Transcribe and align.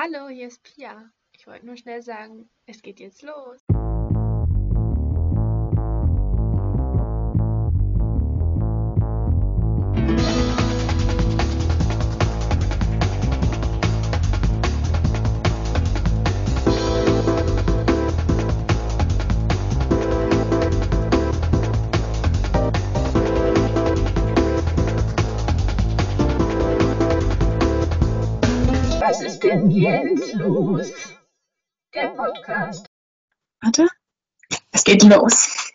Hallo, 0.00 0.28
hier 0.28 0.46
ist 0.46 0.62
Pia. 0.62 1.10
Ich 1.32 1.48
wollte 1.48 1.66
nur 1.66 1.76
schnell 1.76 2.02
sagen, 2.02 2.48
es 2.66 2.82
geht 2.82 3.00
jetzt 3.00 3.20
los. 3.22 3.58
Warte. 32.48 33.86
Es 34.72 34.82
geht 34.84 35.02
los. 35.02 35.70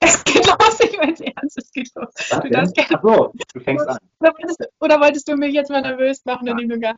es 0.00 0.24
geht 0.24 0.46
los, 0.46 0.80
ich 0.80 0.98
meine 0.98 1.12
es 1.12 1.20
ernst, 1.20 1.58
es 1.58 1.70
geht 1.70 1.94
los. 1.94 2.08
Was 2.30 2.40
Du 2.40 2.50
darfst 2.50 2.74
gerne. 2.74 2.90
Ach 2.96 3.02
so, 3.02 3.32
du 3.52 3.60
fängst 3.60 3.86
an. 3.86 3.98
Oder 4.18 4.32
wolltest, 4.32 4.60
du, 4.60 4.66
oder 4.80 5.00
wolltest 5.00 5.28
du 5.28 5.36
mich 5.36 5.54
jetzt 5.54 5.70
mal 5.70 5.82
nervös 5.82 6.24
machen, 6.24 6.48
indem 6.48 6.68
du 6.70 6.80
gar 6.80 6.96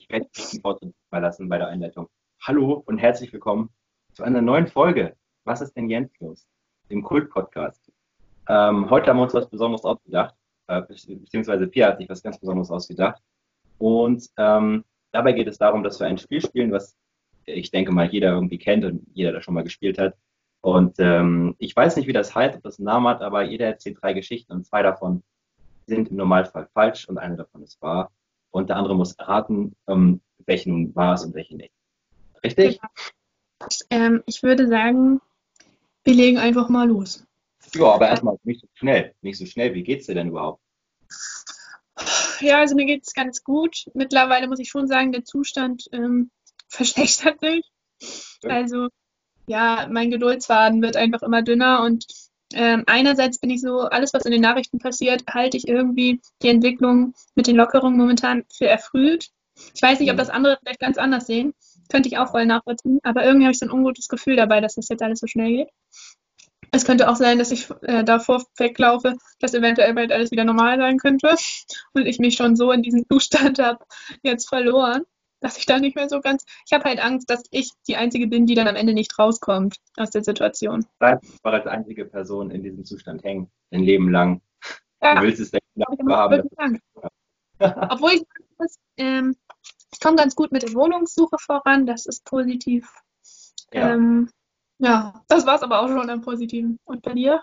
Ich 0.00 0.08
werde 0.08 0.26
dich 0.36 0.50
den 0.50 0.60
Vortritt 0.62 0.92
überlassen 1.10 1.48
bei 1.48 1.58
der 1.58 1.68
Einleitung. 1.68 2.08
Hallo 2.42 2.82
und 2.86 2.98
herzlich 2.98 3.32
willkommen 3.32 3.70
zu 4.14 4.24
einer 4.24 4.42
neuen 4.42 4.66
Folge. 4.66 5.16
Was 5.44 5.60
ist 5.60 5.76
denn 5.76 5.88
Jens 5.88 6.10
los? 6.18 6.44
Dem 6.90 7.04
Kult-Podcast. 7.04 7.92
Ähm, 8.48 8.90
heute 8.90 9.10
haben 9.10 9.18
wir 9.18 9.22
uns 9.24 9.34
was 9.34 9.48
Besonderes 9.48 9.84
ausgedacht, 9.84 10.34
äh, 10.66 10.80
bezieh- 10.82 11.20
beziehungsweise 11.20 11.68
Pia 11.68 11.88
hat 11.88 11.98
sich 11.98 12.08
was 12.08 12.22
ganz 12.22 12.36
Besonderes 12.38 12.70
ausgedacht. 12.72 13.22
Und 13.78 14.28
ähm, 14.38 14.84
dabei 15.16 15.32
geht 15.32 15.48
es 15.48 15.58
darum, 15.58 15.82
dass 15.82 15.98
wir 15.98 16.06
ein 16.06 16.18
Spiel 16.18 16.40
spielen, 16.40 16.72
was 16.72 16.96
ich 17.46 17.70
denke 17.70 17.92
mal 17.92 18.06
jeder 18.06 18.32
irgendwie 18.32 18.58
kennt 18.58 18.84
und 18.84 19.06
jeder 19.14 19.32
das 19.32 19.44
schon 19.44 19.54
mal 19.54 19.64
gespielt 19.64 19.98
hat. 19.98 20.14
Und 20.60 20.96
ähm, 20.98 21.54
ich 21.58 21.74
weiß 21.74 21.96
nicht, 21.96 22.08
wie 22.08 22.12
das 22.12 22.34
heißt, 22.34 22.56
ob 22.56 22.62
das 22.62 22.78
einen 22.78 22.86
Namen 22.86 23.06
hat, 23.08 23.22
aber 23.22 23.42
jeder 23.42 23.66
erzählt 23.66 23.98
drei 24.00 24.12
Geschichten 24.12 24.52
und 24.52 24.66
zwei 24.66 24.82
davon 24.82 25.22
sind 25.86 26.10
im 26.10 26.16
Normalfall 26.16 26.68
falsch 26.74 27.08
und 27.08 27.18
eine 27.18 27.36
davon 27.36 27.62
ist 27.62 27.80
wahr. 27.80 28.10
Und 28.50 28.68
der 28.68 28.76
andere 28.76 28.96
muss 28.96 29.12
erraten, 29.14 29.76
ähm, 29.86 30.20
welche 30.44 30.70
nun 30.70 30.94
wahr 30.94 31.14
ist 31.14 31.24
und 31.24 31.34
welche 31.34 31.56
nicht. 31.56 31.72
Richtig? 32.42 32.80
ähm, 33.90 34.22
Ich 34.26 34.42
würde 34.42 34.66
sagen, 34.66 35.20
wir 36.04 36.14
legen 36.14 36.38
einfach 36.38 36.68
mal 36.68 36.88
los. 36.88 37.24
Ja, 37.74 37.92
aber 37.92 38.08
erstmal 38.08 38.36
nicht 38.42 38.60
so 38.60 38.66
schnell. 38.74 39.14
Nicht 39.22 39.38
so 39.38 39.46
schnell. 39.46 39.74
Wie 39.74 39.82
geht's 39.82 40.06
dir 40.06 40.14
denn 40.14 40.28
überhaupt? 40.28 40.60
Ja, 42.40 42.58
also 42.58 42.74
mir 42.74 42.86
geht 42.86 43.06
es 43.06 43.14
ganz 43.14 43.42
gut. 43.44 43.86
Mittlerweile 43.94 44.48
muss 44.48 44.58
ich 44.58 44.68
schon 44.68 44.86
sagen, 44.86 45.12
der 45.12 45.24
Zustand 45.24 45.84
ähm, 45.92 46.30
verschlechtert 46.68 47.40
sich. 47.40 47.64
Also 48.46 48.88
ja, 49.48 49.88
mein 49.90 50.10
Geduldsfaden 50.10 50.82
wird 50.82 50.96
einfach 50.96 51.22
immer 51.22 51.42
dünner 51.42 51.82
und 51.84 52.06
ähm, 52.54 52.84
einerseits 52.86 53.38
bin 53.40 53.50
ich 53.50 53.60
so, 53.62 53.80
alles, 53.82 54.14
was 54.14 54.24
in 54.26 54.32
den 54.32 54.42
Nachrichten 54.42 54.78
passiert, 54.78 55.24
halte 55.28 55.56
ich 55.56 55.68
irgendwie 55.68 56.20
die 56.42 56.48
Entwicklung 56.48 57.14
mit 57.34 57.46
den 57.46 57.56
Lockerungen 57.56 57.98
momentan 57.98 58.44
für 58.52 58.68
erfrüht. 58.68 59.30
Ich 59.74 59.82
weiß 59.82 60.00
nicht, 60.00 60.10
ob 60.10 60.16
Mhm. 60.16 60.18
das 60.18 60.30
andere 60.30 60.58
vielleicht 60.60 60.80
ganz 60.80 60.98
anders 60.98 61.26
sehen. 61.26 61.54
Könnte 61.90 62.08
ich 62.08 62.18
auch 62.18 62.30
voll 62.30 62.46
nachvollziehen. 62.46 63.00
Aber 63.04 63.24
irgendwie 63.24 63.46
habe 63.46 63.52
ich 63.52 63.58
so 63.58 63.66
ein 63.66 63.72
ungutes 63.72 64.08
Gefühl 64.08 64.36
dabei, 64.36 64.60
dass 64.60 64.76
das 64.76 64.88
jetzt 64.88 65.02
alles 65.02 65.20
so 65.20 65.26
schnell 65.26 65.50
geht. 65.50 65.68
Es 66.76 66.84
könnte 66.84 67.08
auch 67.08 67.16
sein, 67.16 67.38
dass 67.38 67.52
ich 67.52 67.70
äh, 67.82 68.04
davor 68.04 68.44
weglaufe, 68.58 69.16
dass 69.40 69.54
eventuell 69.54 69.94
bald 69.94 70.12
alles 70.12 70.30
wieder 70.30 70.44
normal 70.44 70.76
sein 70.76 70.98
könnte 70.98 71.34
und 71.94 72.04
ich 72.04 72.18
mich 72.18 72.36
schon 72.36 72.54
so 72.54 72.70
in 72.70 72.82
diesen 72.82 73.06
Zustand 73.10 73.58
habe 73.58 73.82
jetzt 74.22 74.50
verloren, 74.50 75.04
dass 75.40 75.56
ich 75.56 75.64
da 75.64 75.78
nicht 75.78 75.96
mehr 75.96 76.10
so 76.10 76.20
ganz. 76.20 76.44
Ich 76.66 76.74
habe 76.74 76.84
halt 76.84 77.02
Angst, 77.02 77.30
dass 77.30 77.44
ich 77.50 77.70
die 77.88 77.96
Einzige 77.96 78.26
bin, 78.26 78.44
die 78.44 78.54
dann 78.54 78.68
am 78.68 78.76
Ende 78.76 78.92
nicht 78.92 79.18
rauskommt 79.18 79.76
aus 79.96 80.10
der 80.10 80.22
Situation. 80.22 80.84
Bleib 80.98 81.22
war 81.42 81.54
als 81.54 81.66
einzige 81.66 82.04
Person 82.04 82.50
in 82.50 82.62
diesem 82.62 82.84
Zustand 82.84 83.24
hängen, 83.24 83.50
dein 83.70 83.82
Leben 83.82 84.10
lang. 84.10 84.42
Du 85.00 85.06
Ja, 85.06 85.22
willst 85.22 85.40
es 85.40 85.52
denn 85.52 85.60
haben. 86.10 86.78
Obwohl 87.58 88.10
ich 88.12 88.22
ähm, 88.98 89.34
ich 89.92 90.00
komme 90.00 90.16
ganz 90.16 90.36
gut 90.36 90.52
mit 90.52 90.62
der 90.62 90.74
Wohnungssuche 90.74 91.36
voran, 91.38 91.86
das 91.86 92.04
ist 92.04 92.22
positiv. 92.26 92.86
Ja. 93.72 93.94
Ähm, 93.94 94.28
ja, 94.78 95.22
das 95.28 95.46
war 95.46 95.56
es 95.56 95.62
aber 95.62 95.80
auch 95.80 95.88
schon 95.88 96.10
am 96.10 96.20
Positiven. 96.20 96.78
Und 96.84 97.02
bei 97.02 97.14
dir? 97.14 97.42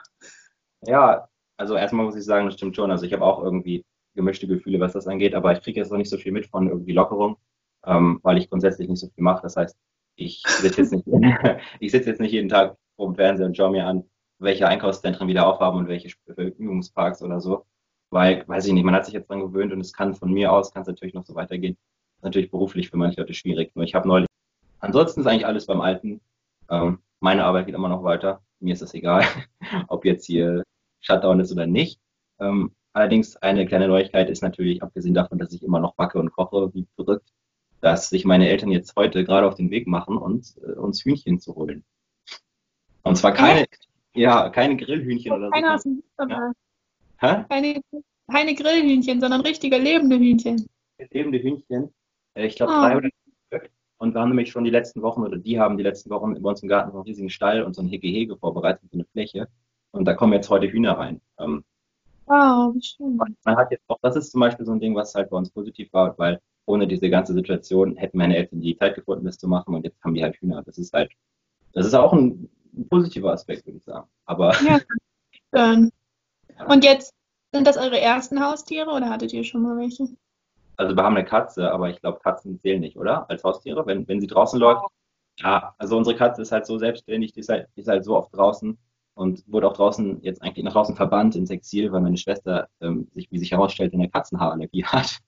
ja, 0.85 1.27
also 1.57 1.75
erstmal 1.75 2.05
muss 2.05 2.15
ich 2.15 2.25
sagen, 2.25 2.45
das 2.45 2.55
stimmt 2.55 2.75
schon. 2.75 2.91
Also 2.91 3.05
ich 3.05 3.13
habe 3.13 3.23
auch 3.23 3.43
irgendwie 3.43 3.85
gemischte 4.15 4.47
Gefühle, 4.47 4.79
was 4.79 4.93
das 4.93 5.07
angeht, 5.07 5.35
aber 5.35 5.53
ich 5.53 5.61
kriege 5.61 5.79
jetzt 5.79 5.91
noch 5.91 5.97
nicht 5.97 6.09
so 6.09 6.17
viel 6.17 6.31
mit 6.31 6.47
von 6.47 6.67
irgendwie 6.69 6.93
Lockerung, 6.93 7.37
ähm, 7.85 8.19
weil 8.23 8.37
ich 8.37 8.49
grundsätzlich 8.49 8.89
nicht 8.89 8.99
so 8.99 9.07
viel 9.07 9.23
mache. 9.23 9.41
Das 9.41 9.55
heißt, 9.55 9.77
ich 10.15 10.43
sitze 10.45 10.81
jetzt 10.81 10.91
nicht, 10.91 11.05
ich 11.79 11.91
sitze 11.91 12.09
jetzt 12.09 12.21
nicht 12.21 12.31
jeden 12.31 12.49
Tag 12.49 12.77
vor 12.95 13.07
dem 13.07 13.15
Fernseher 13.15 13.47
und 13.47 13.57
schaue 13.57 13.71
mir 13.71 13.87
an, 13.87 14.03
welche 14.39 14.67
Einkaufszentren 14.67 15.27
wieder 15.27 15.47
aufhaben 15.47 15.79
und 15.79 15.87
welche 15.87 16.09
Vergnügungsparks 16.25 17.23
oder 17.23 17.39
so. 17.39 17.65
Weil, 18.09 18.47
weiß 18.47 18.67
ich 18.67 18.73
nicht, 18.73 18.83
man 18.83 18.93
hat 18.93 19.05
sich 19.05 19.13
jetzt 19.13 19.29
dran 19.29 19.39
gewöhnt 19.39 19.73
und 19.73 19.79
es 19.79 19.93
kann 19.93 20.13
von 20.13 20.31
mir 20.31 20.51
aus, 20.51 20.71
kann 20.71 20.83
es 20.83 20.87
natürlich 20.87 21.15
noch 21.15 21.25
so 21.25 21.33
weitergehen. 21.33 21.77
ist 22.17 22.23
natürlich 22.23 22.51
beruflich 22.51 22.89
für 22.89 22.97
manche 22.97 23.21
Leute 23.21 23.33
schwierig. 23.33 23.75
Nur 23.75 23.85
ich 23.85 23.95
habe 23.95 24.07
neulich, 24.07 24.27
ansonsten 24.79 25.21
ist 25.21 25.27
eigentlich 25.27 25.47
alles 25.47 25.65
beim 25.65 25.81
Alten. 25.81 26.21
Ähm, 26.69 26.99
meine 27.23 27.45
Arbeit 27.45 27.67
geht 27.67 27.75
immer 27.75 27.87
noch 27.87 28.03
weiter. 28.03 28.41
Mir 28.59 28.73
ist 28.73 28.81
das 28.81 28.93
egal, 28.93 29.23
ob 29.87 30.03
jetzt 30.03 30.25
hier 30.25 30.61
Shutdown 30.99 31.39
ist 31.39 31.53
oder 31.53 31.65
nicht. 31.65 31.97
Ähm, 32.41 32.75
allerdings 32.91 33.37
eine 33.37 33.65
kleine 33.65 33.87
Neuigkeit 33.87 34.29
ist 34.29 34.43
natürlich, 34.43 34.83
abgesehen 34.83 35.13
davon, 35.13 35.37
dass 35.39 35.53
ich 35.53 35.63
immer 35.63 35.79
noch 35.79 35.95
backe 35.95 36.19
und 36.19 36.33
koche, 36.33 36.73
wie 36.73 36.85
verrückt, 36.97 37.29
dass 37.79 38.09
sich 38.09 38.25
meine 38.25 38.49
Eltern 38.49 38.71
jetzt 38.71 38.93
heute 38.97 39.23
gerade 39.23 39.47
auf 39.47 39.55
den 39.55 39.71
Weg 39.71 39.87
machen, 39.87 40.17
uns, 40.17 40.57
äh, 40.57 40.73
uns 40.73 41.05
Hühnchen 41.05 41.39
zu 41.39 41.55
holen. 41.55 41.85
Und 43.03 43.15
zwar 43.15 43.31
keine, 43.31 43.67
ja, 44.13 44.49
keine 44.49 44.75
Grillhühnchen 44.75 45.31
oder 45.31 45.45
so. 45.45 45.51
Keine 45.51 45.75
aus 45.75 45.85
ja. 46.27 46.51
Hä? 47.19 47.45
Keine, 47.47 47.81
keine 48.29 48.53
Grillhühnchen, 48.53 49.21
sondern 49.21 49.39
richtige 49.39 49.77
lebende 49.77 50.17
Hühnchen. 50.17 50.67
Lebende 51.11 51.41
Hühnchen. 51.41 51.93
Äh, 52.33 52.47
ich 52.47 52.57
glaube, 52.57 52.73
ah. 52.73 52.87
oh. 52.87 52.89
300, 52.89 53.13
wir 54.13 54.21
haben 54.21 54.29
nämlich 54.29 54.51
schon 54.51 54.63
die 54.63 54.69
letzten 54.69 55.01
Wochen 55.01 55.21
oder 55.21 55.37
die 55.37 55.59
haben 55.59 55.77
die 55.77 55.83
letzten 55.83 56.09
Wochen 56.09 56.41
bei 56.41 56.49
uns 56.49 56.61
im 56.61 56.69
Garten 56.69 56.91
so 56.91 56.97
einen 56.97 57.05
riesigen 57.05 57.29
Stall 57.29 57.63
und 57.63 57.73
so 57.73 57.81
ein 57.81 57.87
Hege-Hege 57.87 58.37
vorbereitet, 58.37 58.89
so 58.91 58.97
eine 58.97 59.05
Fläche. 59.05 59.47
Und 59.91 60.05
da 60.05 60.13
kommen 60.13 60.33
jetzt 60.33 60.49
heute 60.49 60.67
Hühner 60.67 60.97
rein. 60.97 61.21
Ähm, 61.39 61.63
wow, 62.25 62.73
wie 62.73 62.81
schön. 62.81 63.19
Und 63.19 63.37
Man 63.45 63.57
hat 63.57 63.71
jetzt 63.71 63.83
auch, 63.87 63.99
das 64.01 64.15
ist 64.15 64.31
zum 64.31 64.41
Beispiel 64.41 64.65
so 64.65 64.71
ein 64.71 64.79
Ding, 64.79 64.95
was 64.95 65.13
halt 65.13 65.29
bei 65.29 65.37
uns 65.37 65.49
positiv 65.51 65.91
war, 65.93 66.17
weil 66.17 66.39
ohne 66.65 66.87
diese 66.87 67.09
ganze 67.09 67.33
Situation 67.33 67.95
hätten 67.97 68.17
meine 68.17 68.37
Eltern 68.37 68.61
die 68.61 68.77
Zeit 68.77 68.95
gefunden, 68.95 69.25
das 69.25 69.37
zu 69.37 69.47
machen 69.47 69.75
und 69.75 69.83
jetzt 69.83 70.01
haben 70.03 70.13
die 70.13 70.23
halt 70.23 70.35
Hühner. 70.37 70.63
Das 70.63 70.77
ist 70.77 70.93
halt, 70.93 71.11
das 71.73 71.85
ist 71.85 71.93
auch 71.93 72.13
ein, 72.13 72.49
ein 72.75 72.87
positiver 72.87 73.31
Aspekt, 73.31 73.65
würde 73.65 73.77
ich 73.77 73.83
sagen. 73.83 74.07
Aber. 74.25 74.53
Ja, 74.61 74.79
schön. 75.53 75.91
Und 76.67 76.83
jetzt 76.83 77.13
sind 77.51 77.65
das 77.65 77.77
eure 77.77 77.99
ersten 77.99 78.39
Haustiere 78.39 78.91
oder 78.91 79.09
hattet 79.09 79.33
ihr 79.33 79.43
schon 79.43 79.63
mal 79.63 79.75
welche? 79.75 80.07
Also 80.77 80.95
wir 80.95 81.03
haben 81.03 81.15
eine 81.15 81.25
Katze, 81.25 81.71
aber 81.71 81.89
ich 81.89 81.99
glaube, 82.01 82.19
Katzen 82.19 82.59
zählen 82.59 82.81
nicht, 82.81 82.97
oder? 82.97 83.29
Als 83.29 83.43
Haustiere, 83.43 83.85
wenn, 83.85 84.07
wenn 84.07 84.21
sie 84.21 84.27
draußen 84.27 84.59
läuft. 84.59 84.83
Ja, 85.39 85.73
also 85.77 85.97
unsere 85.97 86.15
Katze 86.15 86.41
ist 86.41 86.51
halt 86.51 86.65
so 86.65 86.77
selbstständig, 86.77 87.33
die 87.33 87.39
ist 87.39 87.49
halt, 87.49 87.67
die 87.75 87.81
ist 87.81 87.87
halt 87.87 88.03
so 88.03 88.15
oft 88.15 88.35
draußen 88.35 88.77
und 89.15 89.43
wurde 89.47 89.67
auch 89.67 89.73
draußen, 89.73 90.21
jetzt 90.21 90.41
eigentlich 90.41 90.63
nach 90.63 90.73
draußen 90.73 90.95
verbannt 90.95 91.35
ins 91.35 91.49
Exil, 91.49 91.91
weil 91.91 92.01
meine 92.01 92.17
Schwester 92.17 92.67
ähm, 92.81 93.07
sich, 93.11 93.31
wie 93.31 93.39
sich 93.39 93.51
herausstellt, 93.51 93.93
eine 93.93 94.09
Katzenhaarallergie 94.09 94.85
hat. 94.85 95.19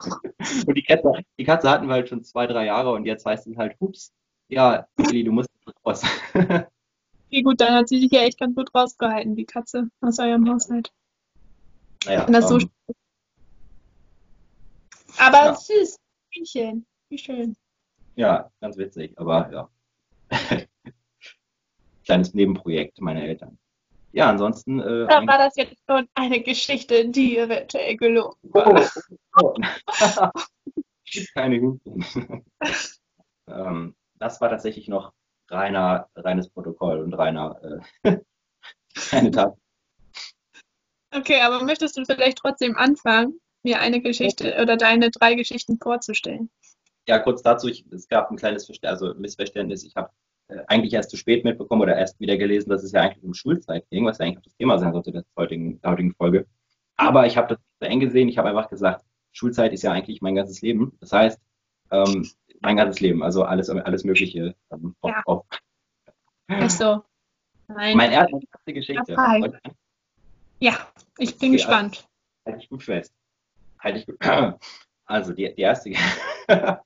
und 0.66 0.74
die 0.74 0.82
Katze, 0.82 1.12
die 1.38 1.44
Katze 1.44 1.70
hatten 1.70 1.86
wir 1.86 1.94
halt 1.94 2.08
schon 2.08 2.24
zwei, 2.24 2.46
drei 2.46 2.66
Jahre 2.66 2.92
und 2.92 3.04
jetzt 3.04 3.24
heißt 3.26 3.46
es 3.46 3.56
halt, 3.56 3.78
hups, 3.80 4.12
ja, 4.48 4.86
Willi, 4.96 5.24
du 5.24 5.32
musst 5.32 5.50
raus. 5.84 6.02
Okay, 7.34 7.42
gut, 7.42 7.60
dann 7.60 7.74
hat 7.74 7.88
sie 7.88 7.98
sich 7.98 8.12
ja 8.12 8.20
echt 8.20 8.38
ganz 8.38 8.54
gut 8.54 8.72
rausgehalten, 8.72 9.34
die 9.34 9.46
Katze 9.46 9.88
aus 10.00 10.20
eurem 10.20 10.48
Haushalt. 10.48 10.92
naja, 12.04 12.26
Und 12.26 12.32
das 12.32 12.48
so 12.48 12.58
ähm, 12.58 12.70
Aber 15.18 15.44
Ja. 15.46 15.54
süß, 15.54 15.98
Hühnchen, 16.30 16.86
wie 17.08 17.18
schön. 17.18 17.56
ja, 18.16 18.50
ganz 18.60 18.76
witzig, 18.76 19.12
aber 19.18 19.50
ja. 19.52 19.68
Kleines 22.04 22.34
Nebenprojekt 22.34 23.00
meiner 23.00 23.22
Eltern. 23.22 23.58
Ja, 24.12 24.28
ansonsten 24.30 24.80
äh, 24.80 25.06
Da 25.06 25.26
war 25.26 25.38
das 25.38 25.56
jetzt 25.56 25.76
schon 25.88 26.08
eine 26.14 26.40
Geschichte, 26.40 27.08
die 27.08 27.36
eventuell 27.38 27.96
gelogen 27.96 28.36
war. 28.52 28.90
Oh, 29.36 29.54
oh. 29.54 29.54
Keine 31.34 31.56
Hühnchen. 31.56 32.44
ähm, 33.48 33.94
das 34.14 34.40
war 34.40 34.50
tatsächlich 34.50 34.88
noch 34.88 35.12
reiner, 35.50 36.08
reines 36.14 36.48
Protokoll 36.48 37.00
und 37.00 37.14
reiner 37.14 37.80
äh, 38.02 38.18
keine 39.10 39.30
Tat. 39.30 39.56
Okay, 41.12 41.40
aber 41.40 41.62
möchtest 41.64 41.96
du 41.96 42.04
vielleicht 42.04 42.38
trotzdem 42.38 42.76
anfangen, 42.76 43.40
mir 43.64 43.80
eine 43.80 44.00
Geschichte 44.00 44.56
oder 44.60 44.76
deine 44.76 45.10
drei 45.10 45.34
Geschichten 45.34 45.78
vorzustellen? 45.78 46.50
Ja, 47.06 47.18
kurz 47.18 47.42
dazu, 47.42 47.68
ich, 47.68 47.84
es 47.90 48.08
gab 48.08 48.30
ein 48.30 48.36
kleines 48.36 48.66
Verste 48.66 48.88
also 48.88 49.14
Missverständnis. 49.14 49.84
Ich 49.84 49.94
habe 49.96 50.10
äh, 50.48 50.58
eigentlich 50.68 50.92
erst 50.94 51.10
zu 51.10 51.16
spät 51.16 51.44
mitbekommen 51.44 51.82
oder 51.82 51.96
erst 51.96 52.18
wieder 52.20 52.36
gelesen, 52.36 52.70
dass 52.70 52.82
es 52.82 52.92
ja 52.92 53.02
eigentlich 53.02 53.24
um 53.24 53.34
Schulzeit 53.34 53.88
ging, 53.90 54.06
was 54.06 54.18
ja 54.18 54.26
eigentlich 54.26 54.38
auch 54.38 54.42
das 54.42 54.56
Thema 54.56 54.78
sein 54.78 54.92
sollte 54.92 55.12
der 55.12 55.24
heutigen, 55.36 55.80
der 55.80 55.90
heutigen 55.90 56.14
Folge. 56.14 56.46
Aber 56.96 57.26
ich 57.26 57.36
habe 57.36 57.54
das 57.54 57.58
so 57.80 57.86
eng 57.86 58.00
gesehen. 58.00 58.28
Ich 58.28 58.38
habe 58.38 58.48
einfach 58.48 58.70
gesagt, 58.70 59.04
Schulzeit 59.32 59.72
ist 59.72 59.82
ja 59.82 59.92
eigentlich 59.92 60.22
mein 60.22 60.34
ganzes 60.34 60.62
Leben. 60.62 60.96
Das 61.00 61.12
heißt, 61.12 61.40
ähm, 61.90 62.30
mein 62.60 62.76
ganzes 62.76 63.00
Leben, 63.00 63.22
also 63.22 63.44
alles, 63.44 63.68
alles 63.68 64.04
Mögliche. 64.04 64.54
Ähm, 64.72 64.94
Ja. 65.04 65.22
auf, 65.26 65.44
Ist 66.48 66.78
so. 66.78 67.02
Nein. 67.68 67.96
Meine 67.96 68.14
erste 68.14 68.72
Geschichte. 68.72 69.16
Ja, 70.60 70.78
ich 71.18 71.36
bin 71.38 71.48
Okay, 71.48 71.56
gespannt. 71.56 72.08
Halte 72.46 72.60
ich 72.60 72.68
gut 72.68 72.82
fest. 72.82 73.12
Halte 73.84 73.98
ich. 73.98 74.06
Also 75.06 75.34
die, 75.34 75.54
die 75.54 75.60
erste. 75.60 75.92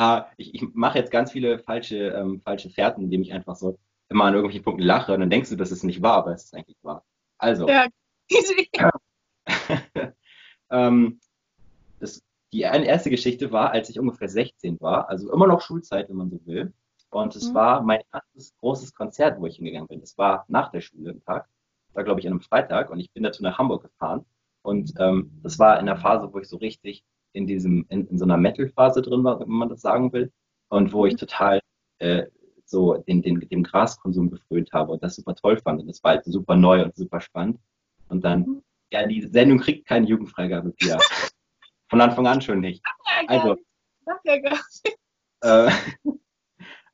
Ah, 0.00 0.28
ich 0.36 0.54
ich 0.54 0.62
mache 0.74 0.96
jetzt 0.96 1.10
ganz 1.10 1.32
viele 1.32 1.58
falsche, 1.58 1.96
ähm, 2.10 2.40
falsche 2.40 2.70
Fährten, 2.70 3.02
indem 3.02 3.22
ich 3.22 3.32
einfach 3.32 3.56
so 3.56 3.80
immer 4.08 4.26
an 4.26 4.34
irgendwelchen 4.34 4.62
Punkten 4.62 4.84
lache 4.84 5.12
und 5.12 5.18
dann 5.18 5.28
denkst 5.30 5.50
du, 5.50 5.56
das 5.56 5.72
ist 5.72 5.82
nicht 5.82 6.00
wahr, 6.02 6.18
aber 6.18 6.32
es 6.34 6.44
ist 6.44 6.54
eigentlich 6.54 6.78
wahr. 6.82 7.04
Also, 7.36 7.66
Ja. 7.68 7.88
ähm, 10.70 11.18
das, 11.98 12.22
die 12.52 12.60
erste 12.60 13.10
Geschichte 13.10 13.50
war, 13.50 13.72
als 13.72 13.90
ich 13.90 13.98
ungefähr 13.98 14.28
16 14.28 14.80
war, 14.80 15.08
also 15.08 15.32
immer 15.32 15.48
noch 15.48 15.62
Schulzeit, 15.62 16.08
wenn 16.08 16.16
man 16.16 16.30
so 16.30 16.38
will. 16.46 16.72
Und 17.10 17.34
es 17.34 17.50
Mhm. 17.50 17.54
war 17.54 17.82
mein 17.82 18.02
erstes 18.12 18.54
großes 18.58 18.94
Konzert, 18.94 19.40
wo 19.40 19.46
ich 19.46 19.56
hingegangen 19.56 19.88
bin. 19.88 20.00
Es 20.00 20.16
war 20.16 20.44
nach 20.46 20.70
der 20.70 20.80
Schule 20.80 21.10
am 21.10 21.24
Tag. 21.24 21.48
War, 21.94 22.04
glaube 22.04 22.20
ich, 22.20 22.26
an 22.26 22.34
einem 22.34 22.40
Freitag 22.42 22.90
und 22.90 23.00
ich 23.00 23.10
bin 23.12 23.24
dazu 23.24 23.42
nach 23.42 23.58
Hamburg 23.58 23.82
gefahren. 23.82 24.24
Und 24.62 24.92
ähm, 24.98 25.30
das 25.42 25.58
war 25.58 25.78
in 25.80 25.86
der 25.86 25.96
Phase, 25.96 26.28
wo 26.32 26.38
ich 26.38 26.48
so 26.48 26.56
richtig 26.58 27.04
in 27.32 27.46
diesem, 27.46 27.86
in, 27.88 28.06
in 28.08 28.18
so 28.18 28.24
einer 28.24 28.36
Metal-Phase 28.36 29.02
drin 29.02 29.24
war, 29.24 29.40
wenn 29.40 29.48
man 29.48 29.68
das 29.68 29.80
sagen 29.80 30.12
will. 30.12 30.32
Und 30.68 30.92
wo 30.92 31.06
ich 31.06 31.16
total 31.16 31.60
äh, 31.98 32.26
so 32.64 32.94
den, 32.98 33.22
den, 33.22 33.40
dem 33.40 33.62
Graskonsum 33.62 34.28
befrönt 34.30 34.70
habe 34.72 34.92
und 34.92 35.02
das 35.02 35.16
super 35.16 35.34
toll 35.34 35.58
fand. 35.58 35.80
Und 35.80 35.86
das 35.88 36.02
war 36.04 36.12
halt 36.12 36.24
super 36.24 36.56
neu 36.56 36.84
und 36.84 36.94
super 36.96 37.20
spannend. 37.20 37.58
Und 38.08 38.24
dann, 38.24 38.40
Mhm. 38.40 38.62
ja, 38.92 39.06
die 39.06 39.22
Sendung 39.22 39.58
kriegt 39.58 39.86
keine 39.86 40.06
Jugendfreigabe, 40.06 40.72
Pia. 40.72 40.98
Von 41.88 42.00
Anfang 42.00 42.26
an 42.26 42.42
schon 42.42 42.60
nicht. 42.60 42.82
Also, 43.28 43.56
Sag 44.04 44.20
ja 44.24 44.36
nicht. 44.38 44.98
äh, 45.42 45.70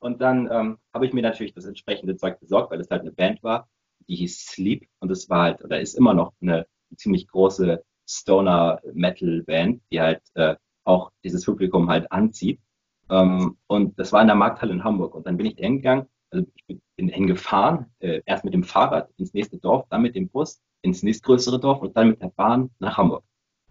und 0.00 0.20
dann 0.20 0.48
ähm, 0.52 0.78
habe 0.92 1.06
ich 1.06 1.12
mir 1.12 1.22
natürlich 1.22 1.54
das 1.54 1.64
entsprechende 1.64 2.16
Zeug 2.16 2.38
besorgt, 2.40 2.70
weil 2.70 2.80
es 2.80 2.90
halt 2.90 3.02
eine 3.02 3.12
Band 3.12 3.42
war, 3.42 3.68
die 4.08 4.16
hieß 4.16 4.46
Sleep 4.46 4.86
und 5.00 5.10
es 5.10 5.28
war 5.30 5.42
halt 5.44 5.64
oder 5.64 5.80
ist 5.80 5.94
immer 5.94 6.14
noch 6.14 6.32
eine 6.40 6.66
ziemlich 6.96 7.28
große 7.28 7.82
Stoner-Metal-Band, 8.08 9.82
die 9.90 10.00
halt 10.00 10.22
äh, 10.34 10.56
auch 10.84 11.10
dieses 11.22 11.44
Publikum 11.44 11.88
halt 11.88 12.10
anzieht. 12.12 12.60
Ähm, 13.10 13.56
und 13.66 13.98
das 13.98 14.12
war 14.12 14.20
in 14.20 14.26
der 14.26 14.36
Markthalle 14.36 14.72
in 14.72 14.84
Hamburg. 14.84 15.14
Und 15.14 15.26
dann 15.26 15.36
bin 15.36 15.46
ich 15.46 15.56
da 15.56 15.64
hingegangen, 15.64 16.06
also 16.30 16.46
ich 16.54 16.66
bin 16.66 16.80
bin 16.96 17.08
hingefahren, 17.08 17.86
äh, 18.00 18.22
erst 18.24 18.44
mit 18.44 18.54
dem 18.54 18.64
Fahrrad 18.64 19.10
ins 19.16 19.34
nächste 19.34 19.58
Dorf, 19.58 19.86
dann 19.90 20.02
mit 20.02 20.14
dem 20.14 20.28
Bus 20.28 20.62
ins 20.82 21.02
nächstgrößere 21.02 21.58
Dorf 21.58 21.80
und 21.82 21.96
dann 21.96 22.10
mit 22.10 22.22
der 22.22 22.28
Bahn 22.28 22.70
nach 22.78 22.96
Hamburg. 22.96 23.24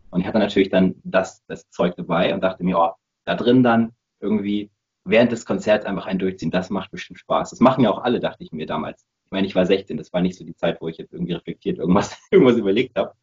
Und 0.10 0.22
ich 0.22 0.28
hatte 0.28 0.40
natürlich 0.40 0.70
dann 0.70 0.96
das, 1.04 1.44
das 1.48 1.70
Zeug 1.70 1.96
dabei 1.96 2.34
und 2.34 2.42
dachte 2.42 2.64
mir, 2.64 2.78
oh, 2.78 2.92
da 3.26 3.36
drin 3.36 3.64
dann 3.64 3.94
irgendwie 4.20 4.72
während 5.06 5.32
des 5.32 5.46
Konzerts 5.46 5.86
einfach 5.86 6.06
ein 6.06 6.20
durchziehen, 6.20 6.52
das 6.52 6.70
macht 6.70 6.92
bestimmt 6.92 7.20
Spaß. 7.20 7.50
Das 7.50 7.60
machen 7.60 7.84
ja 7.84 7.92
auch 7.92 8.04
alle, 8.04 8.20
dachte 8.20 8.44
ich 8.44 8.52
mir 8.52 8.66
damals. 8.66 9.06
Ich 9.34 9.36
meine, 9.36 9.48
ich 9.48 9.56
war 9.56 9.66
16, 9.66 9.98
das 9.98 10.14
war 10.14 10.22
nicht 10.22 10.38
so 10.38 10.46
die 10.46 10.56
Zeit, 10.56 10.80
wo 10.80 10.88
ich 10.88 11.00
jetzt 11.00 11.12
irgendwie 11.12 11.34
reflektiert 11.34 11.80
irgendwas, 11.80 12.16
irgendwas 12.32 12.56
überlegt 12.56 12.96
habe, 12.96 13.16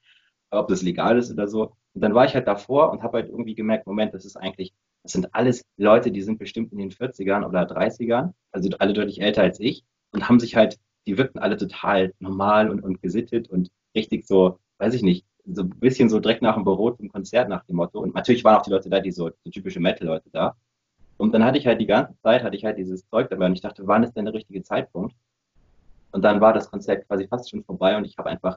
ob 0.51 0.67
das 0.67 0.83
legal 0.83 1.17
ist 1.17 1.31
oder 1.31 1.47
so. 1.47 1.77
Und 1.95 2.01
dann 2.01 2.15
war 2.15 2.25
ich 2.25 2.35
halt 2.35 2.49
davor 2.49 2.91
und 2.91 3.05
habe 3.05 3.19
halt 3.19 3.29
irgendwie 3.29 3.55
gemerkt, 3.55 3.87
Moment, 3.87 4.13
das 4.13 4.25
ist 4.25 4.37
eigentlich, 4.37 4.75
das 5.05 5.13
sind 5.13 5.33
alles 5.33 5.63
Leute, 5.77 6.11
die 6.11 6.23
sind 6.23 6.41
bestimmt 6.41 6.73
in 6.73 6.79
den 6.79 6.91
40ern 6.91 7.47
oder 7.47 7.63
30ern, 7.63 8.33
also 8.51 8.71
alle 8.81 8.93
deutlich 8.93 9.21
älter 9.21 9.43
als 9.43 9.61
ich 9.61 9.85
und 10.11 10.29
haben 10.29 10.41
sich 10.41 10.57
halt, 10.57 10.81
die 11.07 11.17
wirkten 11.17 11.39
alle 11.39 11.57
total 11.57 12.13
normal 12.19 12.71
und, 12.71 12.81
und 12.81 13.01
gesittet 13.01 13.49
und 13.49 13.71
richtig 13.95 14.27
so, 14.27 14.59
weiß 14.79 14.95
ich 14.95 15.05
nicht, 15.05 15.25
so 15.45 15.63
ein 15.63 15.71
bisschen 15.71 16.09
so 16.09 16.19
direkt 16.19 16.43
nach 16.43 16.57
dem 16.57 16.65
Büro 16.65 16.91
zum 16.91 17.09
Konzert 17.09 17.49
nach 17.49 17.65
dem 17.67 17.77
Motto. 17.77 18.01
Und 18.01 18.17
natürlich 18.17 18.43
waren 18.43 18.57
auch 18.57 18.63
die 18.63 18.71
Leute 18.71 18.91
da, 18.91 18.99
die 18.99 19.13
so, 19.13 19.31
so 19.45 19.51
typische 19.53 19.79
Metal-Leute 19.79 20.29
da. 20.33 20.57
Und 21.19 21.33
dann 21.33 21.45
hatte 21.45 21.59
ich 21.59 21.69
halt 21.69 21.81
die 21.81 21.87
ganze 21.87 22.19
Zeit, 22.21 22.43
hatte 22.43 22.57
ich 22.57 22.65
halt 22.65 22.79
dieses 22.79 23.09
Zeug 23.09 23.31
dabei 23.31 23.47
und 23.47 23.53
ich 23.53 23.61
dachte, 23.61 23.87
wann 23.87 24.03
ist 24.03 24.15
denn 24.17 24.25
der 24.25 24.35
richtige 24.35 24.65
Zeitpunkt? 24.65 25.15
Und 26.13 26.23
dann 26.23 26.41
war 26.41 26.53
das 26.53 26.71
Konzert 26.71 27.07
quasi 27.07 27.27
fast 27.29 27.51
schon 27.51 27.65
vorbei 27.65 27.97
und 27.97 28.05
ich 28.05 28.19
habe 28.19 28.31
einfach 28.31 28.57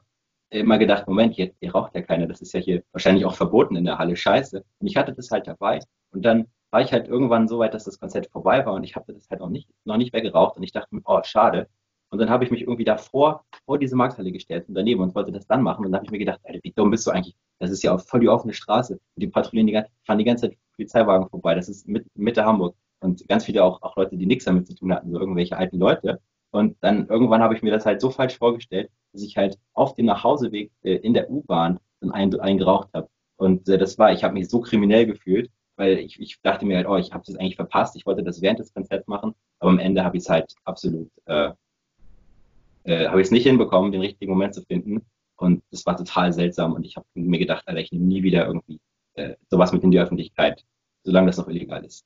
immer 0.50 0.78
gedacht, 0.78 1.06
Moment, 1.06 1.34
hier, 1.34 1.52
hier 1.60 1.72
raucht 1.72 1.94
ja 1.94 2.02
keiner, 2.02 2.26
das 2.26 2.40
ist 2.40 2.52
ja 2.52 2.60
hier 2.60 2.82
wahrscheinlich 2.92 3.24
auch 3.24 3.34
verboten 3.34 3.76
in 3.76 3.84
der 3.84 3.98
Halle, 3.98 4.16
scheiße. 4.16 4.64
Und 4.78 4.86
ich 4.86 4.96
hatte 4.96 5.12
das 5.12 5.30
halt 5.30 5.46
dabei. 5.46 5.80
Und 6.12 6.24
dann 6.24 6.46
war 6.70 6.80
ich 6.80 6.92
halt 6.92 7.08
irgendwann 7.08 7.48
so 7.48 7.58
weit, 7.58 7.74
dass 7.74 7.84
das 7.84 7.98
Konzert 7.98 8.28
vorbei 8.30 8.64
war 8.66 8.74
und 8.74 8.84
ich 8.84 8.96
habe 8.96 9.12
das 9.12 9.28
halt 9.30 9.40
noch 9.40 9.48
nicht, 9.48 9.68
noch 9.84 9.96
nicht 9.96 10.12
weggeraucht 10.12 10.56
und 10.56 10.62
ich 10.62 10.72
dachte 10.72 10.96
oh, 11.04 11.20
schade. 11.24 11.68
Und 12.10 12.18
dann 12.18 12.30
habe 12.30 12.44
ich 12.44 12.50
mich 12.50 12.62
irgendwie 12.62 12.84
davor 12.84 13.44
vor 13.66 13.78
diese 13.78 13.96
Markthalle 13.96 14.30
gestellt 14.30 14.68
und 14.68 14.74
daneben 14.74 15.02
und 15.02 15.14
wollte 15.14 15.32
das 15.32 15.46
dann 15.46 15.62
machen. 15.62 15.84
Und 15.84 15.90
dann 15.90 15.96
habe 15.96 16.06
ich 16.06 16.12
mir 16.12 16.18
gedacht, 16.18 16.40
Alter, 16.44 16.60
wie 16.62 16.72
dumm 16.72 16.90
bist 16.90 17.06
du 17.06 17.10
eigentlich? 17.10 17.34
Das 17.58 17.70
ist 17.70 17.82
ja 17.82 17.92
auch 17.92 18.00
voll 18.00 18.20
die 18.20 18.28
offene 18.28 18.52
Straße. 18.52 18.94
Und 18.94 19.00
die 19.16 19.26
patrouillieren 19.26 19.66
die 19.66 20.06
fahren 20.06 20.18
die 20.18 20.24
ganze 20.24 20.48
Zeit 20.48 20.58
Polizeiwagen 20.76 21.28
vorbei. 21.28 21.56
Das 21.56 21.68
ist 21.68 21.88
mit, 21.88 22.06
Mitte 22.14 22.44
Hamburg. 22.44 22.76
Und 23.00 23.26
ganz 23.28 23.44
viele 23.44 23.64
auch, 23.64 23.82
auch 23.82 23.96
Leute, 23.96 24.16
die 24.16 24.26
nichts 24.26 24.44
damit 24.44 24.66
zu 24.66 24.76
tun 24.76 24.92
hatten, 24.92 25.10
so 25.10 25.18
irgendwelche 25.18 25.56
alten 25.56 25.78
Leute. 25.78 26.20
Und 26.54 26.76
dann 26.82 27.08
irgendwann 27.08 27.42
habe 27.42 27.56
ich 27.56 27.62
mir 27.62 27.72
das 27.72 27.84
halt 27.84 28.00
so 28.00 28.10
falsch 28.10 28.38
vorgestellt, 28.38 28.88
dass 29.12 29.22
ich 29.22 29.36
halt 29.36 29.58
auf 29.72 29.96
dem 29.96 30.06
Nachhauseweg 30.06 30.70
äh, 30.84 30.94
in 30.98 31.12
der 31.12 31.28
U-Bahn 31.28 31.80
dann 32.00 32.12
einen, 32.12 32.38
einen 32.38 32.58
geraucht 32.58 32.90
habe. 32.94 33.08
Und 33.34 33.68
äh, 33.68 33.76
das 33.76 33.98
war, 33.98 34.12
ich 34.12 34.22
habe 34.22 34.34
mich 34.34 34.48
so 34.48 34.60
kriminell 34.60 35.04
gefühlt, 35.04 35.50
weil 35.74 35.98
ich, 35.98 36.20
ich 36.20 36.40
dachte 36.42 36.64
mir 36.64 36.76
halt, 36.76 36.86
oh, 36.86 36.96
ich 36.96 37.12
habe 37.12 37.24
das 37.26 37.34
eigentlich 37.34 37.56
verpasst. 37.56 37.96
Ich 37.96 38.06
wollte 38.06 38.22
das 38.22 38.40
während 38.40 38.60
des 38.60 38.72
Konzerts 38.72 39.08
machen, 39.08 39.34
aber 39.58 39.70
am 39.72 39.80
Ende 39.80 40.04
habe 40.04 40.16
ich 40.16 40.22
es 40.22 40.30
halt 40.30 40.54
absolut, 40.62 41.10
äh, 41.24 41.50
äh, 42.84 43.08
habe 43.08 43.20
ich 43.20 43.26
es 43.26 43.32
nicht 43.32 43.48
hinbekommen, 43.48 43.90
den 43.90 44.02
richtigen 44.02 44.30
Moment 44.30 44.54
zu 44.54 44.62
finden. 44.62 45.04
Und 45.34 45.64
das 45.72 45.84
war 45.86 45.96
total 45.96 46.32
seltsam. 46.32 46.74
Und 46.74 46.86
ich 46.86 46.94
habe 46.94 47.06
mir 47.14 47.40
gedacht, 47.40 47.66
Alter, 47.66 47.80
ich 47.80 47.90
nehme 47.90 48.04
nie 48.04 48.22
wieder 48.22 48.46
irgendwie 48.46 48.78
äh, 49.14 49.34
sowas 49.50 49.72
mit 49.72 49.82
in 49.82 49.90
die 49.90 49.98
Öffentlichkeit, 49.98 50.64
solange 51.02 51.26
das 51.26 51.36
noch 51.36 51.48
illegal 51.48 51.84
ist. 51.84 52.04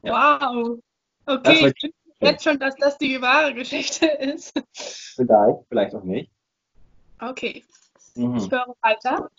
Wow. 0.00 0.78
Das 1.26 1.36
Okay, 1.36 1.72
ich 1.76 1.92
jetzt 2.20 2.44
schon, 2.44 2.58
dass 2.58 2.74
das 2.76 2.98
die 2.98 3.20
wahre 3.20 3.54
Geschichte 3.54 4.06
ist. 4.06 4.52
Vielleicht, 4.72 5.58
vielleicht 5.68 5.94
auch 5.94 6.04
nicht. 6.04 6.30
Okay, 7.20 7.64
Mhm. 8.14 8.36
ich 8.36 8.50
höre 8.50 8.74
weiter. 8.82 9.30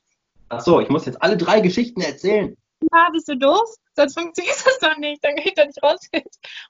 Ach 0.50 0.62
so, 0.62 0.80
ich 0.80 0.90
muss 0.90 1.06
jetzt 1.06 1.22
alle 1.22 1.38
drei 1.38 1.60
Geschichten 1.62 2.02
erzählen. 2.02 2.56
Ja, 2.92 3.10
bist 3.12 3.28
du 3.28 3.38
doof? 3.38 3.76
Sonst 3.96 4.18
funktioniert 4.18 4.56
das 4.66 4.80
doch 4.80 4.98
nicht. 4.98 5.24
Dann 5.24 5.38
ich 5.38 5.54
doch 5.54 5.66
nicht 5.66 5.82
raus. 5.84 6.00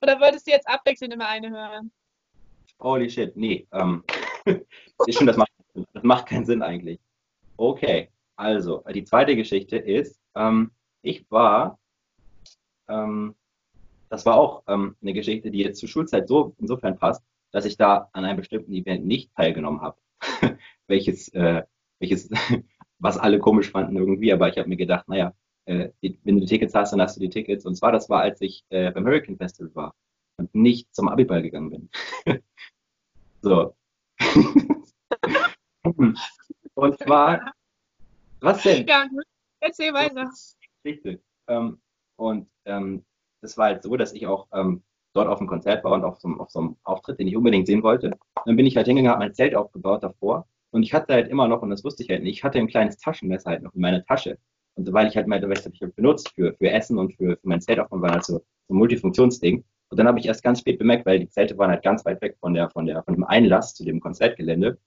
Oder 0.02 0.20
wolltest 0.20 0.48
du 0.48 0.52
jetzt 0.52 0.68
abwechselnd 0.68 1.14
immer 1.14 1.28
eine 1.28 1.50
hören? 1.50 1.92
Holy 2.80 3.10
shit, 3.10 3.36
nee. 3.38 3.68
Ähm, 3.72 4.04
ist 5.08 5.18
schon, 5.18 5.28
das 5.28 5.38
macht, 5.38 5.52
das 5.94 6.04
macht 6.04 6.28
keinen 6.28 6.46
Sinn 6.46 6.62
eigentlich. 6.64 7.00
Okay, 7.58 8.10
also, 8.36 8.84
die 8.94 9.04
zweite 9.04 9.36
Geschichte 9.36 9.78
ist, 9.78 10.20
ähm, 10.36 10.72
ich 11.04 11.30
war, 11.30 11.78
ähm, 12.88 13.36
das 14.12 14.26
war 14.26 14.36
auch 14.36 14.64
ähm, 14.68 14.96
eine 15.02 15.14
Geschichte, 15.14 15.52
die 15.52 15.60
jetzt 15.60 15.80
zur 15.80 15.88
Schulzeit 15.88 16.28
so 16.28 16.54
insofern 16.60 16.98
passt, 16.98 17.24
dass 17.52 17.64
ich 17.64 17.78
da 17.78 18.10
an 18.12 18.26
einem 18.26 18.38
bestimmten 18.38 18.74
Event 18.74 19.06
nicht 19.06 19.34
teilgenommen 19.34 19.82
habe. 19.82 19.98
welches, 20.88 21.30
äh, 21.30 21.64
welches, 22.00 22.30
was 23.00 23.18
alle 23.18 23.40
komisch 23.40 23.72
fanden 23.72 23.96
irgendwie, 23.96 24.34
aber 24.34 24.50
ich 24.50 24.58
habe 24.58 24.68
mir 24.68 24.76
gedacht, 24.76 25.08
naja, 25.08 25.34
äh, 25.66 25.90
die, 26.04 26.20
wenn 26.24 26.36
du 26.36 26.42
die 26.42 26.48
Tickets 26.48 26.76
hast, 26.76 26.92
dann 26.92 27.02
hast 27.02 27.16
du 27.16 27.22
die 27.22 27.30
Tickets. 27.30 27.66
Und 27.66 27.76
zwar, 27.76 27.94
das 27.94 28.10
war, 28.10 28.22
als 28.22 28.42
ich 28.42 28.66
äh, 28.70 28.92
beim 28.92 29.06
Hurricane 29.06 29.38
Festival 29.38 29.74
war 29.76 29.96
und 30.36 30.54
nicht 30.54 30.94
zum 30.94 31.08
Abiball 31.08 31.42
gegangen 31.42 31.70
bin. 31.70 31.90
so. 33.42 33.76
und 36.74 36.98
zwar, 37.00 37.54
was 38.42 38.62
denn? 38.64 38.86
Ja. 38.88 39.08
Erzähl 39.62 39.94
weiter. 39.94 40.30
Geschichte. 40.84 41.22
Ähm, 41.48 41.80
und 42.18 42.50
ähm, 42.66 43.06
das 43.42 43.58
war 43.58 43.68
halt 43.68 43.84
so, 43.84 43.96
dass 43.98 44.14
ich 44.14 44.28
auch 44.28 44.48
ähm, 44.54 44.84
dort 45.14 45.28
auf 45.28 45.40
dem 45.40 45.48
Konzert 45.48 45.84
war 45.84 45.94
und 45.94 46.04
auf 46.04 46.20
so, 46.20 46.28
einem- 46.28 46.40
auf 46.42 46.50
so 46.52 46.60
einem 46.60 46.78
Auftritt, 46.84 47.20
den 47.20 47.28
ich 47.28 47.36
unbedingt 47.38 47.68
sehen 47.68 47.84
wollte. 47.84 48.18
Dann 48.46 48.56
bin 48.56 48.66
ich 48.66 48.76
halt 48.78 48.88
hingegangen, 48.88 49.12
habe 49.16 49.26
mein 49.26 49.34
Zelt 49.34 49.56
aufgebaut 49.56 50.04
davor 50.04 50.48
und 50.72 50.84
ich 50.84 50.94
hatte 50.94 51.14
halt 51.14 51.28
immer 51.30 51.48
noch, 51.48 51.62
und 51.62 51.70
das 51.70 51.84
wusste 51.84 52.04
ich 52.04 52.10
halt 52.10 52.24
nicht, 52.24 52.38
ich 52.38 52.44
hatte 52.44 52.60
ein 52.60 52.68
kleines 52.68 52.98
Taschenmesser 52.98 53.52
halt 53.52 53.64
noch 53.64 53.74
in 53.74 53.82
meiner 53.82 54.04
Tasche. 54.06 54.38
Und 54.76 54.92
weil 54.94 55.08
ich 55.08 55.16
halt 55.18 55.28
meine, 55.28 55.48
das 55.48 55.70
benutzt 55.96 56.30
für, 56.34 56.54
für 56.54 56.70
Essen 56.70 56.98
und 56.98 57.14
für, 57.16 57.36
für 57.38 57.48
mein 57.48 57.62
Zelt 57.62 57.80
aufbauen, 57.80 58.02
war 58.02 58.12
halt 58.14 58.24
so, 58.26 58.36
so 58.38 58.74
ein 58.74 58.78
Multifunktionsding. 58.78 59.64
Und 59.90 59.98
dann 60.00 60.08
habe 60.08 60.20
ich 60.20 60.26
erst 60.26 60.44
ganz 60.44 60.60
spät 60.60 60.80
bemerkt, 60.80 61.06
weil 61.06 61.20
die 61.20 61.28
Zelte 61.28 61.58
waren 61.58 61.70
halt 61.70 61.84
ganz 61.84 62.06
weit 62.06 62.22
weg 62.22 62.38
von 62.40 62.54
der, 62.54 62.70
von 62.70 62.86
der, 62.86 63.04
von 63.04 63.14
dem 63.16 63.26
Einlass 63.26 63.74
zu 63.76 63.84
dem 63.84 64.00
Konzertgelände. 64.00 64.78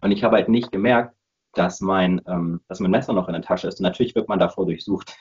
Und 0.00 0.12
ich 0.12 0.24
habe 0.24 0.36
halt 0.36 0.48
nicht 0.48 0.72
gemerkt, 0.72 1.14
dass 1.54 1.80
mein, 1.80 2.20
ähm, 2.26 2.60
dass 2.68 2.80
mein 2.80 2.90
Messer 2.90 3.12
noch 3.12 3.28
in 3.28 3.34
der 3.34 3.42
Tasche 3.42 3.68
ist. 3.68 3.80
Und 3.80 3.84
natürlich 3.84 4.14
wird 4.14 4.28
man 4.28 4.38
davor 4.38 4.66
durchsucht. 4.66 5.16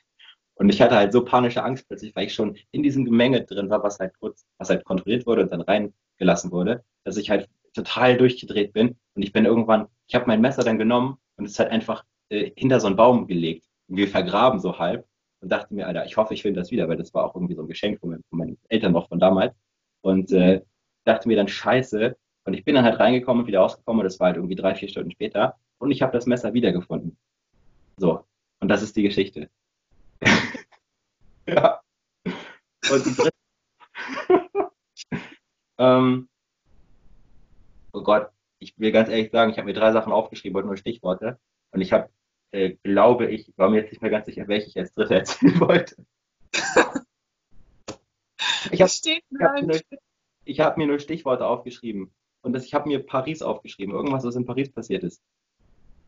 Und 0.57 0.69
ich 0.69 0.81
hatte 0.81 0.95
halt 0.95 1.13
so 1.13 1.23
panische 1.23 1.63
Angst 1.63 1.87
plötzlich, 1.87 2.15
weil 2.15 2.25
ich 2.25 2.33
schon 2.33 2.57
in 2.71 2.83
diesem 2.83 3.05
Gemenge 3.05 3.43
drin 3.45 3.69
war, 3.69 3.83
was 3.83 3.99
halt 3.99 4.13
kurz, 4.19 4.45
was 4.57 4.69
halt 4.69 4.83
kontrolliert 4.85 5.25
wurde 5.27 5.43
und 5.43 5.51
dann 5.51 5.61
reingelassen 5.61 6.51
wurde, 6.51 6.83
dass 7.03 7.17
ich 7.17 7.29
halt 7.29 7.47
total 7.73 8.17
durchgedreht 8.17 8.73
bin. 8.73 8.97
Und 9.13 9.21
ich 9.21 9.31
bin 9.31 9.45
irgendwann, 9.45 9.87
ich 10.07 10.15
habe 10.15 10.25
mein 10.25 10.41
Messer 10.41 10.63
dann 10.63 10.79
genommen 10.79 11.17
und 11.35 11.45
es 11.45 11.59
halt 11.59 11.69
einfach 11.69 12.03
äh, 12.29 12.51
hinter 12.55 12.79
so 12.79 12.87
einen 12.87 12.95
Baum 12.95 13.27
gelegt. 13.27 13.65
Wir 13.87 14.07
vergraben 14.07 14.59
so 14.59 14.79
halb 14.79 15.05
und 15.41 15.51
dachte 15.51 15.73
mir, 15.73 15.85
Alter, 15.87 16.05
ich 16.05 16.17
hoffe, 16.17 16.33
ich 16.33 16.41
finde 16.41 16.59
das 16.59 16.71
wieder, 16.71 16.89
weil 16.89 16.97
das 16.97 17.13
war 17.13 17.25
auch 17.25 17.35
irgendwie 17.35 17.53
so 17.55 17.61
ein 17.61 17.67
Geschenk 17.67 17.99
von, 17.99 18.09
meinen- 18.09 18.23
von 18.29 18.39
meinen 18.39 18.57
Eltern 18.67 18.93
noch 18.93 19.09
von 19.09 19.19
damals. 19.19 19.53
Und 20.01 20.31
äh, 20.31 20.63
dachte 21.03 21.27
mir 21.27 21.37
dann, 21.37 21.47
scheiße. 21.47 22.17
Und 22.45 22.53
ich 22.53 22.65
bin 22.65 22.73
dann 22.75 22.83
halt 22.85 22.99
reingekommen 22.99 23.41
und 23.43 23.47
wieder 23.47 23.59
rausgekommen 23.59 23.99
und 23.99 24.05
das 24.05 24.19
war 24.19 24.27
halt 24.27 24.37
irgendwie 24.37 24.55
drei, 24.55 24.73
vier 24.73 24.87
Stunden 24.89 25.11
später. 25.11 25.55
Und 25.77 25.91
ich 25.91 26.01
habe 26.01 26.13
das 26.13 26.25
Messer 26.25 26.53
wiedergefunden. 26.53 27.15
So. 27.97 28.23
Und 28.59 28.69
das 28.69 28.81
ist 28.81 28.95
die 28.95 29.03
Geschichte. 29.03 29.49
ja. 31.47 31.81
Und 32.91 33.05
die 33.05 33.15
dritte. 33.15 33.31
ähm, 35.77 36.29
oh 37.93 38.01
Gott, 38.03 38.31
ich 38.59 38.77
will 38.77 38.91
ganz 38.91 39.09
ehrlich 39.09 39.31
sagen, 39.31 39.51
ich 39.51 39.57
habe 39.57 39.67
mir 39.67 39.73
drei 39.73 39.91
Sachen 39.91 40.11
aufgeschrieben, 40.11 40.55
wollte 40.55 40.67
nur 40.67 40.77
Stichworte. 40.77 41.39
Und 41.71 41.81
ich 41.81 41.93
habe, 41.93 42.09
äh, 42.51 42.75
glaube 42.83 43.29
ich, 43.29 43.53
war 43.57 43.69
mir 43.69 43.81
jetzt 43.81 43.91
nicht 43.91 44.01
mehr 44.01 44.11
ganz 44.11 44.25
sicher, 44.25 44.47
welche 44.47 44.67
ich 44.67 44.77
als 44.77 44.93
dritte 44.93 45.15
erzählen 45.15 45.59
wollte. 45.59 45.95
ich 48.71 48.81
habe 48.81 48.91
hab 49.39 50.59
hab 50.59 50.77
mir 50.77 50.87
nur 50.87 50.99
Stichworte 50.99 51.45
aufgeschrieben. 51.45 52.13
Und 52.41 52.53
das, 52.53 52.65
ich 52.65 52.73
habe 52.73 52.87
mir 52.87 53.05
Paris 53.05 53.41
aufgeschrieben. 53.41 53.93
Irgendwas, 53.93 54.23
was 54.23 54.35
in 54.35 54.45
Paris 54.45 54.71
passiert 54.71 55.03
ist. 55.03 55.21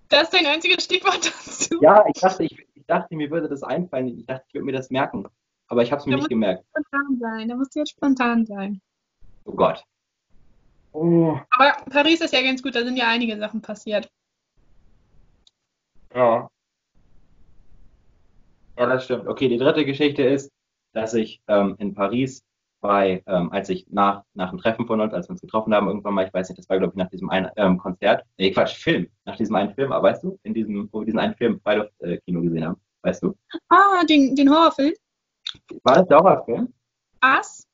Das 0.10 0.24
ist 0.24 0.34
dein 0.34 0.48
einziges 0.48 0.86
Stichwort 0.86 1.25
dazu. 1.46 1.82
Ja, 1.82 2.04
ich 2.08 2.20
dachte, 2.20 2.44
ich 2.44 2.68
dachte, 2.89 3.15
mir 3.15 3.29
würde 3.31 3.48
das 3.48 3.63
einfallen. 3.63 4.08
Ich 4.19 4.25
dachte, 4.25 4.43
ich 4.48 4.53
würde 4.53 4.65
mir 4.65 4.72
das 4.74 4.89
merken. 4.89 5.27
Aber 5.67 5.84
ich 5.84 5.91
habe 5.91 6.00
es 6.00 6.05
mir 6.05 6.12
Da 6.12 6.15
nicht 6.17 6.24
muss- 6.24 6.29
gemerkt. 6.29 6.65
Spontan 6.72 7.19
sein. 7.19 7.48
Da 7.50 7.55
musst 7.55 7.75
du 7.75 7.79
jetzt 7.79 7.91
spontan 7.91 8.46
sein. 8.46 8.81
Oh 9.46 9.51
Gott. 9.53 9.84
Oh, 10.91 11.38
Aber 11.51 11.74
Paris 11.91 12.19
ist 12.22 12.34
ja 12.34 12.41
ganz 12.41 12.63
gut, 12.63 12.74
da 12.75 12.84
sind 12.84 12.98
ja 12.98 13.08
einige 13.08 13.38
Sachen 13.38 13.62
passiert. 13.62 14.10
ja. 16.13 16.50
Ja, 18.77 18.86
das 18.86 19.03
stimmt. 19.05 19.27
Okay, 19.27 19.50
die 19.50 19.58
dritte 19.58 19.84
Geschichte 19.86 20.24
ist, 20.24 20.50
dass 20.93 21.13
ich 21.13 21.41
ähm, 21.48 21.75
in 21.79 21.93
Paris 21.93 22.41
bei, 22.81 23.24
ähm, 23.27 23.51
als 23.51 23.69
ich 23.69 23.88
nach, 23.89 24.24
nach 24.33 24.50
dem 24.50 24.59
Treffen 24.59 24.88
von 24.88 25.01
uns, 25.01 25.13
als 25.13 25.27
wir 25.27 25.31
uns 25.31 25.41
getroffen 25.41 25.74
haben, 25.74 25.88
irgendwann 25.88 26.13
mal, 26.13 26.25
ich 26.25 26.33
weiß 26.33 26.50
nicht, 26.50 26.59
das 26.59 26.69
war, 26.69 26.77
glaube 26.77 26.93
ich, 26.93 26.98
nach 26.98 27.09
diesem 27.09 27.29
einen 27.29 27.50
ähm, 27.55 27.77
Konzert, 27.77 28.25
nee, 28.38 28.51
Quatsch, 28.51 28.77
Film, 28.77 29.07
nach 29.25 29.36
diesem 29.36 29.55
einen 29.55 29.74
Film, 29.74 29.91
aber 29.91 30.09
weißt 30.09 30.24
du, 30.24 30.39
in 30.43 30.53
diesem, 30.53 30.89
wo 30.91 31.00
wir 31.00 31.05
diesen 31.05 31.19
einen 31.19 31.36
Film 31.36 31.59
Freiluft-Kino 31.62 32.41
gesehen 32.41 32.65
haben, 32.65 32.81
weißt 33.01 33.24
du? 33.24 33.36
Ah, 33.69 34.03
den, 34.09 34.36
den 34.36 34.50
Horrorfilm. 34.50 34.93
War 35.83 35.95
das 35.95 36.07
der 36.07 36.17
Horrorfilm? 36.17 36.74
Ass? 37.21 37.67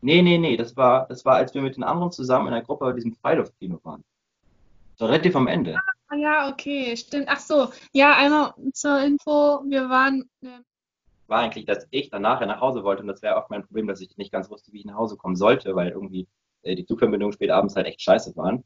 Nee, 0.00 0.22
nee, 0.22 0.38
nee, 0.38 0.56
das 0.56 0.76
war, 0.76 1.06
das 1.08 1.24
war, 1.24 1.36
als 1.36 1.54
wir 1.54 1.62
mit 1.62 1.76
den 1.76 1.84
anderen 1.84 2.10
zusammen 2.10 2.48
in 2.48 2.54
der 2.54 2.62
Gruppe 2.62 2.86
bei 2.86 2.92
diesem 2.92 3.14
Freiluftkino 3.14 3.80
waren. 3.84 4.02
So 4.96 5.06
relativ 5.06 5.36
am 5.36 5.46
Ende. 5.46 5.76
Ah 6.08 6.16
ja, 6.16 6.48
okay, 6.50 6.96
stimmt. 6.96 7.26
Ach 7.28 7.40
so, 7.40 7.68
ja, 7.92 8.16
einmal 8.16 8.52
zur 8.74 9.00
Info, 9.00 9.62
wir 9.66 9.88
waren, 9.88 10.28
äh, 10.42 10.60
War 11.32 11.40
eigentlich, 11.40 11.66
dass 11.66 11.88
ich 11.90 12.10
dann 12.10 12.22
nachher 12.22 12.46
nach 12.46 12.60
Hause 12.60 12.84
wollte 12.84 13.02
und 13.02 13.08
das 13.08 13.22
wäre 13.22 13.36
auch 13.36 13.48
mein 13.50 13.64
Problem, 13.64 13.86
dass 13.88 14.00
ich 14.00 14.16
nicht 14.18 14.32
ganz 14.32 14.50
wusste, 14.50 14.72
wie 14.72 14.80
ich 14.80 14.84
nach 14.86 14.96
Hause 14.96 15.16
kommen 15.16 15.36
sollte, 15.36 15.74
weil 15.76 15.90
irgendwie 15.90 16.28
äh, 16.62 16.76
die 16.76 16.86
Zugverbindungen 16.86 17.32
spät 17.34 17.50
abends 17.50 17.76
halt 17.76 17.86
echt 17.86 18.02
scheiße 18.02 18.36
waren. 18.36 18.64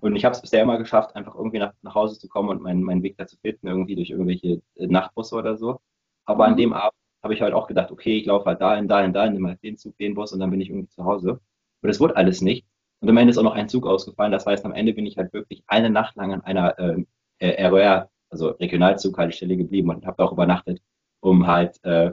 Und 0.00 0.16
ich 0.16 0.24
habe 0.24 0.34
es 0.34 0.40
bisher 0.42 0.62
immer 0.62 0.78
geschafft, 0.78 1.16
einfach 1.16 1.34
irgendwie 1.34 1.58
nach, 1.58 1.72
nach 1.82 1.94
Hause 1.94 2.18
zu 2.18 2.28
kommen 2.28 2.48
und 2.50 2.62
meinen, 2.62 2.82
meinen 2.82 3.02
Weg 3.02 3.16
da 3.18 3.26
zu 3.26 3.36
finden, 3.38 3.66
irgendwie 3.68 3.96
durch 3.96 4.10
irgendwelche 4.10 4.62
äh, 4.76 4.86
Nachtbusse 4.86 5.36
oder 5.36 5.56
so. 5.56 5.80
Aber 6.24 6.44
an 6.46 6.52
Mhm. 6.52 6.56
dem 6.56 6.72
Abend 6.72 6.94
habe 7.22 7.34
ich 7.34 7.42
halt 7.42 7.54
auch 7.54 7.66
gedacht, 7.68 7.90
okay, 7.90 8.18
ich 8.18 8.26
laufe 8.26 8.46
halt 8.46 8.60
dahin, 8.60 8.88
dahin, 8.88 9.12
dahin, 9.12 9.32
nehme 9.34 9.48
halt 9.50 9.62
den 9.62 9.76
Zug, 9.78 9.96
den 9.98 10.14
Bus 10.14 10.32
und 10.32 10.40
dann 10.40 10.50
bin 10.50 10.60
ich 10.60 10.70
irgendwie 10.70 10.88
zu 10.88 11.04
Hause. 11.04 11.40
Und 11.82 11.90
es 11.90 12.00
wurde 12.00 12.16
alles 12.16 12.40
nicht. 12.42 12.66
Und 13.00 13.08
am 13.10 13.16
Ende 13.16 13.30
ist 13.30 13.38
auch 13.38 13.42
noch 13.44 13.54
ein 13.54 13.68
Zug 13.68 13.86
ausgefallen. 13.86 14.32
Das 14.32 14.46
heißt, 14.46 14.64
am 14.64 14.72
Ende 14.72 14.92
bin 14.94 15.06
ich 15.06 15.16
halt 15.18 15.32
wirklich 15.32 15.62
eine 15.68 15.90
Nacht 15.90 16.16
lang 16.16 16.32
an 16.32 16.42
einer 16.42 16.78
äh, 16.78 17.66
RER, 17.68 18.10
also 18.30 18.50
Regionalzughaltestelle 18.50 19.56
geblieben 19.56 19.90
und 19.90 20.06
habe 20.06 20.16
da 20.18 20.24
auch 20.24 20.32
übernachtet, 20.32 20.80
um 21.20 21.46
halt, 21.46 21.82
äh, 21.84 22.12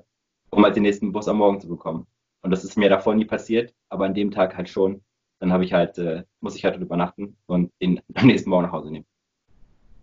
um 0.49 0.63
halt 0.63 0.75
den 0.75 0.83
nächsten 0.83 1.11
Bus 1.11 1.27
am 1.27 1.37
Morgen 1.37 1.59
zu 1.59 1.67
bekommen. 1.67 2.07
Und 2.41 2.51
das 2.51 2.63
ist 2.63 2.77
mir 2.77 2.89
davor 2.89 3.15
nie 3.15 3.25
passiert, 3.25 3.73
aber 3.89 4.05
an 4.05 4.13
dem 4.13 4.31
Tag 4.31 4.55
halt 4.55 4.69
schon. 4.69 5.03
Dann 5.39 5.51
habe 5.51 5.65
ich 5.65 5.73
halt, 5.73 5.97
äh, 5.97 6.23
muss 6.39 6.55
ich 6.55 6.63
halt 6.63 6.77
übernachten 6.77 7.37
und 7.45 7.71
den 7.81 8.01
am 8.13 8.27
nächsten 8.27 8.49
Morgen 8.49 8.65
nach 8.65 8.71
Hause 8.71 8.91
nehmen. 8.91 9.05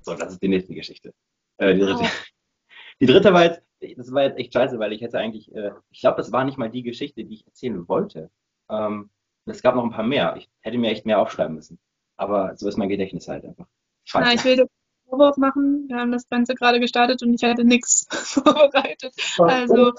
So, 0.03 0.15
das 0.15 0.33
ist 0.33 0.43
die 0.43 0.49
nächste 0.49 0.75
Geschichte. 0.75 1.15
Äh, 1.59 1.75
die, 1.75 1.81
dritte, 1.81 2.01
Wow. 2.01 2.27
die 3.01 3.07
dritte 3.07 3.33
war 3.33 3.45
jetzt, 3.45 3.63
das 3.97 4.13
war 4.13 4.25
jetzt 4.25 4.39
echt 4.39 4.53
scheiße, 4.53 4.79
weil 4.79 4.93
ich 4.93 5.01
hätte 5.01 5.19
eigentlich, 5.19 5.55
äh, 5.55 5.71
ich 5.91 6.01
glaube, 6.01 6.17
das 6.17 6.33
war 6.33 6.45
nicht 6.45 6.59
mal 6.59 6.71
die 6.71 6.83
Geschichte, 6.83 7.25
die 7.25 7.35
ich 7.35 7.47
erzählen 7.47 7.87
wollte. 7.89 8.31
Ähm, 8.69 9.11
es 9.47 9.63
gab 9.63 9.75
noch 9.75 9.85
ein 9.85 9.91
paar 9.91 10.05
mehr. 10.05 10.37
Ich 10.37 10.49
hätte 10.61 10.79
mir 10.79 10.91
echt 10.91 11.07
mehr 11.07 11.21
aufschreiben 11.21 11.55
müssen. 11.55 11.79
Aber 12.17 12.57
so 12.57 12.69
ist 12.69 12.77
mein 12.77 12.89
Gedächtnis 12.89 13.29
halt 13.29 13.45
einfach. 13.45 13.67
na, 14.15 14.25
Scheiße. 14.27 14.35
ich 14.35 14.45
will 14.45 14.67
Vorwurf 15.13 15.37
machen. 15.37 15.89
Wir 15.89 15.97
haben 15.99 16.11
das 16.11 16.27
Ganze 16.29 16.55
gerade 16.55 16.81
gestartet 16.81 17.23
und 17.23 17.35
ich 17.35 17.45
hatte 17.45 17.65
nichts 17.65 18.07
vorbereitet. 18.11 19.15
Also, 19.39 19.93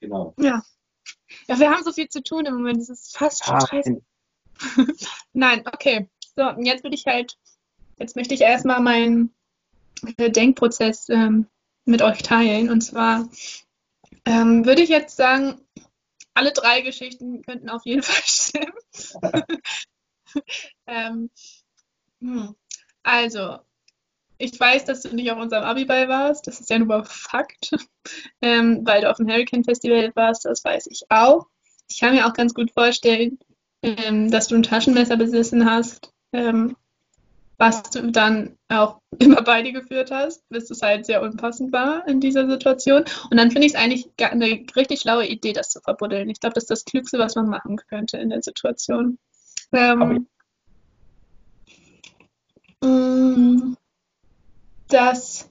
Genau. 0.00 0.34
ja. 0.38 0.62
Ja, 1.48 1.58
wir 1.58 1.70
haben 1.70 1.82
so 1.84 1.92
viel 1.92 2.08
zu 2.08 2.22
tun 2.22 2.44
im 2.44 2.54
Moment. 2.54 2.78
Es 2.78 2.90
ist 2.90 3.16
fast 3.16 3.44
schon 3.44 3.60
stressig. 3.60 4.02
Nein, 5.32 5.62
okay. 5.66 6.10
So, 6.36 6.48
und 6.48 6.66
jetzt 6.66 6.82
würde 6.82 6.96
ich 6.96 7.06
halt, 7.06 7.38
jetzt 7.98 8.14
möchte 8.14 8.34
ich 8.34 8.42
erstmal 8.42 8.80
meinen 8.80 9.34
Denkprozess 10.18 11.08
ähm, 11.08 11.46
mit 11.86 12.02
euch 12.02 12.22
teilen. 12.22 12.68
Und 12.68 12.82
zwar 12.82 13.28
ähm, 14.26 14.66
würde 14.66 14.82
ich 14.82 14.90
jetzt 14.90 15.16
sagen, 15.16 15.60
alle 16.34 16.52
drei 16.52 16.82
Geschichten 16.82 17.42
könnten 17.42 17.70
auf 17.70 17.86
jeden 17.86 18.02
Fall 18.02 18.22
stimmen. 18.24 19.44
ähm, 20.86 21.30
hm. 22.20 22.54
Also, 23.02 23.58
ich 24.42 24.58
weiß, 24.58 24.84
dass 24.84 25.02
du 25.02 25.14
nicht 25.14 25.30
auf 25.30 25.38
unserem 25.38 25.62
Abiball 25.62 26.08
warst. 26.08 26.48
Das 26.48 26.58
ist 26.58 26.68
ja 26.68 26.78
nur 26.78 27.04
Fakt. 27.04 27.70
Ähm, 28.42 28.80
weil 28.84 29.02
du 29.02 29.08
auf 29.08 29.18
dem 29.18 29.28
Hurricane 29.28 29.62
Festival 29.62 30.10
warst, 30.16 30.44
das 30.44 30.64
weiß 30.64 30.88
ich 30.88 31.02
auch. 31.08 31.46
Ich 31.88 32.00
kann 32.00 32.12
mir 32.12 32.26
auch 32.26 32.32
ganz 32.32 32.52
gut 32.52 32.72
vorstellen, 32.72 33.38
ähm, 33.80 34.28
dass 34.28 34.48
du 34.48 34.56
ein 34.56 34.64
Taschenmesser 34.64 35.16
besessen 35.16 35.70
hast, 35.70 36.12
ähm, 36.32 36.74
was 37.58 37.82
du 37.82 38.10
dann 38.10 38.56
auch 38.68 38.98
immer 39.20 39.42
bei 39.42 39.62
dir 39.62 39.72
geführt 39.72 40.10
hast, 40.10 40.42
bis 40.48 40.68
es 40.68 40.82
halt 40.82 41.06
sehr 41.06 41.22
unpassend 41.22 41.72
war 41.72 42.08
in 42.08 42.18
dieser 42.18 42.50
Situation. 42.50 43.04
Und 43.30 43.36
dann 43.36 43.52
finde 43.52 43.68
ich 43.68 43.74
es 43.74 43.78
eigentlich 43.78 44.10
eine 44.20 44.64
richtig 44.74 44.98
schlaue 44.98 45.28
Idee, 45.28 45.52
das 45.52 45.70
zu 45.70 45.80
verbuddeln. 45.80 46.28
Ich 46.28 46.40
glaube, 46.40 46.54
das 46.54 46.64
ist 46.64 46.70
das 46.70 46.84
Klügste, 46.84 47.20
was 47.20 47.36
man 47.36 47.48
machen 47.48 47.76
könnte 47.76 48.16
in 48.16 48.30
der 48.30 48.42
Situation. 48.42 49.16
Ähm, 49.72 50.26
das 54.92 55.50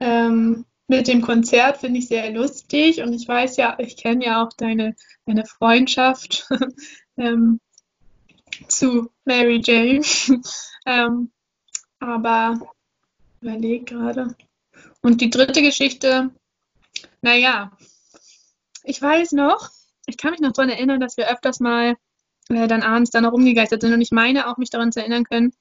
ähm, 0.00 0.64
mit 0.88 1.08
dem 1.08 1.22
Konzert 1.22 1.78
finde 1.78 2.00
ich 2.00 2.08
sehr 2.08 2.30
lustig 2.30 3.00
und 3.02 3.12
ich 3.12 3.26
weiß 3.26 3.56
ja, 3.56 3.76
ich 3.78 3.96
kenne 3.96 4.26
ja 4.26 4.44
auch 4.44 4.52
deine, 4.56 4.94
deine 5.26 5.46
Freundschaft 5.46 6.48
ähm, 7.16 7.60
zu 8.68 9.10
Mary 9.24 9.60
Jane. 9.64 10.02
ähm, 10.86 11.30
aber 11.98 12.60
überleg 13.40 13.86
gerade. 13.86 14.34
Und 15.00 15.20
die 15.20 15.30
dritte 15.30 15.62
Geschichte, 15.62 16.30
naja, 17.22 17.72
ich 18.84 19.00
weiß 19.00 19.32
noch, 19.32 19.70
ich 20.06 20.16
kann 20.16 20.32
mich 20.32 20.40
noch 20.40 20.52
daran 20.52 20.70
erinnern, 20.70 21.00
dass 21.00 21.16
wir 21.16 21.30
öfters 21.30 21.60
mal 21.60 21.96
äh, 22.48 22.66
dann 22.66 22.82
abends 22.82 23.10
dann 23.10 23.22
noch 23.22 23.32
rumgegeistert 23.32 23.80
sind 23.80 23.92
und 23.92 24.00
ich 24.00 24.10
meine 24.10 24.48
auch 24.48 24.58
mich 24.58 24.70
daran 24.70 24.92
zu 24.92 25.00
erinnern 25.00 25.24
können, 25.24 25.52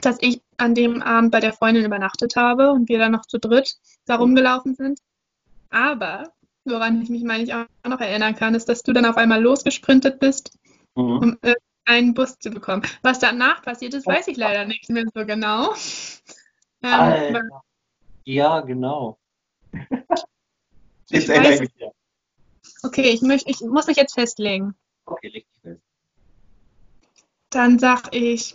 dass 0.00 0.16
ich 0.20 0.40
an 0.56 0.74
dem 0.74 1.02
Abend 1.02 1.32
bei 1.32 1.40
der 1.40 1.52
Freundin 1.52 1.84
übernachtet 1.84 2.36
habe 2.36 2.70
und 2.70 2.88
wir 2.88 2.98
dann 2.98 3.12
noch 3.12 3.26
zu 3.26 3.38
dritt 3.38 3.76
da 4.06 4.16
rumgelaufen 4.16 4.74
sind. 4.74 5.00
Aber 5.70 6.32
woran 6.64 7.02
ich 7.02 7.08
mich, 7.08 7.24
meine 7.24 7.42
ich, 7.44 7.54
auch 7.54 7.66
noch 7.86 8.00
erinnern 8.00 8.36
kann, 8.36 8.54
ist, 8.54 8.68
dass 8.68 8.82
du 8.82 8.92
dann 8.92 9.06
auf 9.06 9.16
einmal 9.16 9.42
losgesprintet 9.42 10.20
bist, 10.20 10.58
Mhm. 10.94 11.18
um 11.18 11.38
äh, 11.42 11.54
einen 11.84 12.14
Bus 12.14 12.38
zu 12.38 12.50
bekommen. 12.50 12.82
Was 13.02 13.18
danach 13.18 13.62
passiert 13.62 13.94
ist, 13.94 14.06
weiß 14.06 14.28
ich 14.28 14.36
leider 14.36 14.64
nicht 14.66 14.88
mehr 14.90 15.04
so 15.14 15.24
genau. 15.26 15.74
Ähm. 16.82 17.50
Ja, 18.24 18.60
genau. 18.60 19.18
Ich 21.10 21.28
erinnere 21.28 21.60
mich 21.60 21.74
wieder. 21.74 21.92
okay, 22.82 23.10
ich, 23.10 23.22
möcht, 23.22 23.48
ich 23.48 23.60
muss 23.60 23.86
mich 23.86 23.96
jetzt 23.96 24.14
festlegen. 24.14 24.74
Okay, 25.06 25.28
leg 25.28 25.46
dich 25.48 25.60
fest. 25.60 25.82
Dann 27.50 27.78
sag 27.78 28.14
ich 28.14 28.54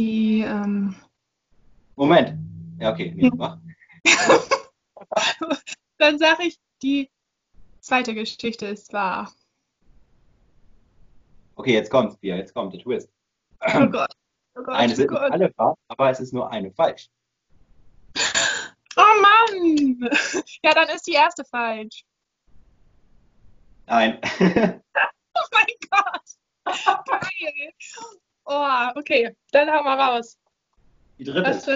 die, 0.00 0.40
ähm, 0.40 0.94
Moment. 1.96 2.38
Ja, 2.80 2.92
okay, 2.92 3.12
nee, 3.14 3.30
mach. 3.34 3.58
dann 5.98 6.18
sag 6.18 6.40
ich 6.40 6.58
die 6.82 7.10
zweite 7.80 8.14
Geschichte 8.14 8.66
ist 8.66 8.92
wahr. 8.92 9.30
Okay, 11.56 11.74
jetzt 11.74 11.90
kommt's, 11.90 12.16
Pia, 12.16 12.36
jetzt 12.36 12.54
kommt 12.54 12.72
der 12.72 12.80
Twist. 12.80 13.10
Oh 13.60 13.86
Gott. 13.88 14.16
Oh 14.54 14.62
Gott, 14.62 14.74
Eine 14.74 14.92
oh 14.92 14.96
sind 14.96 15.08
Gott. 15.08 15.30
alle 15.30 15.52
wahr, 15.56 15.76
aber 15.88 16.10
es 16.10 16.20
ist 16.20 16.32
nur 16.32 16.50
eine 16.50 16.72
falsch. 16.72 17.10
Oh 18.96 19.20
Mann! 19.20 20.10
Ja, 20.62 20.74
dann 20.74 20.88
ist 20.88 21.06
die 21.06 21.12
erste 21.12 21.44
falsch. 21.44 22.04
Nein. 23.86 24.20
Oh 25.32 25.46
mein 25.52 25.66
Gott! 25.88 27.06
Geil! 27.06 27.72
Oh, 28.52 28.98
okay, 28.98 29.30
dann 29.52 29.70
hau 29.70 29.84
mal 29.84 29.96
raus. 29.96 30.36
Die 31.18 31.24
dritte 31.24 31.50
ist. 31.50 31.68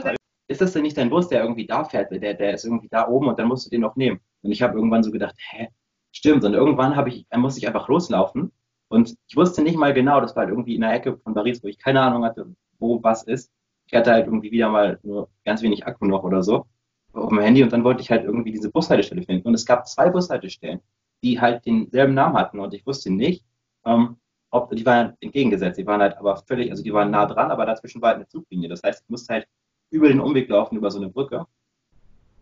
Ist 0.48 0.60
das 0.60 0.72
denn 0.72 0.82
nicht 0.82 0.96
dein 0.96 1.08
Bus, 1.08 1.28
der 1.28 1.42
irgendwie 1.42 1.66
da 1.66 1.84
fährt? 1.84 2.10
Der, 2.10 2.34
der 2.34 2.54
ist 2.54 2.64
irgendwie 2.64 2.88
da 2.88 3.08
oben 3.08 3.28
und 3.28 3.38
dann 3.38 3.46
musst 3.46 3.64
du 3.64 3.70
den 3.70 3.80
noch 3.80 3.94
nehmen. 3.94 4.20
Und 4.42 4.50
ich 4.50 4.60
habe 4.60 4.74
irgendwann 4.74 5.04
so 5.04 5.12
gedacht, 5.12 5.36
hä, 5.38 5.68
stimmt. 6.10 6.44
Und 6.44 6.52
irgendwann 6.52 6.96
habe 6.96 7.10
ich, 7.10 7.26
dann 7.30 7.40
musste 7.40 7.60
ich 7.60 7.66
einfach 7.68 7.88
loslaufen. 7.88 8.50
Und 8.88 9.16
ich 9.28 9.36
wusste 9.36 9.62
nicht 9.62 9.76
mal 9.78 9.94
genau, 9.94 10.20
das 10.20 10.34
war 10.34 10.42
halt 10.42 10.50
irgendwie 10.50 10.74
in 10.74 10.80
der 10.80 10.92
Ecke 10.92 11.16
von 11.18 11.32
Paris, 11.32 11.62
wo 11.62 11.68
ich 11.68 11.78
keine 11.78 12.00
Ahnung 12.00 12.24
hatte, 12.24 12.54
wo 12.78 13.02
was 13.02 13.22
ist. 13.22 13.52
Ich 13.86 13.94
hatte 13.94 14.10
halt 14.10 14.26
irgendwie 14.26 14.50
wieder 14.50 14.68
mal 14.68 14.98
nur 15.04 15.30
ganz 15.44 15.62
wenig 15.62 15.86
Akku 15.86 16.06
noch 16.06 16.24
oder 16.24 16.42
so. 16.42 16.66
auf 17.12 17.28
dem 17.28 17.38
Handy 17.38 17.62
und 17.62 17.72
dann 17.72 17.84
wollte 17.84 18.02
ich 18.02 18.10
halt 18.10 18.24
irgendwie 18.24 18.50
diese 18.50 18.70
Bushaltestelle 18.70 19.22
finden. 19.22 19.46
Und 19.46 19.54
es 19.54 19.64
gab 19.64 19.86
zwei 19.86 20.10
Bushaltestellen, 20.10 20.80
die 21.22 21.40
halt 21.40 21.64
denselben 21.64 22.14
Namen 22.14 22.36
hatten 22.36 22.58
und 22.58 22.74
ich 22.74 22.84
wusste 22.84 23.10
nicht, 23.10 23.44
ähm, 23.86 24.16
ob, 24.54 24.70
die 24.70 24.86
waren 24.86 25.14
entgegengesetzt, 25.20 25.78
die 25.78 25.86
waren 25.86 26.00
halt 26.00 26.16
aber 26.16 26.36
völlig, 26.36 26.70
also 26.70 26.82
die 26.82 26.92
waren 26.92 27.10
nah 27.10 27.26
dran, 27.26 27.50
aber 27.50 27.66
dazwischen 27.66 28.00
war 28.00 28.10
halt 28.10 28.18
eine 28.18 28.28
Zuglinie. 28.28 28.68
Das 28.68 28.82
heißt, 28.84 29.02
ich 29.02 29.10
musste 29.10 29.34
halt 29.34 29.48
über 29.90 30.06
den 30.08 30.20
Umweg 30.20 30.48
laufen, 30.48 30.76
über 30.76 30.90
so 30.92 30.98
eine 30.98 31.08
Brücke. 31.08 31.44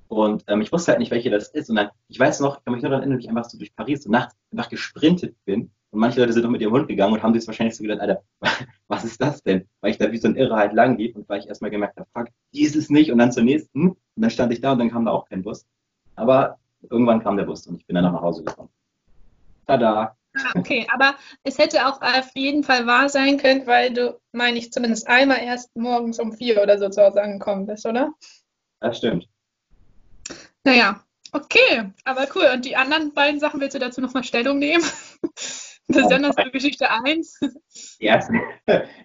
Und 0.09 0.45
ähm, 0.47 0.61
ich 0.61 0.71
wusste 0.71 0.93
halt 0.93 0.99
nicht, 0.99 1.11
welche 1.11 1.31
das 1.31 1.49
ist. 1.49 1.71
Und 1.71 1.77
dann, 1.77 1.89
ich 2.09 2.21
weiß 2.21 2.41
noch, 2.41 2.59
ich 2.59 2.65
kann 2.65 2.75
mich 2.75 2.83
nur 2.83 2.91
daran 2.91 3.03
erinnern, 3.03 3.19
wie 3.19 3.23
ich 3.23 3.31
einfach 3.31 3.45
so 3.45 3.57
durch 3.57 3.75
Paris 3.75 4.03
so 4.03 4.11
nachts 4.11 4.37
einfach 4.51 4.69
gesprintet 4.69 5.37
bin. 5.47 5.71
Und 5.91 6.01
manche 6.01 6.21
Leute 6.21 6.35
sind 6.35 6.43
doch 6.43 6.51
mit 6.51 6.61
ihrem 6.61 6.75
Hund 6.75 6.87
gegangen 6.87 7.15
und 7.15 7.23
haben 7.23 7.33
sich 7.33 7.47
wahrscheinlich 7.47 7.77
so 7.77 7.83
gedacht, 7.83 8.01
Alter, 8.01 8.23
was 8.89 9.05
ist 9.05 9.21
das 9.21 9.43
denn? 9.43 9.67
Weil 9.81 9.93
ich 9.93 9.99
da 9.99 10.13
wie 10.13 10.19
so 10.19 10.29
ein 10.29 10.37
Irrer 10.37 10.57
halt 10.57 10.75
lang 10.75 10.99
lief 10.99 11.17
und 11.17 11.27
weil 11.31 11.41
ich 11.41 11.49
erstmal 11.49 11.71
gemerkt 11.71 11.97
habe, 11.97 12.09
fuck, 12.13 12.29
die 12.53 12.63
ist 12.63 12.77
es 12.77 12.91
nicht. 12.91 13.11
Und 13.11 13.19
dann 13.19 13.33
zur 13.33 13.43
nächsten. 13.43 13.89
Und 13.89 13.97
dann 14.17 14.31
stand 14.31 14.53
ich 14.53 14.61
da 14.61 14.73
und 14.73 14.81
dann 14.81 14.91
kam 14.91 15.07
da 15.07 15.13
auch 15.13 15.27
kein 15.31 15.43
Bus. 15.43 15.65
Aber 16.15 16.59
irgendwann 16.91 17.23
kam 17.23 17.39
der 17.39 17.45
Bus 17.45 17.67
und 17.67 17.77
ich 17.77 17.87
bin 17.87 17.95
dann 17.95 18.05
nach 18.05 18.21
Hause 18.21 18.45
gekommen. 18.45 18.69
Tada! 19.67 20.15
Ah, 20.35 20.53
Okay, 20.57 20.87
aber 20.93 21.15
es 21.43 21.59
hätte 21.59 21.87
auch 21.87 22.01
auf 22.01 22.31
jeden 22.35 22.65
Fall 22.65 22.87
wahr 22.87 23.09
sein 23.09 23.37
können, 23.37 23.67
weil 23.67 23.93
du, 23.93 24.19
meine 24.33 24.59
ich, 24.59 24.73
zumindest 24.73 25.07
einmal 25.07 25.41
erst 25.41 25.75
morgens 25.77 26.19
um 26.19 26.33
vier 26.33 26.63
oder 26.63 26.79
so 26.79 26.89
zu 26.89 27.03
Hause 27.03 27.23
angekommen 27.23 27.67
bist, 27.67 27.85
oder? 27.87 28.13
Das 28.81 28.99
stimmt. 28.99 29.29
Naja, 30.65 31.05
okay, 31.33 31.91
aber 32.05 32.27
cool. 32.35 32.49
Und 32.55 32.65
die 32.65 32.77
anderen 32.77 33.13
beiden 33.13 33.41
Sachen 33.41 33.61
willst 33.61 33.75
du 33.75 33.79
dazu 33.79 34.01
nochmal 34.01 34.25
Stellung 34.25 34.59
nehmen? 34.59 34.85
Besonders 35.89 36.37
für 36.41 36.51
Geschichte 36.51 36.89
1. 36.91 37.41
Die 38.01 38.05
erste, 38.05 38.33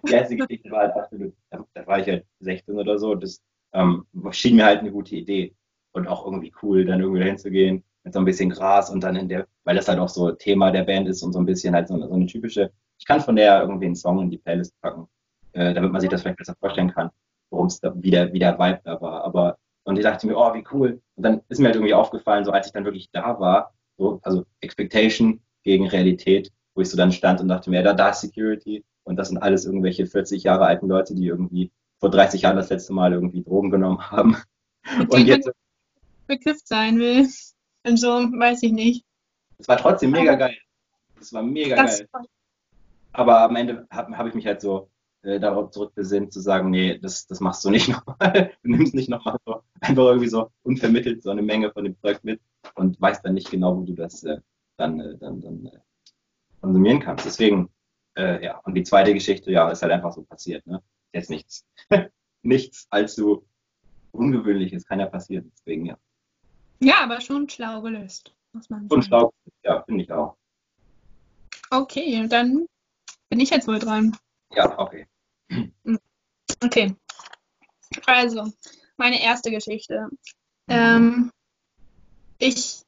die 0.06 0.12
erste 0.12 0.36
Geschichte 0.36 0.70
war 0.70 0.80
halt 0.80 0.94
absolut, 0.94 1.34
da, 1.50 1.64
da 1.74 1.86
war 1.86 1.98
ich 1.98 2.06
halt 2.06 2.24
16 2.40 2.78
oder 2.78 2.98
so. 2.98 3.14
Das 3.14 3.42
ähm, 3.74 4.06
schien 4.30 4.56
mir 4.56 4.64
halt 4.64 4.80
eine 4.80 4.92
gute 4.92 5.16
Idee. 5.16 5.54
Und 5.92 6.06
auch 6.06 6.24
irgendwie 6.24 6.54
cool, 6.62 6.84
dann 6.84 7.00
irgendwie 7.00 7.20
dahin 7.20 7.38
zu 7.38 7.50
gehen 7.50 7.84
mit 8.04 8.12
so 8.14 8.18
ein 8.20 8.24
bisschen 8.24 8.50
Gras 8.50 8.90
und 8.90 9.02
dann 9.02 9.16
in 9.16 9.28
der, 9.28 9.46
weil 9.64 9.76
das 9.76 9.88
halt 9.88 9.98
auch 9.98 10.08
so 10.08 10.30
Thema 10.32 10.70
der 10.70 10.84
Band 10.84 11.08
ist 11.08 11.22
und 11.22 11.32
so 11.32 11.38
ein 11.38 11.46
bisschen 11.46 11.74
halt 11.74 11.88
so, 11.88 11.94
eine- 11.94 12.08
so 12.08 12.14
eine 12.14 12.26
typische, 12.26 12.70
ich 12.98 13.04
kann 13.06 13.20
von 13.20 13.36
der 13.36 13.60
irgendwie 13.62 13.86
einen 13.86 13.96
Song 13.96 14.20
in 14.22 14.30
die 14.30 14.38
Playlist 14.38 14.72
packen, 14.80 15.06
äh, 15.52 15.74
damit 15.74 15.92
man 15.92 16.00
sich 16.00 16.10
das 16.10 16.22
vielleicht 16.22 16.38
besser 16.38 16.54
vorstellen 16.58 16.90
kann, 16.92 17.10
worum 17.50 17.66
es 17.66 17.80
da, 17.80 17.92
wie 17.96 18.10
der, 18.10 18.32
wie 18.32 18.38
der 18.38 18.58
Vibe 18.58 18.80
da 18.84 19.00
war. 19.00 19.24
Aber, 19.24 19.58
und 19.84 19.96
ich 19.96 20.02
dachte 20.02 20.26
mir, 20.26 20.36
oh, 20.36 20.54
wie 20.54 20.64
cool. 20.72 21.00
Und 21.16 21.22
dann 21.22 21.40
ist 21.48 21.58
mir 21.58 21.66
halt 21.66 21.76
irgendwie 21.76 21.94
aufgefallen, 21.94 22.44
so 22.44 22.50
als 22.50 22.66
ich 22.66 22.72
dann 22.72 22.84
wirklich 22.84 23.10
da 23.12 23.38
war, 23.40 23.72
so, 23.96 24.20
also 24.22 24.44
Expectation 24.60 25.40
gegen 25.64 25.86
Realität, 25.88 26.50
wo 26.74 26.80
ich 26.82 26.88
so 26.90 26.96
dann 26.96 27.12
stand 27.12 27.40
und 27.40 27.48
dachte 27.48 27.70
mir, 27.70 27.76
ja, 27.78 27.82
da, 27.82 27.92
da 27.94 28.10
ist 28.10 28.20
Security 28.20 28.84
und 29.04 29.16
das 29.16 29.28
sind 29.28 29.38
alles 29.38 29.64
irgendwelche 29.64 30.06
40 30.06 30.44
Jahre 30.44 30.66
alten 30.66 30.88
Leute, 30.88 31.14
die 31.14 31.26
irgendwie 31.26 31.72
vor 31.98 32.10
30 32.10 32.42
Jahren 32.42 32.56
das 32.56 32.70
letzte 32.70 32.92
Mal 32.92 33.12
irgendwie 33.12 33.42
Drogen 33.42 33.70
genommen 33.70 34.10
haben. 34.10 34.36
Und 35.10 35.26
jetzt, 35.26 35.50
bekifft 36.26 36.68
sein 36.68 36.98
will. 36.98 37.26
Und 37.84 37.96
so, 37.96 38.08
weiß 38.08 38.62
ich 38.62 38.72
nicht. 38.72 39.04
es 39.58 39.68
war 39.68 39.76
trotzdem 39.76 40.10
mega 40.10 40.34
geil. 40.34 40.56
Es 41.20 41.32
war 41.32 41.42
mega 41.42 41.76
Das, 41.76 41.98
geil. 41.98 42.26
Aber 43.12 43.40
am 43.40 43.56
Ende 43.56 43.86
habe 43.90 44.16
hab 44.16 44.26
ich 44.26 44.34
mich 44.34 44.46
halt 44.46 44.60
so 44.60 44.90
äh, 45.22 45.40
darauf 45.40 45.70
zurückbesinnt, 45.70 46.32
zu 46.32 46.40
sagen, 46.40 46.70
nee, 46.70 46.98
das, 46.98 47.26
das 47.26 47.40
machst 47.40 47.64
du 47.64 47.70
nicht 47.70 47.88
nochmal. 48.06 48.52
Du 48.62 48.70
nimmst 48.70 48.94
nicht 48.94 49.08
nochmal 49.08 49.36
so 49.44 49.62
einfach 49.80 50.04
irgendwie 50.04 50.28
so 50.28 50.50
unvermittelt 50.62 51.22
so 51.22 51.30
eine 51.30 51.42
Menge 51.42 51.72
von 51.72 51.84
dem 51.84 51.98
Zeug 52.00 52.22
mit 52.22 52.40
und 52.74 53.00
weißt 53.00 53.24
dann 53.24 53.34
nicht 53.34 53.50
genau, 53.50 53.76
wo 53.76 53.82
du 53.82 53.94
das 53.94 54.22
äh, 54.24 54.40
dann, 54.76 55.00
äh, 55.00 55.16
dann, 55.18 55.40
dann 55.40 55.66
äh, 55.66 55.78
konsumieren 56.60 57.00
kannst. 57.00 57.26
Deswegen, 57.26 57.68
äh, 58.16 58.44
ja, 58.44 58.58
und 58.58 58.74
die 58.74 58.84
zweite 58.84 59.14
Geschichte, 59.14 59.50
ja, 59.50 59.68
ist 59.70 59.82
halt 59.82 59.92
einfach 59.92 60.12
so 60.12 60.22
passiert. 60.22 60.66
Ne? 60.66 60.82
Jetzt 61.12 61.30
nichts, 61.30 61.66
nichts 62.42 62.86
allzu 62.90 63.44
Ungewöhnliches 64.12 64.86
kann 64.86 65.00
ja 65.00 65.06
passieren. 65.06 65.52
Deswegen, 65.54 65.86
ja. 65.86 65.98
Ja, 66.80 67.00
aber 67.00 67.20
schon 67.20 67.48
schlau 67.48 67.80
gelöst, 67.82 68.34
muss 68.52 68.70
man 68.70 68.82
Und 68.82 68.90
sagen. 68.90 69.02
schlau, 69.02 69.32
ja, 69.64 69.82
finde 69.82 70.04
ich 70.04 70.12
auch. 70.12 70.36
Okay, 71.70 72.26
dann 72.28 72.66
bin 73.28 73.40
ich 73.40 73.50
jetzt 73.50 73.68
wohl 73.68 73.78
dran. 73.78 74.16
Ja, 74.52 74.78
okay. 74.78 75.06
Okay. 76.62 76.94
Also, 78.06 78.52
meine 78.96 79.22
erste 79.22 79.50
Geschichte. 79.50 80.08
Ähm, 80.68 81.30
ich 82.38 82.82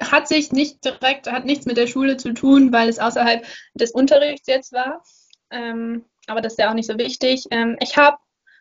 hat 0.00 0.28
sich 0.28 0.52
nicht 0.52 0.84
direkt, 0.84 1.30
hat 1.30 1.44
nichts 1.44 1.66
mit 1.66 1.76
der 1.76 1.86
Schule 1.86 2.16
zu 2.16 2.32
tun, 2.32 2.72
weil 2.72 2.88
es 2.88 2.98
außerhalb 2.98 3.44
des 3.74 3.90
Unterrichts 3.90 4.46
jetzt 4.46 4.72
war. 4.72 5.02
Ähm, 5.50 6.04
aber 6.26 6.40
das 6.40 6.54
ist 6.54 6.58
ja 6.58 6.70
auch 6.70 6.74
nicht 6.74 6.86
so 6.86 6.98
wichtig. 6.98 7.46
Ähm, 7.50 7.76
ich 7.80 7.96
habe 7.96 8.18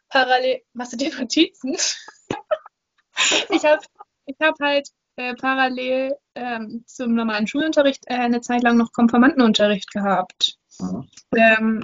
parallel, 0.09 0.61
machst 0.73 0.93
du 0.93 0.97
die 0.97 1.09
Notizen? 1.09 1.73
ich 3.49 3.65
habe 3.65 3.83
ich 4.25 4.35
hab 4.41 4.59
halt 4.59 4.89
äh, 5.17 5.33
parallel 5.35 6.15
ähm, 6.35 6.83
zum 6.85 7.13
normalen 7.13 7.47
Schulunterricht 7.47 8.03
äh, 8.07 8.15
eine 8.15 8.41
Zeit 8.41 8.63
lang 8.63 8.77
noch 8.77 8.91
Konformantenunterricht 8.91 9.91
gehabt. 9.91 10.57
Mhm. 10.79 11.07
Ähm, 11.35 11.83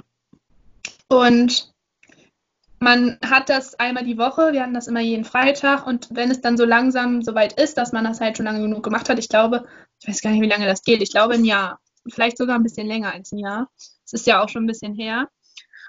und 1.08 1.72
man 2.80 3.18
hat 3.24 3.48
das 3.48 3.74
einmal 3.78 4.04
die 4.04 4.18
Woche, 4.18 4.52
wir 4.52 4.62
hatten 4.62 4.74
das 4.74 4.88
immer 4.88 5.00
jeden 5.00 5.24
Freitag 5.24 5.86
und 5.86 6.08
wenn 6.10 6.30
es 6.30 6.40
dann 6.40 6.56
so 6.56 6.64
langsam 6.64 7.22
soweit 7.22 7.52
ist, 7.52 7.78
dass 7.78 7.92
man 7.92 8.04
das 8.04 8.20
halt 8.20 8.36
schon 8.36 8.46
lange 8.46 8.60
genug 8.60 8.82
gemacht 8.82 9.08
hat, 9.08 9.18
ich 9.18 9.28
glaube, 9.28 9.64
ich 10.00 10.08
weiß 10.08 10.20
gar 10.20 10.30
nicht, 10.30 10.42
wie 10.42 10.48
lange 10.48 10.66
das 10.66 10.82
geht, 10.82 11.00
ich 11.00 11.12
glaube 11.12 11.34
ein 11.34 11.44
Jahr, 11.44 11.78
vielleicht 12.10 12.38
sogar 12.38 12.56
ein 12.56 12.64
bisschen 12.64 12.88
länger 12.88 13.12
als 13.12 13.30
ein 13.30 13.38
Jahr. 13.38 13.70
Es 14.04 14.12
ist 14.12 14.26
ja 14.26 14.42
auch 14.42 14.48
schon 14.48 14.64
ein 14.64 14.66
bisschen 14.66 14.94
her. 14.94 15.28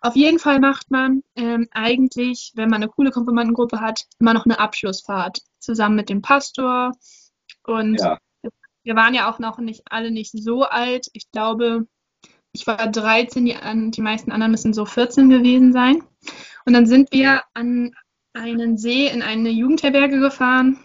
Auf 0.02 0.16
jeden 0.16 0.38
Fall 0.38 0.60
macht 0.60 0.92
man 0.92 1.24
ähm, 1.36 1.68
eigentlich, 1.72 2.52
wenn 2.56 2.70
man 2.70 2.84
eine 2.84 2.92
coole 2.92 3.10
Konfirmandengruppe 3.10 3.82
hat, 3.82 4.04
immer 4.20 4.34
noch 4.34 4.46
eine 4.46 4.60
Abschlussfahrt 4.60 5.39
zusammen 5.63 5.95
mit 5.95 6.10
dem 6.10 6.21
Pastor 6.21 6.91
und 7.63 7.99
Ja, 7.99 8.17
wir 8.84 8.95
waren 8.95 9.13
ja 9.13 9.32
auch 9.32 9.39
noch 9.39 9.58
nicht 9.58 9.84
alle 9.89 10.12
nicht 10.12 10.32
so 10.32 10.63
alt. 10.63 11.08
Ich 11.13 11.32
glaube, 11.32 11.88
ich 12.52 12.67
war 12.67 12.78
13, 12.88 13.45
die, 13.45 13.58
die 13.91 14.02
meisten 14.02 14.32
anderen 14.32 14.52
müssen 14.52 14.73
so 14.73 14.86
14 14.86 15.30
gewesen 15.30 15.73
sein. 15.73 16.04
Und 16.65 16.73
dann 16.73 16.86
sind 16.86 17.12
wir 17.12 17.43
an 17.54 17.91
einen 18.34 18.78
See 18.78 19.08
in 19.08 19.21
eine 19.21 19.49
Jugendherberge 19.49 20.19
gefahren 20.19 20.80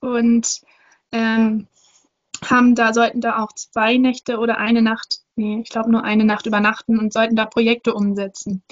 und 0.00 0.60
ähm, 1.10 1.68
haben 2.44 2.74
da, 2.74 2.92
sollten 2.92 3.20
da 3.20 3.42
auch 3.42 3.52
zwei 3.52 3.96
Nächte 3.98 4.38
oder 4.38 4.58
eine 4.58 4.82
Nacht, 4.82 5.20
nee, 5.36 5.60
ich 5.62 5.70
glaube 5.70 5.90
nur 5.90 6.04
eine 6.04 6.24
Nacht 6.24 6.46
übernachten 6.46 6.98
und 6.98 7.12
sollten 7.12 7.36
da 7.36 7.46
Projekte 7.46 7.94
umsetzen. 7.94 8.62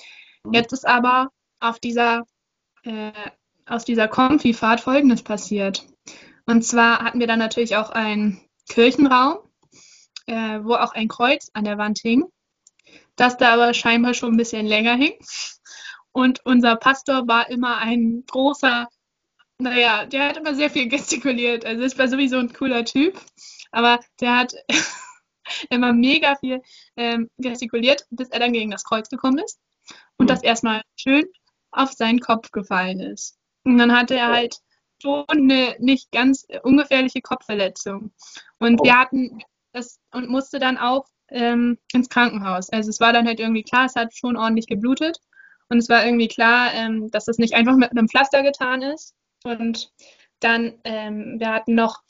Mhm. 0.44 0.54
Jetzt 0.54 0.72
ist 0.72 0.86
aber 0.86 1.30
auf 1.60 1.78
dieser, 1.78 2.24
äh, 2.82 3.12
aus 3.66 3.85
dieser 3.85 4.09
Konfi-Fahrt 4.09 4.81
Folgendes 4.81 5.23
passiert. 5.23 5.87
Und 6.46 6.64
zwar 6.64 7.01
hatten 7.05 7.20
wir 7.20 7.27
dann 7.27 7.38
natürlich 7.38 7.77
auch 7.77 7.90
einen 7.90 8.40
Kirchenraum, 8.68 9.38
äh, 10.27 10.61
wo 10.62 10.75
auch 10.75 10.92
ein 10.92 11.09
Kreuz 11.09 11.51
an 11.55 11.64
der 11.64 11.79
Wand 11.79 11.99
hing, 12.01 12.25
das 13.16 13.37
da 13.37 13.55
aber 13.55 13.75
scheinbar 13.75 14.14
schon 14.14 14.35
ein 14.35 14.37
bisschen 14.38 14.66
länger 14.66 14.94
hing. 14.96 15.14
Und 16.12 16.40
unser 16.44 16.77
Pastor 16.77 17.29
war 17.29 17.49
immer 17.51 17.79
ein 17.79 18.25
großer, 18.27 18.88
naja, 19.59 20.07
der 20.07 20.29
hat 20.31 20.37
immer 20.38 20.55
sehr 20.55 20.70
viel 20.70 20.88
gestikuliert. 20.90 21.64
Also 21.64 21.85
es 21.85 21.99
war 21.99 22.09
sowieso 22.09 22.38
ein 22.38 22.53
cooler 22.53 22.85
Typ, 22.85 23.20
aber 23.73 24.01
der 24.20 24.37
hat 24.38 24.55
immer 25.70 25.92
mega 25.92 26.37
viel 26.37 26.62
ähm, 26.96 27.29
gestikuliert, 27.38 28.07
bis 28.11 28.29
er 28.31 28.40
dann 28.40 28.53
gegen 28.53 28.70
das 28.70 28.85
Kreuz 28.85 29.09
gekommen 29.09 29.38
ist 29.38 29.59
und 30.18 30.27
Mhm. 30.27 30.29
das 30.29 30.44
erstmal 30.44 30.83
schön 30.96 31.27
auf 31.73 31.92
seinen 31.92 32.20
Kopf 32.20 32.53
gefallen 32.53 33.01
ist. 33.01 33.38
Und 33.64 33.79
dann 33.79 33.92
hatte 33.96 34.16
er 34.16 34.29
halt 34.29 34.57
schon 35.03 35.25
eine 35.29 35.77
nicht 35.79 36.11
ganz 36.12 36.46
ungefährliche 36.62 37.20
Kopfverletzung. 37.20 38.12
Und 38.59 38.81
Oh. 38.81 38.85
wir 38.85 38.99
hatten 38.99 39.38
das 39.73 39.99
und 40.12 40.29
musste 40.29 40.59
dann 40.59 40.79
auch 40.79 41.07
ähm, 41.31 41.79
ins 41.92 42.09
Krankenhaus. 42.09 42.70
Also 42.70 42.90
es 42.90 43.01
war 43.01 43.12
dann 43.12 43.27
halt 43.27 43.40
irgendwie 43.40 43.62
klar, 43.62 43.87
es 43.87 43.94
hat 43.94 44.14
schon 44.16 44.37
ordentlich 44.37 44.66
geblutet. 44.66 45.18
Und 45.68 45.79
es 45.79 45.88
war 45.88 46.05
irgendwie 46.05 46.29
klar, 46.29 46.75
ähm, 46.75 47.11
dass 47.12 47.29
es 47.29 47.38
nicht 47.38 47.55
einfach 47.55 47.77
mit 47.77 47.92
einem 47.92 48.09
Pflaster 48.09 48.42
getan 48.42 48.83
ist. 48.83 49.14
Und 49.44 49.92
dann, 50.40 50.75
ähm, 50.85 51.37
wir 51.38 51.53
hatten 51.53 51.75
noch, 51.75 52.03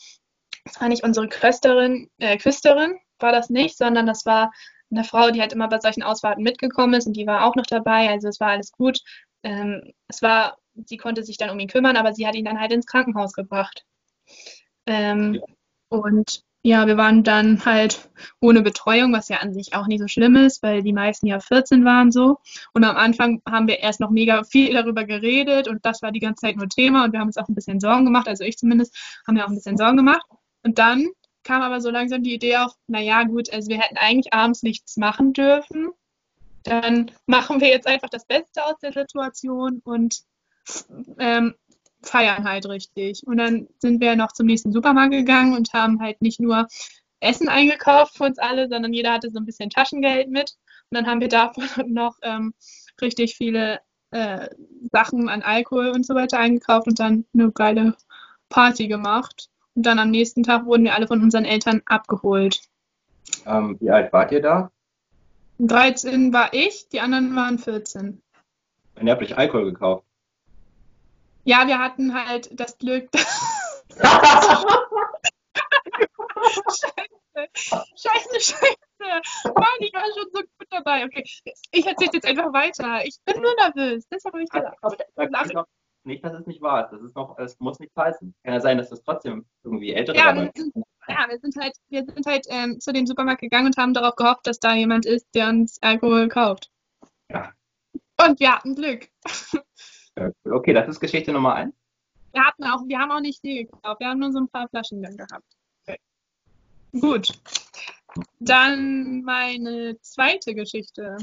das 0.65 0.81
war 0.81 0.89
nicht 0.89 1.05
unsere 1.05 1.29
Kösterin, 1.29 2.09
äh, 2.19 2.39
Küsterin, 2.39 2.95
war 3.19 3.33
das 3.33 3.51
nicht, 3.51 3.77
sondern 3.77 4.07
das 4.07 4.25
war 4.25 4.51
eine 4.91 5.05
Frau, 5.05 5.31
die 5.31 5.41
halt 5.41 5.53
immer 5.53 5.69
bei 5.69 5.79
solchen 5.79 6.03
Ausfahrten 6.03 6.43
mitgekommen 6.43 6.95
ist 6.95 7.07
und 7.07 7.13
die 7.17 7.27
war 7.27 7.45
auch 7.45 7.55
noch 7.55 7.67
dabei. 7.67 8.09
Also 8.09 8.29
es 8.29 8.41
war 8.41 8.49
alles 8.49 8.73
gut. 8.73 9.01
Ähm, 9.43 9.93
es 10.09 10.23
war, 10.23 10.57
sie 10.87 10.97
konnte 10.97 11.23
sich 11.23 11.37
dann 11.37 11.51
um 11.51 11.59
ihn 11.59 11.69
kümmern, 11.69 11.97
aber 11.97 12.12
sie 12.14 12.27
hat 12.27 12.35
ihn 12.35 12.45
dann 12.45 12.61
halt 12.61 12.73
ins 12.73 12.87
Krankenhaus 12.87 13.33
gebracht. 13.33 13.85
Ähm, 14.87 15.35
Ja. 15.35 15.40
Und 15.90 16.45
ja, 16.62 16.87
wir 16.87 16.97
waren 16.99 17.25
dann 17.25 17.64
halt 17.64 18.11
ohne 18.40 18.62
Betreuung, 18.62 19.12
was 19.12 19.29
ja 19.29 19.38
an 19.38 19.55
sich 19.55 19.75
auch 19.75 19.87
nicht 19.87 20.01
so 20.01 20.09
schlimm 20.09 20.37
ist, 20.37 20.62
weil 20.62 20.83
die 20.83 20.93
meisten 20.93 21.27
ja 21.27 21.40
14 21.40 21.85
waren 21.85 22.12
so. 22.12 22.38
Und 22.75 22.85
am 22.85 22.97
Anfang 22.97 23.40
haben 23.49 23.66
wir 23.66 23.79
erst 23.81 24.01
noch 24.01 24.11
mega 24.11 24.45
viel 24.45 24.75
darüber 24.75 25.05
geredet 25.05 25.69
und 25.69 25.85
das 25.87 26.03
war 26.03 26.12
die 26.12 26.21
ganze 26.21 26.43
Zeit 26.43 26.57
nur 26.57 26.69
Thema 26.69 27.05
und 27.05 27.12
wir 27.12 27.21
haben 27.21 27.29
uns 27.29 27.38
auch 27.38 27.49
ein 27.49 27.55
bisschen 27.55 27.81
Sorgen 27.81 28.05
gemacht, 28.05 28.29
also 28.29 28.45
ich 28.45 28.59
zumindest, 28.59 28.95
haben 29.27 29.35
mir 29.35 29.45
auch 29.45 29.49
ein 29.49 29.55
bisschen 29.55 29.79
Sorgen 29.79 29.97
gemacht. 29.97 30.23
Und 30.62 30.79
dann 30.79 31.09
kam 31.45 31.62
aber 31.62 31.81
so 31.81 31.90
langsam 31.90 32.23
die 32.23 32.35
Idee 32.35 32.59
auf, 32.59 32.73
naja, 32.87 33.23
gut, 33.25 33.51
also 33.53 33.69
wir 33.69 33.79
hätten 33.81 33.97
eigentlich 33.97 34.33
abends 34.35 34.62
nichts 34.62 34.99
machen 34.99 35.33
dürfen. 35.33 35.90
Dann 36.64 37.11
machen 37.27 37.61
wir 37.62 37.69
jetzt 37.69 37.87
einfach 37.87 38.11
das 38.11 38.27
Beste 38.27 38.64
aus 38.66 38.79
der 38.83 38.93
Situation 38.93 39.81
und 39.83 40.25
ähm, 41.18 41.55
feiern 42.03 42.49
halt 42.49 42.66
richtig. 42.66 43.23
Und 43.27 43.37
dann 43.37 43.68
sind 43.79 44.01
wir 44.01 44.16
noch 44.16 44.33
zum 44.33 44.46
nächsten 44.46 44.73
Supermarkt 44.73 45.12
gegangen 45.12 45.55
und 45.55 45.73
haben 45.73 46.01
halt 46.01 46.20
nicht 46.23 46.40
nur 46.40 46.66
Essen 47.20 47.49
eingekauft 47.49 48.16
für 48.16 48.25
uns 48.25 48.38
alle, 48.38 48.68
sondern 48.68 48.92
jeder 48.92 49.12
hatte 49.12 49.31
so 49.31 49.38
ein 49.38 49.46
bisschen 49.46 49.70
Taschengeld 49.70 50.31
mit. 50.31 50.57
Und 50.90 50.96
dann 50.96 51.07
haben 51.07 51.20
wir 51.20 51.29
davon 51.29 51.64
noch 51.92 52.16
ähm, 52.23 52.55
richtig 53.01 53.37
viele 53.37 53.81
äh, 54.11 54.49
Sachen 54.90 55.29
an 55.29 55.42
Alkohol 55.42 55.90
und 55.90 56.05
so 56.05 56.14
weiter 56.14 56.38
eingekauft 56.38 56.88
und 56.88 56.99
dann 56.99 57.25
eine 57.35 57.53
geile 57.53 57.96
Party 58.49 58.88
gemacht. 58.88 59.49
Und 59.75 59.87
dann 59.87 59.99
am 59.99 60.11
nächsten 60.11 60.42
Tag 60.42 60.64
wurden 60.64 60.85
wir 60.85 60.94
alle 60.94 61.07
von 61.07 61.23
unseren 61.23 61.44
Eltern 61.44 61.83
abgeholt. 61.87 62.61
Ähm, 63.46 63.77
wie 63.81 63.90
alt 63.90 64.12
wart 64.12 64.33
ihr 64.33 64.42
da? 64.42 64.70
13 65.61 66.33
war 66.33 66.53
ich, 66.53 66.88
die 66.88 67.01
anderen 67.01 67.37
waren 67.37 67.59
14. 67.59 68.20
Und 68.96 69.07
ihr 69.07 69.12
habt 69.12 69.23
euch 69.23 69.37
Alkohol 69.37 69.66
gekauft. 69.66 70.05
Ja, 71.51 71.67
wir 71.67 71.81
hatten 71.81 72.15
halt 72.15 72.49
das 72.53 72.79
Glück. 72.79 73.09
scheiße, 76.77 77.49
scheiße, 77.97 78.41
scheiße. 78.41 78.77
Mann, 79.57 79.81
ich 79.81 79.93
war 79.93 80.05
schon 80.17 80.31
so 80.33 80.43
gut 80.43 80.69
dabei. 80.71 81.05
Okay, 81.07 81.25
ich 81.73 81.85
erzähle 81.85 82.11
jetzt 82.13 82.25
einfach 82.25 82.53
weiter. 82.53 83.05
Ich 83.05 83.17
bin 83.25 83.43
nur 83.43 83.53
nervös. 83.57 84.07
Deshalb 84.13 84.35
habe 84.35 84.45
ich 84.45 84.49
Sag 84.53 84.79
gesagt. 85.27 85.55
noch 85.55 85.67
nicht, 86.05 86.25
dass 86.25 86.35
es 86.35 86.47
nicht 86.47 86.63
wahr 86.63 86.85
ist. 86.85 86.93
Das 86.93 87.03
ist 87.03 87.17
noch, 87.17 87.37
es 87.37 87.59
muss 87.59 87.81
nicht 87.81 87.97
heißen. 87.97 88.33
Kann 88.45 88.55
ja 88.55 88.61
sein, 88.61 88.79
dass 88.79 88.91
das 88.91 89.03
trotzdem 89.03 89.45
irgendwie 89.65 89.93
ältere 89.93 90.17
Ja, 90.17 90.33
dabei 90.33 90.53
sind, 90.55 90.73
ja, 91.09 91.27
wir 91.29 91.39
sind 91.41 91.57
halt, 91.57 91.75
wir 91.89 92.05
sind 92.05 92.27
halt 92.27 92.47
ähm, 92.49 92.79
zu 92.79 92.93
dem 92.93 93.09
Supermarkt 93.09 93.41
gegangen 93.41 93.67
und 93.67 93.77
haben 93.77 93.93
darauf 93.93 94.15
gehofft, 94.15 94.47
dass 94.47 94.61
da 94.61 94.73
jemand 94.75 95.05
ist, 95.05 95.27
der 95.35 95.49
uns 95.49 95.83
Alkohol 95.83 96.29
kauft. 96.29 96.71
Ja. 97.29 97.53
Und 98.25 98.39
wir 98.39 98.55
hatten 98.55 98.77
Glück. 98.77 99.09
Okay, 100.45 100.73
das 100.73 100.89
ist 100.89 101.01
Geschichte 101.01 101.33
Nummer 101.33 101.55
eins. 101.55 101.75
Wir 102.33 102.45
hatten 102.45 102.65
auch, 102.65 102.87
wir 102.87 102.99
haben 102.99 103.11
auch 103.11 103.21
nicht 103.21 103.41
viel 103.41 103.65
gekauft. 103.65 104.01
Wir 104.01 104.09
haben 104.09 104.21
nur 104.21 104.33
so 104.33 104.39
ein 104.39 104.49
paar 104.49 104.69
Flaschen 104.69 105.03
dann 105.03 105.17
gehabt. 105.17 105.45
Gut. 106.93 107.33
Dann 108.41 109.23
meine 109.23 110.01
zweite 110.01 110.55
Geschichte. 110.55 111.17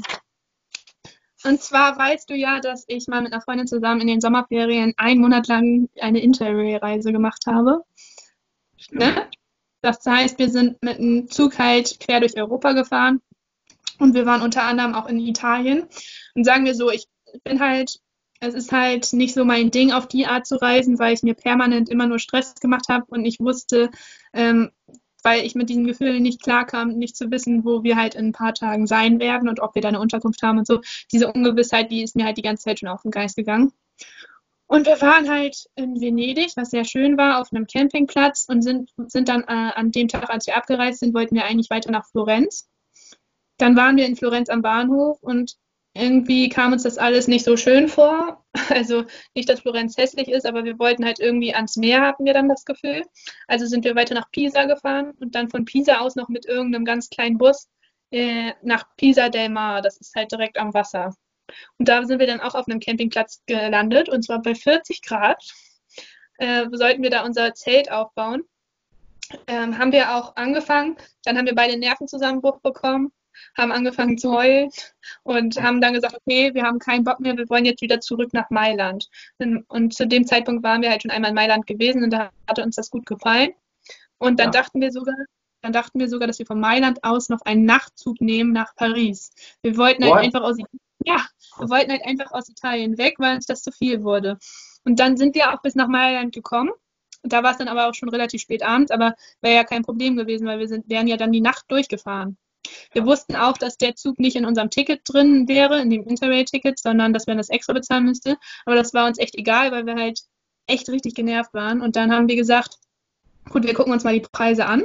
Und 1.44 1.60
zwar 1.60 1.96
weißt 1.96 2.30
du 2.30 2.34
ja, 2.34 2.60
dass 2.60 2.84
ich 2.88 3.06
mal 3.06 3.22
mit 3.22 3.32
einer 3.32 3.42
Freundin 3.42 3.66
zusammen 3.66 4.00
in 4.00 4.06
den 4.08 4.20
Sommerferien 4.20 4.94
einen 4.96 5.20
Monat 5.20 5.46
lang 5.46 5.88
eine 6.00 6.20
Interrail-Reise 6.20 7.12
gemacht 7.12 7.44
habe. 7.46 7.84
Ne? 8.90 9.28
Das 9.82 10.04
heißt, 10.04 10.38
wir 10.38 10.50
sind 10.50 10.82
mit 10.82 10.98
einem 10.98 11.30
Zug 11.30 11.58
halt 11.58 12.00
quer 12.00 12.20
durch 12.20 12.36
Europa 12.36 12.72
gefahren 12.72 13.20
und 13.98 14.14
wir 14.14 14.26
waren 14.26 14.42
unter 14.42 14.64
anderem 14.64 14.94
auch 14.94 15.06
in 15.06 15.20
Italien. 15.20 15.86
Und 16.34 16.44
sagen 16.44 16.64
wir 16.64 16.74
so, 16.74 16.90
ich 16.90 17.06
bin 17.44 17.60
halt, 17.60 18.00
es 18.40 18.54
ist 18.54 18.72
halt 18.72 19.12
nicht 19.12 19.34
so 19.34 19.44
mein 19.44 19.70
Ding, 19.70 19.92
auf 19.92 20.06
die 20.06 20.26
Art 20.26 20.46
zu 20.46 20.60
reisen, 20.60 20.98
weil 20.98 21.14
ich 21.14 21.22
mir 21.22 21.34
permanent 21.34 21.88
immer 21.88 22.06
nur 22.06 22.18
Stress 22.18 22.54
gemacht 22.54 22.88
habe 22.88 23.04
und 23.08 23.24
ich 23.24 23.40
wusste, 23.40 23.90
ähm, 24.32 24.70
weil 25.22 25.44
ich 25.44 25.54
mit 25.54 25.68
diesen 25.68 25.86
Gefühlen 25.86 26.22
nicht 26.22 26.42
klarkam, 26.42 26.90
nicht 26.90 27.16
zu 27.16 27.30
wissen, 27.30 27.64
wo 27.64 27.82
wir 27.82 27.96
halt 27.96 28.14
in 28.14 28.26
ein 28.26 28.32
paar 28.32 28.54
Tagen 28.54 28.86
sein 28.86 29.18
werden 29.18 29.48
und 29.48 29.60
ob 29.60 29.74
wir 29.74 29.82
da 29.82 29.88
eine 29.88 30.00
Unterkunft 30.00 30.42
haben 30.42 30.58
und 30.58 30.66
so. 30.66 30.80
Diese 31.12 31.32
Ungewissheit, 31.32 31.90
die 31.90 32.02
ist 32.02 32.14
mir 32.16 32.24
halt 32.24 32.36
die 32.36 32.42
ganze 32.42 32.64
Zeit 32.64 32.78
schon 32.78 32.88
auf 32.88 33.02
den 33.02 33.10
Geist 33.10 33.36
gegangen. 33.36 33.72
Und 34.68 34.86
wir 34.86 35.00
waren 35.00 35.28
halt 35.28 35.66
in 35.76 36.00
Venedig, 36.00 36.52
was 36.56 36.70
sehr 36.70 36.84
schön 36.84 37.16
war, 37.16 37.40
auf 37.40 37.52
einem 37.52 37.66
Campingplatz 37.66 38.44
und 38.48 38.62
sind, 38.62 38.90
sind 39.06 39.28
dann 39.28 39.42
äh, 39.42 39.46
an 39.74 39.90
dem 39.90 40.08
Tag, 40.08 40.28
als 40.30 40.46
wir 40.46 40.56
abgereist 40.56 41.00
sind, 41.00 41.14
wollten 41.14 41.34
wir 41.34 41.46
eigentlich 41.46 41.70
weiter 41.70 41.90
nach 41.90 42.06
Florenz. 42.06 42.68
Dann 43.56 43.76
waren 43.76 43.96
wir 43.96 44.06
in 44.06 44.14
Florenz 44.14 44.50
am 44.50 44.62
Bahnhof 44.62 45.22
und 45.22 45.56
irgendwie 45.94 46.48
kam 46.48 46.72
uns 46.72 46.84
das 46.84 46.98
alles 46.98 47.28
nicht 47.28 47.44
so 47.44 47.56
schön 47.56 47.88
vor. 47.88 48.44
Also 48.70 49.04
nicht, 49.34 49.48
dass 49.48 49.60
Florenz 49.60 49.96
hässlich 49.96 50.28
ist, 50.28 50.44
aber 50.44 50.64
wir 50.64 50.78
wollten 50.78 51.04
halt 51.04 51.20
irgendwie 51.20 51.54
ans 51.54 51.76
Meer, 51.76 52.02
hatten 52.02 52.24
wir 52.24 52.34
dann 52.34 52.48
das 52.48 52.64
Gefühl. 52.64 53.04
Also 53.46 53.66
sind 53.66 53.84
wir 53.84 53.94
weiter 53.94 54.14
nach 54.14 54.30
Pisa 54.30 54.64
gefahren 54.64 55.12
und 55.20 55.34
dann 55.34 55.48
von 55.48 55.64
Pisa 55.64 56.00
aus 56.00 56.16
noch 56.16 56.28
mit 56.28 56.44
irgendeinem 56.44 56.84
ganz 56.84 57.08
kleinen 57.08 57.38
Bus 57.38 57.68
äh, 58.10 58.52
nach 58.62 58.84
Pisa 58.96 59.28
del 59.28 59.48
Mar. 59.48 59.80
Das 59.80 59.96
ist 59.98 60.14
halt 60.14 60.32
direkt 60.32 60.58
am 60.58 60.74
Wasser. 60.74 61.14
Und 61.78 61.88
da 61.88 62.04
sind 62.04 62.18
wir 62.18 62.26
dann 62.26 62.40
auch 62.40 62.54
auf 62.54 62.66
einem 62.68 62.80
Campingplatz 62.80 63.42
gelandet 63.46 64.08
und 64.08 64.22
zwar 64.22 64.42
bei 64.42 64.54
40 64.54 65.02
Grad. 65.02 65.42
Äh, 66.38 66.66
sollten 66.72 67.02
wir 67.02 67.10
da 67.10 67.24
unser 67.24 67.54
Zelt 67.54 67.90
aufbauen. 67.90 68.42
Ähm, 69.46 69.78
haben 69.78 69.92
wir 69.92 70.14
auch 70.14 70.36
angefangen, 70.36 70.96
dann 71.24 71.36
haben 71.36 71.46
wir 71.46 71.54
beide 71.54 71.72
einen 71.72 71.80
Nervenzusammenbruch 71.80 72.60
bekommen, 72.60 73.12
haben 73.56 73.72
angefangen 73.72 74.18
zu 74.18 74.32
heulen 74.32 74.70
und 75.22 75.60
haben 75.62 75.80
dann 75.80 75.94
gesagt, 75.94 76.14
okay, 76.14 76.54
wir 76.54 76.64
haben 76.64 76.78
keinen 76.78 77.04
Bock 77.04 77.20
mehr, 77.20 77.36
wir 77.36 77.48
wollen 77.48 77.64
jetzt 77.64 77.82
wieder 77.82 78.00
zurück 78.00 78.32
nach 78.32 78.50
Mailand. 78.50 79.08
Und, 79.68 79.94
zu 79.94 80.06
dem 80.06 80.26
Zeitpunkt 80.26 80.62
waren 80.62 80.82
wir 80.82 80.90
halt 80.90 81.02
schon 81.02 81.10
einmal 81.10 81.30
in 81.30 81.34
Mailand 81.34 81.66
gewesen 81.66 82.04
und 82.04 82.10
da 82.10 82.30
hatte 82.48 82.62
uns 82.62 82.76
das 82.76 82.90
gut 82.90 83.06
gefallen. 83.06 83.50
Und 84.18 84.38
dann 84.40 84.52
Ja. 84.52 84.62
dachten 84.62 84.80
wir 84.80 84.90
sogar, 84.92 85.14
dann 85.62 85.72
dachten 85.72 85.98
wir 85.98 86.08
sogar, 86.08 86.26
dass 86.28 86.38
wir 86.38 86.46
von 86.46 86.60
Mailand 86.60 87.02
aus 87.04 87.28
noch 87.28 87.40
einen 87.42 87.64
Nachtzug 87.64 88.20
nehmen 88.20 88.52
nach 88.52 88.74
Paris. 88.76 89.30
Wir 89.62 89.76
wollten 89.76 90.04
halt 90.04 90.14
What? 90.14 90.24
einfach 90.24 90.42
aus 90.42 90.56
ja, 91.04 91.24
wir 91.58 91.70
wollten 91.70 91.92
halt 91.92 92.04
einfach 92.04 92.32
aus 92.32 92.48
Italien 92.48 92.98
weg, 92.98 93.14
weil 93.18 93.36
uns 93.36 93.46
das 93.46 93.62
zu 93.62 93.70
viel 93.72 94.02
wurde. 94.02 94.36
Und 94.84 94.98
dann 95.00 95.16
sind 95.16 95.34
wir 95.34 95.52
auch 95.52 95.62
bis 95.62 95.74
nach 95.74 95.88
Mailand 95.88 96.34
gekommen. 96.34 96.70
Und 97.22 97.32
da 97.32 97.42
war 97.42 97.52
es 97.52 97.58
dann 97.58 97.68
aber 97.68 97.88
auch 97.88 97.94
schon 97.94 98.08
relativ 98.08 98.40
spät 98.42 98.62
abends, 98.62 98.90
aber 98.90 99.14
wäre 99.40 99.54
ja 99.56 99.64
kein 99.64 99.82
Problem 99.82 100.16
gewesen, 100.16 100.46
weil 100.46 100.58
wir 100.58 100.68
sind, 100.68 100.88
wären 100.88 101.06
ja 101.06 101.16
dann 101.16 101.32
die 101.32 101.40
Nacht 101.40 101.64
durchgefahren. 101.68 102.36
Wir 102.92 103.06
wussten 103.06 103.36
auch, 103.36 103.58
dass 103.58 103.76
der 103.76 103.94
Zug 103.94 104.18
nicht 104.18 104.36
in 104.36 104.44
unserem 104.44 104.70
Ticket 104.70 105.02
drin 105.04 105.48
wäre, 105.48 105.80
in 105.80 105.90
dem 105.90 106.04
Interrail-Ticket, 106.04 106.78
sondern 106.78 107.12
dass 107.12 107.26
man 107.26 107.38
das 107.38 107.48
extra 107.48 107.72
bezahlen 107.72 108.04
müsste. 108.04 108.36
Aber 108.64 108.76
das 108.76 108.94
war 108.94 109.06
uns 109.06 109.18
echt 109.18 109.34
egal, 109.34 109.72
weil 109.72 109.86
wir 109.86 109.96
halt 109.96 110.20
echt 110.66 110.88
richtig 110.88 111.14
genervt 111.14 111.54
waren. 111.54 111.80
Und 111.80 111.96
dann 111.96 112.12
haben 112.12 112.28
wir 112.28 112.36
gesagt, 112.36 112.76
gut, 113.48 113.64
wir 113.64 113.74
gucken 113.74 113.92
uns 113.92 114.04
mal 114.04 114.14
die 114.14 114.20
Preise 114.20 114.66
an. 114.66 114.84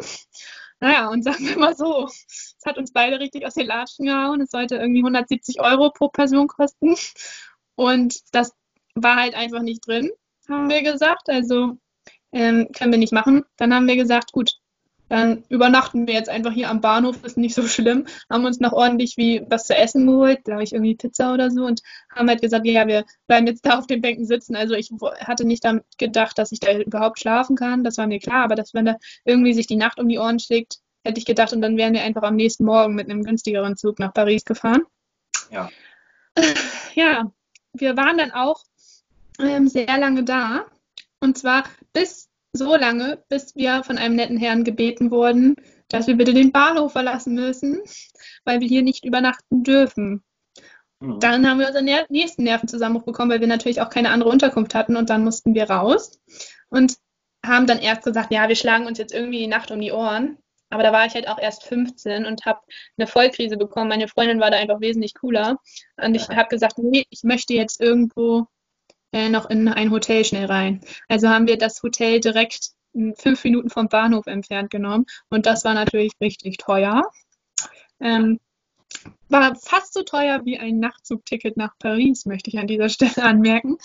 Naja, 0.80 1.08
und 1.08 1.24
sagen 1.24 1.48
wir 1.48 1.58
mal 1.58 1.76
so, 1.76 2.08
es 2.08 2.58
hat 2.66 2.78
uns 2.78 2.92
beide 2.92 3.20
richtig 3.20 3.46
aus 3.46 3.54
den 3.54 3.68
Latschen 3.68 4.06
gehauen. 4.06 4.42
Es 4.42 4.52
sollte 4.52 4.76
irgendwie 4.76 5.00
170 5.00 5.62
Euro 5.62 5.92
pro 5.92 6.10
Person 6.10 6.48
kosten. 6.48 6.96
Und 7.76 8.20
das 8.34 8.52
war 8.96 9.16
halt 9.16 9.36
einfach 9.36 9.62
nicht 9.62 9.88
drin, 9.88 10.12
haben 10.50 10.70
wir 10.70 10.84
gesagt. 10.84 11.30
Also 11.30 11.78
ähm, 12.34 12.68
können 12.78 12.92
wir 12.92 13.00
nicht 13.00 13.14
machen. 13.14 13.44
Dann 13.58 13.74
haben 13.74 13.88
wir 13.88 13.96
gesagt, 13.96 14.32
gut, 14.34 14.56
dann 15.10 15.44
übernachten 15.50 16.08
wir 16.08 16.14
jetzt 16.14 16.30
einfach 16.30 16.52
hier 16.52 16.70
am 16.70 16.82
Bahnhof, 16.82 17.24
ist 17.24 17.38
nicht 17.38 17.56
so 17.56 17.68
schlimm. 17.68 18.08
Haben 18.30 18.46
uns 18.46 18.60
noch 18.60 18.74
ordentlich 18.74 19.18
wie 19.18 19.44
was 19.48 19.68
zu 19.68 19.76
essen 19.76 20.08
geholt, 20.08 20.44
glaube 20.44 20.64
ich, 20.64 20.74
irgendwie 20.74 20.96
Pizza 20.96 21.34
oder 21.34 21.52
so 21.52 21.66
und 21.66 21.82
haben 22.10 22.28
halt 22.30 22.42
gesagt, 22.42 22.66
ja, 22.66 22.88
wir 22.88 23.06
bleiben 23.28 23.48
jetzt 23.48 23.66
da 23.66 23.78
auf 23.78 23.88
den 23.88 24.02
Bänken 24.02 24.26
sitzen. 24.26 24.56
Also 24.56 24.74
ich 24.74 24.90
hatte 25.20 25.46
nicht 25.46 25.64
damit 25.64 25.84
gedacht, 25.98 26.38
dass 26.38 26.52
ich 26.52 26.60
da 26.60 26.78
überhaupt 26.78 27.20
schlafen 27.20 27.56
kann, 27.56 27.84
das 27.84 27.98
war 27.98 28.08
mir 28.08 28.20
klar, 28.20 28.44
aber 28.46 28.56
dass 28.56 28.74
wenn 28.74 28.86
da 28.86 28.98
irgendwie 29.26 29.54
sich 29.54 29.68
die 29.68 29.76
Nacht 29.76 30.00
um 30.00 30.08
die 30.08 30.18
Ohren 30.18 30.40
schlägt, 30.40 30.80
hätte 31.04 31.20
ich 31.20 31.26
gedacht 31.26 31.54
und 31.54 31.62
dann 31.62 31.78
wären 31.78 31.94
wir 31.94 32.02
einfach 32.02 32.24
am 32.24 32.36
nächsten 32.36 32.66
Morgen 32.66 32.96
mit 32.96 33.10
einem 33.10 33.24
günstigeren 33.24 33.76
Zug 33.76 34.00
nach 34.00 34.14
Paris 34.14 34.46
gefahren. 34.46 34.84
Ja. 35.52 35.70
Ja, 36.96 37.32
wir 37.74 37.98
waren 37.98 38.18
dann 38.18 38.32
auch 38.32 38.64
ähm, 39.40 39.68
sehr 39.68 39.98
lange 39.98 40.24
da 40.24 40.66
und 41.20 41.38
zwar 41.38 41.64
bis 41.92 42.30
so 42.54 42.76
lange, 42.76 43.24
bis 43.30 43.56
wir 43.56 43.84
von 43.84 43.98
einem 43.98 44.16
netten 44.16 44.38
Herrn 44.38 44.64
gebeten 44.64 45.12
wurden, 45.12 45.56
dass 45.90 46.08
wir 46.08 46.16
bitte 46.16 46.34
den 46.34 46.52
Bahnhof 46.52 46.92
verlassen 46.92 47.34
müssen, 47.34 47.82
weil 48.46 48.62
wir 48.62 48.68
hier 48.68 48.84
nicht 48.84 49.06
übernachten 49.06 49.64
dürfen. 49.64 50.24
Mhm. 51.00 51.20
Dann 51.20 51.50
haben 51.50 51.60
wir 51.60 51.68
unseren 51.68 51.90
nächsten 52.10 52.44
Nervenzusammenbruch 52.44 53.06
bekommen, 53.06 53.32
weil 53.32 53.42
wir 53.42 53.48
natürlich 53.48 53.82
auch 53.82 53.90
keine 53.90 54.12
andere 54.12 54.30
Unterkunft 54.30 54.76
hatten 54.76 54.96
und 54.96 55.10
dann 55.10 55.24
mussten 55.24 55.56
wir 55.56 55.70
raus 55.70 56.20
und 56.70 56.96
haben 57.46 57.68
dann 57.68 57.80
erst 57.80 58.04
gesagt, 58.04 58.32
ja, 58.32 58.48
wir 58.48 58.56
schlagen 58.56 58.86
uns 58.86 58.98
jetzt 58.98 59.14
irgendwie 59.14 59.40
die 59.40 59.48
Nacht 59.48 59.72
um 59.72 59.82
die 59.82 59.92
Ohren. 59.92 60.38
Aber 60.70 60.82
da 60.82 60.92
war 60.92 61.06
ich 61.06 61.14
halt 61.14 61.28
auch 61.28 61.38
erst 61.38 61.66
15 61.66 62.26
und 62.26 62.46
habe 62.46 62.60
eine 62.98 63.06
Vollkrise 63.06 63.58
bekommen. 63.58 63.90
Meine 63.90 64.08
Freundin 64.08 64.40
war 64.40 64.50
da 64.50 64.58
einfach 64.58 64.82
wesentlich 64.82 65.14
cooler. 65.14 65.58
Und 65.98 66.16
ich 66.16 66.30
habe 66.30 66.50
gesagt, 66.50 66.80
nee, 66.80 67.06
ich 67.12 67.22
möchte 67.24 67.54
jetzt 67.54 67.80
irgendwo 67.80 68.48
äh, 69.14 69.30
noch 69.30 69.50
in 69.50 69.68
ein 69.70 69.92
Hotel 69.92 70.26
schnell 70.26 70.46
rein. 70.46 70.82
Also 71.08 71.30
haben 71.30 71.48
wir 71.48 71.58
das 71.58 71.82
Hotel 71.84 72.20
direkt 72.20 72.72
m, 72.94 73.14
fünf 73.16 73.44
Minuten 73.44 73.70
vom 73.70 73.88
Bahnhof 73.88 74.28
entfernt 74.28 74.72
genommen. 74.72 75.06
Und 75.30 75.46
das 75.46 75.64
war 75.64 75.74
natürlich 75.74 76.14
richtig 76.20 76.58
teuer. 76.58 77.04
Ähm, 78.00 78.40
war 79.30 79.56
fast 79.56 79.94
so 79.94 80.04
teuer 80.04 80.42
wie 80.46 80.60
ein 80.60 80.80
Nachtzugticket 80.80 81.58
nach 81.58 81.78
Paris, 81.80 82.26
möchte 82.26 82.50
ich 82.50 82.60
an 82.60 82.68
dieser 82.68 82.90
Stelle 82.90 83.24
anmerken. 83.24 83.78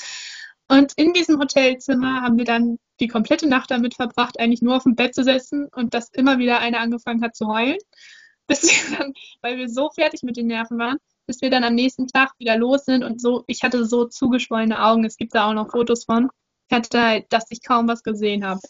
Und 0.68 0.92
in 0.96 1.12
diesem 1.12 1.38
Hotelzimmer 1.38 2.22
haben 2.22 2.36
wir 2.36 2.44
dann 2.44 2.78
die 3.00 3.08
komplette 3.08 3.48
Nacht 3.48 3.70
damit 3.70 3.94
verbracht, 3.94 4.38
eigentlich 4.38 4.60
nur 4.62 4.76
auf 4.76 4.82
dem 4.82 4.96
Bett 4.96 5.14
zu 5.14 5.24
sitzen 5.24 5.68
und 5.74 5.94
dass 5.94 6.10
immer 6.10 6.38
wieder 6.38 6.58
einer 6.58 6.80
angefangen 6.80 7.22
hat 7.22 7.36
zu 7.36 7.46
heulen, 7.46 7.78
bis 8.46 8.62
wir 8.62 8.98
dann, 8.98 9.12
weil 9.40 9.58
wir 9.58 9.68
so 9.68 9.90
fertig 9.90 10.22
mit 10.22 10.36
den 10.36 10.46
Nerven 10.46 10.78
waren, 10.78 10.98
bis 11.28 11.42
wir 11.42 11.50
dann 11.50 11.62
am 11.62 11.74
nächsten 11.74 12.08
Tag 12.08 12.32
wieder 12.38 12.56
los 12.56 12.86
sind 12.86 13.04
und 13.04 13.20
so, 13.20 13.44
ich 13.46 13.62
hatte 13.62 13.84
so 13.84 14.06
zugeschwollene 14.06 14.82
Augen, 14.82 15.04
es 15.04 15.16
gibt 15.18 15.34
da 15.34 15.48
auch 15.48 15.52
noch 15.52 15.70
Fotos 15.70 16.04
von, 16.04 16.30
ich 16.68 16.76
hatte 16.76 17.00
halt, 17.00 17.26
dass 17.32 17.44
ich 17.50 17.62
kaum 17.62 17.86
was 17.86 18.02
gesehen 18.02 18.44
habe. 18.46 18.60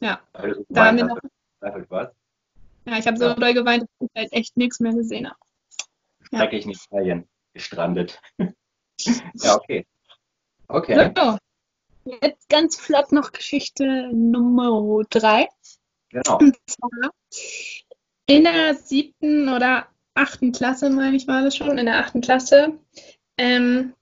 Ja, 0.00 0.20
Weil 0.32 0.50
du 0.50 0.54
so 0.56 0.66
da 0.68 0.86
haben 0.86 0.96
wir 0.96 1.04
noch, 1.04 1.18
ja, 2.84 2.98
ich 2.98 3.06
habe 3.06 3.16
so 3.16 3.26
Ja. 3.26 3.34
doll 3.34 3.54
geweint, 3.54 3.82
dass 3.82 4.08
ich 4.08 4.20
halt 4.20 4.32
echt 4.32 4.56
nichts 4.56 4.80
mehr 4.80 4.92
gesehen 4.92 5.28
habe. 5.28 5.38
Ja. 6.32 6.38
Schrecklich 6.40 6.64
in 6.64 6.72
Italien 6.72 7.28
gestrandet. 7.54 8.20
ja, 8.98 9.54
okay. 9.54 9.86
Okay. 10.66 11.12
So, 11.16 11.38
Jetzt 12.04 12.48
ganz 12.48 12.80
flott 12.80 13.12
noch 13.12 13.30
Geschichte 13.30 14.10
Nummer 14.12 15.04
drei. 15.08 15.48
Genau. 16.10 16.38
Und 16.38 16.56
zwar 16.66 17.10
in 18.26 18.42
der 18.42 18.74
siebten 18.74 19.48
oder 19.48 19.86
achten 20.14 20.52
Klasse, 20.52 20.90
meine 20.90 21.16
ich, 21.16 21.26
war 21.26 21.42
das 21.42 21.56
schon, 21.56 21.78
in 21.78 21.86
der 21.86 21.98
achten 21.98 22.20
Klasse, 22.20 22.78
ähm, 23.38 23.94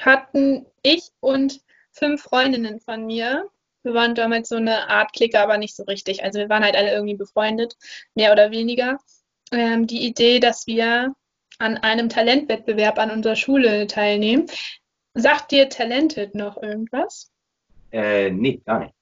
hatten 0.00 0.66
ich 0.82 1.10
und 1.20 1.60
fünf 1.92 2.22
Freundinnen 2.22 2.80
von 2.80 3.06
mir, 3.06 3.50
wir 3.86 3.94
waren 3.94 4.16
damals 4.16 4.48
so 4.48 4.56
eine 4.56 4.88
Art 4.88 5.12
Clique, 5.12 5.38
aber 5.38 5.58
nicht 5.58 5.76
so 5.76 5.84
richtig. 5.84 6.24
Also 6.24 6.40
wir 6.40 6.48
waren 6.48 6.64
halt 6.64 6.74
alle 6.74 6.92
irgendwie 6.92 7.14
befreundet, 7.14 7.76
mehr 8.16 8.32
oder 8.32 8.50
weniger. 8.50 8.98
Ähm, 9.52 9.86
die 9.86 10.04
Idee, 10.04 10.40
dass 10.40 10.66
wir 10.66 11.14
an 11.58 11.76
einem 11.78 12.08
Talentwettbewerb 12.08 12.98
an 12.98 13.12
unserer 13.12 13.36
Schule 13.36 13.86
teilnehmen. 13.86 14.46
Sagt 15.14 15.52
dir 15.52 15.68
Talented 15.68 16.34
noch 16.34 16.60
irgendwas? 16.60 17.30
Äh, 17.92 18.30
nee, 18.30 18.60
gar 18.66 18.80
nicht. 18.80 18.94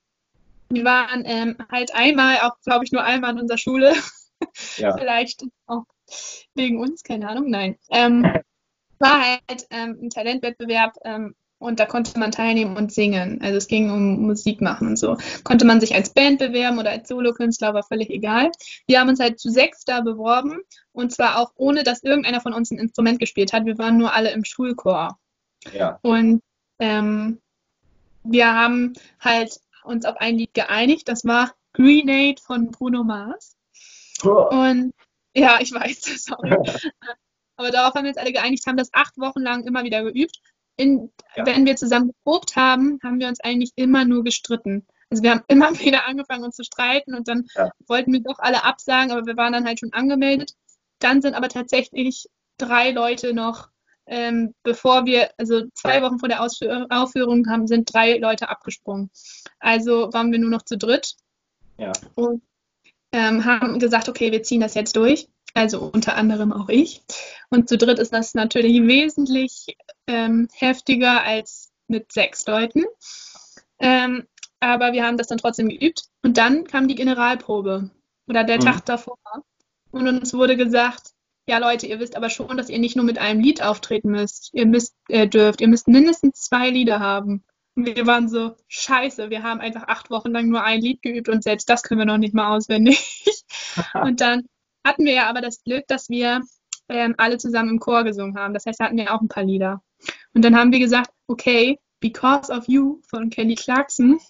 Wir 0.68 0.84
waren 0.84 1.24
ähm, 1.24 1.56
halt 1.72 1.94
einmal, 1.94 2.40
auch 2.42 2.60
glaube 2.62 2.84
ich 2.84 2.92
nur 2.92 3.02
einmal 3.02 3.30
an 3.30 3.40
unserer 3.40 3.58
Schule. 3.58 3.94
Ja. 4.76 4.94
Vielleicht 4.98 5.44
auch 5.66 5.84
wegen 6.54 6.78
uns, 6.78 7.02
keine 7.02 7.28
Ahnung, 7.28 7.50
nein. 7.50 7.76
Ähm, 7.90 8.22
war 8.98 9.20
halt 9.20 9.66
ähm, 9.70 9.98
ein 10.02 10.10
Talentwettbewerb 10.10 10.94
ähm, 11.04 11.34
und 11.58 11.80
da 11.80 11.86
konnte 11.86 12.18
man 12.18 12.30
teilnehmen 12.30 12.76
und 12.76 12.92
singen. 12.92 13.40
Also 13.40 13.56
es 13.56 13.68
ging 13.68 13.90
um 13.90 14.26
Musik 14.26 14.60
machen 14.60 14.88
und 14.88 14.98
so. 14.98 15.16
Konnte 15.44 15.64
man 15.64 15.80
sich 15.80 15.94
als 15.94 16.10
Band 16.10 16.38
bewerben 16.38 16.78
oder 16.78 16.90
als 16.90 17.08
Solokünstler, 17.08 17.74
war 17.74 17.82
völlig 17.82 18.10
egal. 18.10 18.50
Wir 18.86 19.00
haben 19.00 19.08
uns 19.08 19.20
halt 19.20 19.40
zu 19.40 19.50
sechs 19.50 19.84
da 19.84 20.00
beworben 20.00 20.60
und 20.92 21.12
zwar 21.12 21.38
auch 21.38 21.52
ohne, 21.56 21.82
dass 21.82 22.02
irgendeiner 22.02 22.40
von 22.40 22.52
uns 22.52 22.70
ein 22.70 22.78
Instrument 22.78 23.18
gespielt 23.18 23.52
hat. 23.52 23.64
Wir 23.64 23.78
waren 23.78 23.96
nur 23.96 24.12
alle 24.12 24.32
im 24.32 24.44
Schulchor. 24.44 25.18
Ja. 25.72 25.98
Und 26.02 26.42
ähm, 26.78 27.40
wir 28.24 28.52
haben 28.52 28.92
halt 29.20 29.58
uns 29.84 30.04
auf 30.04 30.16
ein 30.18 30.36
Lied 30.36 30.54
geeinigt. 30.54 31.08
Das 31.08 31.24
war 31.24 31.54
Grenade 31.72 32.40
von 32.42 32.70
Bruno 32.70 33.04
Mars. 33.04 33.56
Und 34.22 34.92
ja, 35.34 35.58
ich 35.60 35.72
weiß, 35.72 36.02
sorry. 36.24 36.50
Aber 37.56 37.70
darauf 37.70 37.94
haben 37.94 38.04
wir 38.04 38.10
uns 38.10 38.18
alle 38.18 38.32
geeinigt, 38.32 38.66
haben 38.66 38.76
das 38.76 38.90
acht 38.92 39.16
Wochen 39.16 39.40
lang 39.40 39.64
immer 39.64 39.84
wieder 39.84 40.02
geübt. 40.02 40.38
In, 40.76 41.12
Ja. 41.36 41.46
Wenn 41.46 41.66
wir 41.66 41.76
zusammen 41.76 42.08
geprobt 42.08 42.56
haben, 42.56 42.98
haben 43.04 43.20
wir 43.20 43.28
uns 43.28 43.40
eigentlich 43.40 43.72
immer 43.76 44.04
nur 44.04 44.24
gestritten. 44.24 44.86
Also 45.10 45.22
wir 45.22 45.30
haben 45.30 45.42
immer 45.48 45.78
wieder 45.78 46.06
angefangen 46.06 46.42
uns 46.44 46.56
zu 46.56 46.64
streiten 46.64 47.14
und 47.14 47.28
dann 47.28 47.46
Ja. 47.54 47.70
wollten 47.86 48.12
wir 48.12 48.20
doch 48.20 48.38
alle 48.40 48.64
absagen, 48.64 49.12
aber 49.12 49.24
wir 49.26 49.36
waren 49.36 49.52
dann 49.52 49.66
halt 49.66 49.78
schon 49.78 49.92
angemeldet. 49.92 50.52
Dann 50.98 51.22
sind 51.22 51.34
aber 51.34 51.48
tatsächlich 51.48 52.26
drei 52.58 52.90
Leute 52.90 53.34
noch, 53.34 53.68
ähm, 54.06 54.54
bevor 54.64 55.06
wir, 55.06 55.30
also 55.38 55.62
zwei 55.74 56.02
Wochen 56.02 56.18
vor 56.18 56.28
der 56.28 56.42
Ausführ 56.42 56.86
Aufführung 56.90 57.48
haben, 57.48 57.66
sind 57.68 57.92
drei 57.92 58.18
Leute 58.18 58.48
abgesprungen. 58.48 59.10
Also 59.60 60.12
waren 60.12 60.32
wir 60.32 60.38
nur 60.40 60.50
noch 60.50 60.62
zu 60.62 60.76
dritt 60.76 61.14
Ja. 61.78 61.92
und 62.16 62.42
ähm, 63.14 63.44
haben 63.44 63.78
gesagt, 63.78 64.08
okay, 64.08 64.32
wir 64.32 64.42
ziehen 64.42 64.60
das 64.60 64.74
jetzt 64.74 64.96
durch. 64.96 65.28
Also 65.54 65.78
unter 65.78 66.16
anderem 66.16 66.52
auch 66.52 66.68
ich. 66.68 67.02
Und 67.48 67.68
zu 67.68 67.78
dritt 67.78 68.00
ist 68.00 68.12
das 68.12 68.34
natürlich 68.34 68.82
wesentlich 68.82 69.76
ähm, 70.08 70.48
heftiger 70.52 71.22
als 71.22 71.70
mit 71.86 72.10
sechs 72.10 72.44
Leuten. 72.46 72.84
Ähm, 73.78 74.26
aber 74.58 74.92
wir 74.92 75.06
haben 75.06 75.16
das 75.16 75.28
dann 75.28 75.38
trotzdem 75.38 75.68
geübt. 75.68 76.06
Und 76.22 76.38
dann 76.38 76.64
kam 76.64 76.88
die 76.88 76.96
Generalprobe 76.96 77.90
oder 78.26 78.42
der 78.42 78.56
Mhm. 78.56 78.64
Tag 78.64 78.84
davor. 78.86 79.16
Und 79.92 80.08
uns 80.08 80.34
wurde 80.34 80.56
gesagt, 80.56 81.12
ja 81.46 81.58
Leute, 81.58 81.86
ihr 81.86 82.00
wisst 82.00 82.16
aber 82.16 82.30
schon, 82.30 82.56
dass 82.56 82.68
ihr 82.68 82.80
nicht 82.80 82.96
nur 82.96 83.04
mit 83.04 83.18
einem 83.18 83.40
Lied 83.40 83.62
auftreten 83.62 84.10
müsst. 84.10 84.50
Ihr 84.54 84.66
müsst, 84.66 84.96
äh, 85.08 85.28
dürft, 85.28 85.60
ihr 85.60 85.68
müsst 85.68 85.86
mindestens 85.86 86.40
zwei 86.40 86.70
Lieder 86.70 86.98
haben. 86.98 87.44
Wir 87.76 88.06
waren 88.06 88.28
so, 88.28 88.56
scheiße, 88.68 89.30
wir 89.30 89.42
haben 89.42 89.60
einfach 89.60 89.88
acht 89.88 90.10
Wochen 90.10 90.30
lang 90.30 90.48
nur 90.48 90.62
ein 90.62 90.80
Lied 90.80 91.02
geübt 91.02 91.28
und 91.28 91.42
selbst 91.42 91.68
das 91.68 91.82
können 91.82 91.98
wir 91.98 92.06
noch 92.06 92.18
nicht 92.18 92.34
mal 92.34 92.56
auswendig. 92.56 93.24
und 93.94 94.20
dann 94.20 94.44
hatten 94.86 95.04
wir 95.04 95.14
ja 95.14 95.28
aber 95.28 95.40
das 95.40 95.62
Glück, 95.64 95.84
dass 95.88 96.08
wir 96.08 96.42
ähm, 96.88 97.14
alle 97.18 97.38
zusammen 97.38 97.70
im 97.70 97.80
Chor 97.80 98.04
gesungen 98.04 98.38
haben. 98.38 98.54
Das 98.54 98.66
heißt, 98.66 98.78
da 98.78 98.84
hatten 98.84 98.96
wir 98.96 99.12
auch 99.12 99.20
ein 99.20 99.28
paar 99.28 99.44
Lieder. 99.44 99.82
Und 100.34 100.44
dann 100.44 100.56
haben 100.56 100.72
wir 100.72 100.78
gesagt, 100.78 101.10
okay, 101.26 101.78
Because 102.00 102.52
of 102.52 102.68
You 102.68 103.00
von 103.08 103.30
Kelly 103.30 103.54
Clarkson 103.54 104.20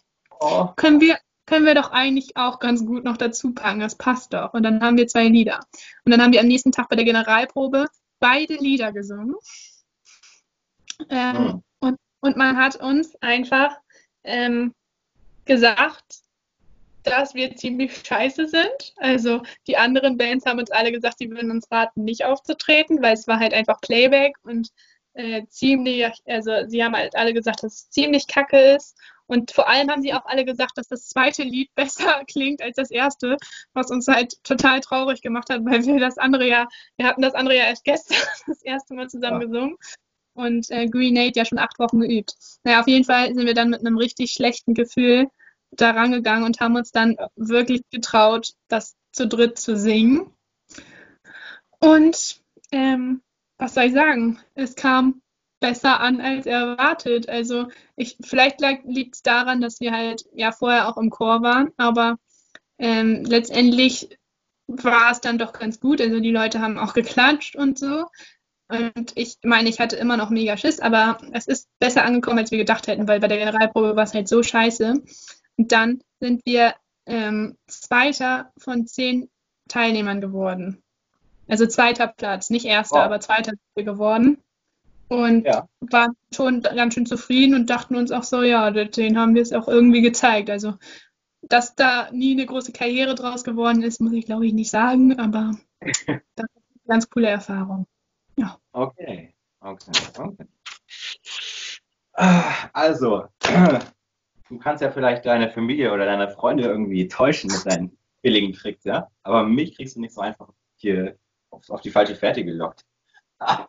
Oh, 0.41 0.69
können 0.77 1.01
wir, 1.01 1.19
können 1.47 1.67
wir 1.67 1.75
doch 1.75 1.91
eigentlich 1.91 2.37
auch 2.37 2.59
ganz 2.59 2.85
gut 2.85 3.05
noch 3.05 3.17
dazu 3.17 3.53
packen. 3.55 3.81
Das 3.81 3.97
passt 3.97 4.33
doch. 4.33 4.53
Und 4.55 4.63
dann 4.63 4.83
haben 4.83 4.97
wir 4.97 5.07
zwei 5.07 5.29
Lieder. 5.29 5.61
Und 6.05 6.13
dann 6.13 6.23
haben 6.23 6.33
wir 6.33 6.41
am 6.41 6.49
nächsten 6.49 6.73
Tag 6.73 6.89
bei 6.89 6.97
der 6.97 7.05
Generalprobe 7.05 7.87
beide 8.21 8.55
Lieder 8.55 8.93
gesungen. 8.93 9.35
Ähm, 11.09 11.37
Hm. 11.37 11.63
Und, 12.25 12.37
man 12.37 12.57
hat 12.57 12.77
uns 12.77 13.15
einfach 13.17 13.77
ähm, 14.25 14.75
gesagt, 15.45 16.23
dass 17.03 17.35
wir 17.35 17.55
ziemlich 17.55 17.95
scheiße 17.95 18.49
sind. 18.49 18.95
Also 18.97 19.43
die 19.67 19.77
anderen 19.77 20.17
Bands 20.17 20.47
haben 20.47 20.59
uns 20.59 20.71
alle 20.71 20.91
gesagt, 20.91 21.19
sie 21.19 21.31
würden 21.31 21.51
uns 21.51 21.71
raten, 21.71 22.05
nicht 22.05 22.25
aufzutreten, 22.25 23.03
weil 23.03 23.13
es 23.13 23.29
war 23.29 23.39
halt 23.39 23.53
einfach 23.53 23.81
Playback 23.83 24.37
und 24.43 24.71
äh, 25.13 25.43
ziemlich, 25.49 26.13
also 26.27 26.67
sie 26.67 26.83
haben 26.83 26.97
halt 26.97 27.15
alle 27.15 27.35
gesagt, 27.35 27.63
dass 27.63 27.75
es 27.75 27.91
ziemlich 27.91 28.27
kacke 28.27 28.59
ist. 28.59 28.97
Und 29.27 29.53
vor 29.53 29.69
allem 29.69 29.91
haben 29.91 30.03
sie 30.03 30.13
auch 30.13 30.27
alle 30.27 30.45
gesagt, 30.45 30.77
dass 30.77 30.89
das 30.89 31.09
zweite 31.09 31.43
Lied 31.43 31.71
besser 31.75 32.25
klingt 32.27 32.63
als 32.63 32.77
das 32.77 32.91
erste, 32.91 33.37
was 33.75 33.91
uns 33.91 34.09
halt 34.09 34.43
total 34.45 34.81
traurig 34.81 35.21
gemacht 35.21 35.51
hat, 35.51 35.65
weil 35.65 35.85
wir 35.85 36.01
das 36.01 36.17
andere 36.17 36.49
ja, 36.49 36.67
wir 36.97 37.07
hatten 37.07 37.23
das 37.23 37.35
andere 37.35 37.57
ja 37.57 37.65
erst 37.65 37.85
gestern 37.85 38.17
das 38.47 38.63
erste 38.63 38.95
Mal 38.95 39.09
zusammen 39.09 39.43
Ja. 39.43 39.47
gesungen 39.47 39.77
und 40.35 40.71
äh, 40.71 40.87
Grenade 40.89 41.33
ja 41.35 41.45
schon 41.45 41.59
acht 41.59 41.79
Wochen 41.79 42.01
geübt. 42.01 42.35
Naja, 42.65 42.81
auf 42.81 42.89
jeden 42.89 43.05
Fall 43.05 43.35
sind 43.35 43.47
wir 43.47 43.55
dann 43.55 43.71
mit 43.71 43.81
einem 43.81 43.97
richtig 43.97 44.33
schlechten 44.33 44.75
Gefühl 44.75 45.29
da 45.71 45.91
rangegangen 45.91 46.45
und 46.45 46.61
haben 46.61 46.77
uns 46.77 46.93
dann 46.93 47.17
wirklich 47.37 47.83
getraut, 47.91 48.53
das 48.69 48.95
zu 49.13 49.27
dritt 49.27 49.59
zu 49.59 49.77
singen. 49.77 50.31
Und 51.81 52.41
ähm, 52.73 53.23
was 53.59 53.75
soll 53.75 53.85
ich 53.85 53.93
sagen? 53.93 54.39
Es 54.55 54.75
kam 54.75 55.23
besser 55.61 56.01
an 56.01 56.21
als 56.21 56.47
erwartet. 56.47 57.29
Also 57.29 57.69
ich, 57.97 58.17
vielleicht 58.23 58.61
liegt 58.85 59.15
es 59.15 59.23
daran, 59.23 59.61
dass 59.61 59.81
wir 59.81 59.93
halt 59.93 60.25
ja 60.35 60.53
vorher 60.53 60.89
auch 60.89 60.97
im 60.97 61.11
Chor 61.11 61.43
waren, 61.43 61.71
aber 61.77 62.19
ähm, 62.79 63.25
letztendlich 63.25 64.19
war 64.67 65.11
es 65.11 65.21
dann 65.21 65.39
doch 65.39 65.53
ganz 65.53 65.81
gut. 65.81 66.01
Also 66.01 66.21
die 66.21 66.31
Leute 66.31 66.61
haben 66.61 66.79
auch 66.79 66.95
geklatscht 66.95 67.57
und 67.57 67.79
so. 67.79 68.07
Und 68.69 69.13
ich 69.15 69.37
meine, 69.45 69.69
ich 69.69 69.79
hatte 69.79 69.97
immer 69.97 70.17
noch 70.17 70.31
mega 70.31 70.57
Schiss, 70.57 70.81
aber 70.81 71.19
es 71.33 71.47
ist 71.47 71.69
besser 71.79 72.05
angekommen, 72.05 72.39
als 72.39 72.51
wir 72.51 72.59
gedacht 72.59 72.87
hätten, 72.87 73.07
weil 73.07 73.21
bei 73.21 73.29
der 73.29 73.39
Generalprobe 73.39 73.95
war 73.97 74.05
es 74.05 74.15
halt 74.15 74.29
so 74.29 74.43
scheiße. 74.43 74.95
Und 75.57 75.73
dann 75.73 76.01
sind 76.21 76.43
wir 76.47 76.75
ähm, 77.07 77.57
Zweiter 77.67 78.51
von 78.59 78.87
zehn 78.87 79.29
Teilnehmern 79.69 80.21
geworden. 80.21 80.83
Also 81.47 81.67
zweiter 81.67 82.07
Platz, 82.09 82.49
nicht 82.49 82.65
erster, 82.65 82.97
Wow. 82.97 83.05
aber 83.05 83.21
zweiter 83.21 83.51
sind 83.51 83.61
wir 83.75 83.85
geworden. 83.85 84.39
Und 85.09 85.45
Ja. 85.45 85.69
waren 85.81 86.17
schon 86.35 86.63
ganz 86.63 86.95
schön 86.95 87.05
zufrieden 87.05 87.55
und 87.55 87.69
dachten 87.69 87.95
uns 87.97 88.11
auch 88.11 88.23
so, 88.23 88.43
ja, 88.43 88.71
den 88.71 89.19
haben 89.19 89.35
wir 89.35 89.43
es 89.43 89.53
auch 89.53 89.69
irgendwie 89.69 90.01
gezeigt. 90.01 90.49
Also, 90.49 90.75
dass 91.43 91.75
da 91.75 92.11
nie 92.11 92.33
eine 92.33 92.47
große 92.47 92.73
Karriere 92.73 93.15
draus 93.15 93.45
geworden 93.45 93.83
ist, 93.83 94.01
muss 94.01 94.15
ich 94.15 94.25
glaube 94.25 94.47
ich 94.47 94.55
nicht 94.55 94.71
sagen, 94.71 95.19
aber 95.19 95.53
das 95.85 95.99
ist 95.99 96.09
eine 96.09 96.89
ganz 96.89 97.11
coole 97.11 97.29
Erfahrung. 97.29 97.87
Okay, 98.73 99.35
okay, 99.61 99.93
okay. 100.19 100.47
Ah, 102.17 102.69
Also, 102.73 103.29
du 104.49 104.59
kannst 104.59 104.83
ja 104.83 104.91
vielleicht 104.91 105.27
deine 105.27 105.51
Familie 105.51 105.93
oder 105.93 106.05
deine 106.05 106.29
Freunde 106.31 106.65
irgendwie 106.65 107.09
täuschen 107.09 107.51
mit 107.51 107.67
deinen 107.67 107.97
billigen 108.23 108.53
Tricks, 108.53 108.85
ja? 108.85 109.09
Aber 109.23 109.45
mich 109.45 109.77
kriegst 109.77 109.97
du 109.97 110.01
nicht 110.01 110.15
so 110.15 110.21
einfach 110.21 110.49
hier 110.77 111.17
auf, 111.51 111.69
auf 111.71 111.81
die 111.81 111.91
falsche 111.91 112.17
Fährte 112.17 112.45
gelockt. 112.45 112.85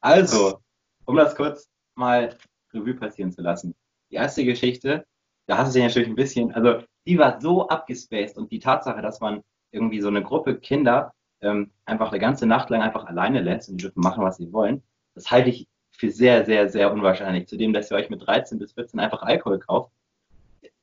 Also, 0.00 0.60
um 1.06 1.16
das 1.16 1.34
kurz 1.34 1.70
mal 1.94 2.36
Revue 2.74 2.92
passieren 2.92 3.32
zu 3.32 3.40
lassen. 3.40 3.74
Die 4.10 4.16
erste 4.16 4.44
Geschichte, 4.44 5.06
da 5.46 5.56
hast 5.56 5.70
du 5.74 5.78
dich 5.78 5.88
natürlich 5.88 6.08
ein 6.10 6.14
bisschen, 6.14 6.52
also 6.52 6.84
die 7.06 7.16
war 7.16 7.40
so 7.40 7.68
abgespaced 7.68 8.36
und 8.36 8.52
die 8.52 8.58
Tatsache, 8.58 9.00
dass 9.00 9.20
man 9.20 9.42
irgendwie 9.70 10.02
so 10.02 10.08
eine 10.08 10.22
Gruppe 10.22 10.60
Kinder 10.60 11.14
ähm, 11.44 11.70
einfach 11.84 12.10
eine 12.10 12.20
ganze 12.20 12.46
Nacht 12.46 12.70
lang 12.70 12.82
einfach 12.82 13.06
alleine 13.06 13.40
lässt 13.40 13.68
und 13.68 13.76
die 13.76 13.82
dürfen 13.82 14.00
machen, 14.00 14.24
was 14.24 14.36
sie 14.38 14.52
wollen, 14.52 14.82
das 15.14 15.30
halte 15.30 15.50
ich 15.50 15.68
für 15.92 16.10
sehr, 16.10 16.44
sehr, 16.44 16.68
sehr 16.68 16.92
unwahrscheinlich. 16.92 17.46
Zudem, 17.46 17.72
dass 17.72 17.90
ihr 17.90 17.96
euch 17.96 18.10
mit 18.10 18.26
13 18.26 18.58
bis 18.58 18.72
14 18.72 18.98
einfach 18.98 19.22
Alkohol 19.22 19.58
kauft, 19.58 19.92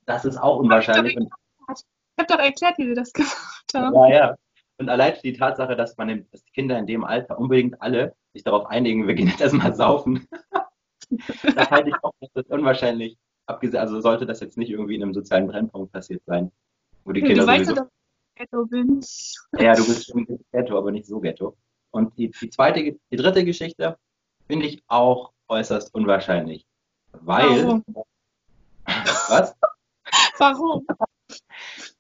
das 0.06 0.26
ist 0.26 0.38
auch 0.38 0.58
unwahrscheinlich. 0.58 1.18
Ich 1.18 1.28
habe 2.20 2.28
doch 2.28 2.40
erklärt, 2.40 2.78
wie 2.78 2.88
wir 2.88 2.96
das 2.96 3.14
gemacht 3.14 3.66
haben. 3.74 3.96
ja, 3.96 4.10
ja. 4.10 4.36
Und 4.78 4.90
allein 4.90 5.14
die 5.24 5.34
Tatsache, 5.34 5.76
dass 5.76 5.96
man 5.98 6.26
dass 6.32 6.44
die 6.44 6.52
Kinder 6.52 6.78
in 6.78 6.88
dem 6.88 7.04
Alter 7.04 7.38
unbedingt 7.38 7.82
alle 7.82 8.16
sich 8.34 8.44
darauf 8.44 8.66
einigen, 8.66 9.08
wir 9.08 9.14
gehen 9.14 9.28
jetzt 9.28 9.42
erstmal 9.42 9.76
saufen, 9.76 10.28
das 11.56 11.70
halte 11.70 11.90
ich 11.90 11.96
auch 12.02 12.14
das 12.34 12.48
unwahrscheinlich. 12.48 13.18
Abgesehen, 13.46 13.80
also 13.80 14.00
sollte 14.02 14.26
das 14.26 14.40
jetzt 14.40 14.58
nicht 14.58 14.70
irgendwie 14.70 14.96
in 14.96 15.04
einem 15.04 15.14
sozialen 15.14 15.48
Brennpunkt 15.48 15.92
passiert 15.92 16.24
sein, 16.26 16.52
wo 17.04 17.12
die 17.12 17.22
Kinder 17.22 17.44
du 17.44 17.48
weißt 17.48 17.66
sowieso 17.66 17.82
dass 17.84 17.88
ich 17.88 18.01
Ghetto 18.42 18.66
bin. 18.66 19.02
Ja, 19.60 19.76
du 19.76 19.86
bist 19.86 20.08
schon 20.08 20.26
Ghetto, 20.52 20.78
aber 20.78 20.92
nicht 20.92 21.06
so 21.06 21.20
Ghetto. 21.20 21.56
Und 21.92 22.18
die, 22.18 22.32
die 22.32 22.50
zweite, 22.50 22.82
die 23.12 23.16
dritte 23.16 23.46
Geschichte 23.46 23.98
finde 24.48 24.66
ich 24.66 24.82
auch 24.88 25.32
äußerst 25.48 25.94
unwahrscheinlich. 25.94 26.66
Weil, 27.12 27.64
Warum? 27.64 27.86
Was? 28.86 29.56
Warum? 30.40 30.88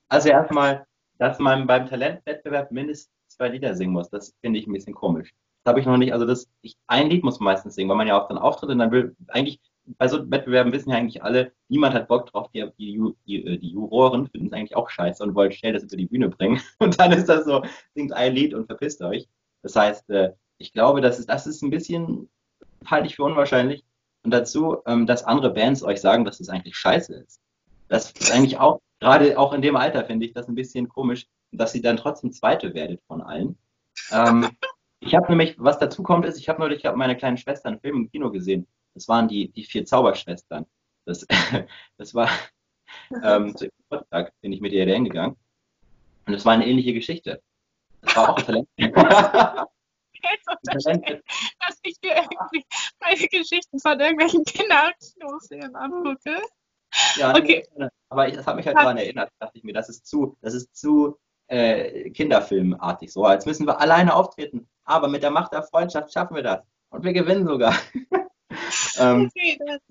Also 0.07 0.29
erstmal, 0.29 0.87
dass 1.19 1.37
man 1.37 1.67
beim 1.67 1.87
Talentwettbewerb 1.87 2.71
mindestens 2.71 3.11
zwei 3.27 3.49
Lieder 3.49 3.75
singen 3.75 3.93
muss, 3.93 4.09
das 4.09 4.33
finde 4.41 4.59
ich 4.59 4.65
ein 4.65 4.73
bisschen 4.73 4.95
komisch. 4.95 5.31
Das 5.63 5.71
habe 5.71 5.79
ich 5.79 5.85
noch 5.85 5.97
nicht, 5.97 6.11
also 6.11 6.25
das, 6.25 6.47
ich, 6.61 6.75
ein 6.87 7.09
Lied 7.09 7.23
muss 7.23 7.39
man 7.39 7.53
meistens 7.53 7.75
singen, 7.75 7.89
weil 7.89 7.97
man 7.97 8.07
ja 8.07 8.19
auch 8.19 8.27
dann 8.27 8.39
auftritt 8.39 8.71
und 8.71 8.79
dann 8.79 8.91
will, 8.91 9.15
eigentlich, 9.27 9.59
bei 9.97 10.07
so 10.07 10.29
Wettbewerben 10.29 10.71
wissen 10.71 10.89
ja 10.89 10.97
eigentlich 10.97 11.23
alle, 11.23 11.51
niemand 11.67 11.93
hat 11.93 12.07
Bock 12.07 12.27
drauf, 12.27 12.49
die, 12.53 12.67
die, 12.77 13.01
die, 13.25 13.59
die 13.59 13.71
Juroren 13.71 14.27
finden 14.27 14.47
es 14.47 14.53
eigentlich 14.53 14.75
auch 14.75 14.89
scheiße 14.89 15.23
und 15.23 15.35
wollen 15.35 15.51
schnell 15.51 15.73
das 15.73 15.83
über 15.83 15.97
die 15.97 16.05
Bühne 16.05 16.29
bringen. 16.29 16.61
Und 16.79 16.99
dann 16.99 17.11
ist 17.11 17.27
das 17.27 17.45
so, 17.45 17.63
singt 17.95 18.13
ein 18.13 18.33
Lied 18.33 18.53
und 18.53 18.65
verpisst 18.65 19.01
euch. 19.01 19.27
Das 19.61 19.75
heißt, 19.75 20.09
äh, 20.09 20.33
ich 20.57 20.73
glaube, 20.73 21.01
das 21.01 21.19
ist, 21.19 21.29
das 21.29 21.47
ist 21.47 21.61
ein 21.61 21.69
bisschen, 21.69 22.29
halte 22.85 23.07
ich 23.07 23.15
für 23.15 23.23
unwahrscheinlich. 23.23 23.83
Und 24.23 24.31
dazu, 24.31 24.77
ähm, 24.85 25.07
dass 25.07 25.23
andere 25.23 25.53
Bands 25.53 25.83
euch 25.83 25.99
sagen, 25.99 26.25
dass 26.25 26.37
das 26.37 26.49
eigentlich 26.49 26.75
scheiße 26.75 27.15
ist. 27.15 27.41
Das 27.87 28.11
ist 28.11 28.31
eigentlich 28.31 28.59
auch, 28.59 28.79
gerade 28.99 29.37
auch 29.37 29.53
in 29.53 29.61
dem 29.61 29.75
Alter 29.75 30.05
finde 30.05 30.25
ich 30.25 30.33
das 30.33 30.47
ein 30.47 30.55
bisschen 30.55 30.87
komisch, 30.87 31.27
dass 31.51 31.71
sie 31.71 31.81
dann 31.81 31.97
trotzdem 31.97 32.31
Zweite 32.31 32.73
werdet 32.73 33.01
von 33.07 33.21
allen. 33.21 33.57
Ähm, 34.11 34.49
ich 34.99 35.15
habe 35.15 35.27
nämlich, 35.29 35.55
was 35.57 35.79
dazu 35.79 36.03
kommt, 36.03 36.25
ist, 36.25 36.37
ich 36.37 36.47
habe 36.47 36.59
neulich 36.59 36.85
hab 36.85 36.95
meine 36.95 37.17
kleinen 37.17 37.37
Schwester 37.37 37.69
einen 37.69 37.79
Film 37.79 37.97
im 37.97 38.11
Kino 38.11 38.31
gesehen. 38.31 38.67
Das 38.93 39.07
waren 39.07 39.27
die, 39.27 39.49
die 39.49 39.63
vier 39.63 39.85
Zauberschwestern. 39.85 40.65
Das, 41.05 41.25
das 41.97 42.13
war 42.13 42.29
ähm, 43.23 43.55
zu 43.55 43.65
ihrem 43.65 43.73
Geburtstag, 43.89 44.33
bin 44.41 44.53
ich 44.53 44.61
mit 44.61 44.73
ihr 44.73 44.85
hingegangen. 44.85 45.37
Und 46.27 46.33
es 46.33 46.45
war 46.45 46.53
eine 46.53 46.67
ähnliche 46.67 46.93
Geschichte. 46.93 47.41
Das 48.01 48.15
war 48.15 48.29
auch 48.29 48.37
ein 48.37 48.45
Talent. 48.45 48.69
Jetzt 50.13 50.47
unterstellen, 50.47 51.21
dass 51.59 51.79
ich 51.83 51.97
mir 52.03 52.15
irgendwie 52.15 52.65
meine 52.99 53.27
Geschichten 53.27 53.79
von 53.79 53.99
irgendwelchen 53.99 54.43
Kinderknofilmen 54.43 55.75
angucke. 55.75 56.41
Ja, 57.15 57.35
okay. 57.35 57.65
aber 58.09 58.27
ich, 58.27 58.35
das 58.35 58.45
hat 58.45 58.57
mich 58.57 58.67
halt 58.67 58.77
daran 58.77 58.97
erinnert, 58.97 59.31
dachte 59.39 59.57
ich 59.57 59.63
mir, 59.63 59.73
das 59.73 59.89
ist 59.89 60.05
zu, 60.05 60.37
das 60.41 60.53
ist 60.53 60.75
zu 60.75 61.17
äh, 61.47 62.09
Kinderfilmartig 62.11 63.11
so, 63.11 63.23
als 63.23 63.45
müssen 63.45 63.65
wir 63.65 63.79
alleine 63.79 64.13
auftreten, 64.13 64.67
aber 64.83 65.07
mit 65.07 65.23
der 65.23 65.31
Macht 65.31 65.53
der 65.53 65.63
Freundschaft 65.63 66.11
schaffen 66.11 66.35
wir 66.35 66.43
das 66.43 66.61
und 66.89 67.03
wir 67.03 67.13
gewinnen 67.13 67.47
sogar. 67.47 67.73
ähm, 68.99 69.31
okay, 69.35 69.59
das 69.65 69.81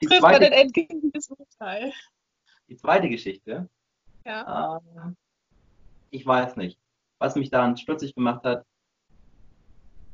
die 0.00 0.06
trifft 0.06 0.20
zweite, 0.20 0.50
endgültiges 0.50 1.30
Urteil. 1.30 1.92
Die 2.68 2.76
zweite 2.76 3.08
Geschichte, 3.08 3.68
ja. 4.24 4.76
Äh, 4.76 5.12
ich 6.10 6.26
weiß 6.26 6.56
nicht, 6.56 6.78
was 7.18 7.36
mich 7.36 7.50
daran 7.50 7.76
stutzig 7.76 8.14
gemacht 8.14 8.44
hat, 8.44 8.64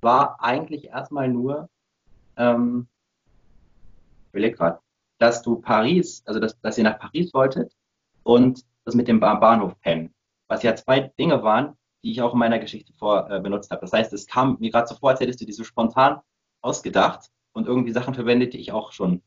war 0.01 0.43
eigentlich 0.43 0.87
erstmal 0.87 1.29
nur, 1.29 1.69
ähm, 2.37 2.89
ich 4.25 4.29
überlege 4.31 4.57
gerade, 4.57 4.81
dass 5.19 5.43
du 5.43 5.57
Paris, 5.57 6.23
also 6.27 6.41
dass, 6.41 6.61
dass 6.61 6.79
ihr 6.79 6.85
nach 6.85 6.99
Paris 6.99 7.33
wolltet 7.33 7.73
und 8.23 8.65
das 8.85 8.95
mit 8.95 9.09
dem 9.09 9.21
Bahnhof 9.21 9.79
pennen, 9.81 10.13
was 10.49 10.63
ja 10.63 10.75
zwei 10.75 11.13
Dinge 11.19 11.43
waren, 11.43 11.77
die 12.03 12.13
ich 12.13 12.23
auch 12.23 12.33
in 12.33 12.39
meiner 12.39 12.59
Geschichte 12.59 12.93
vor 12.95 13.31
äh, 13.31 13.41
benutzt 13.41 13.71
habe. 13.71 13.83
Das 13.83 13.93
heißt, 13.93 14.13
es 14.13 14.27
kam 14.27 14.57
mir 14.59 14.71
gerade 14.71 14.89
so 14.89 14.97
vor, 14.97 15.11
als 15.11 15.21
hättest 15.21 15.41
du 15.41 15.47
die 15.47 15.53
so 15.53 15.63
spontan 15.63 16.21
ausgedacht 16.61 17.31
und 17.53 17.67
irgendwie 17.67 17.93
Sachen 17.93 18.15
verwendet, 18.15 18.53
die 18.53 18.59
ich 18.59 18.73
auch 18.73 18.93
schon 18.93 19.23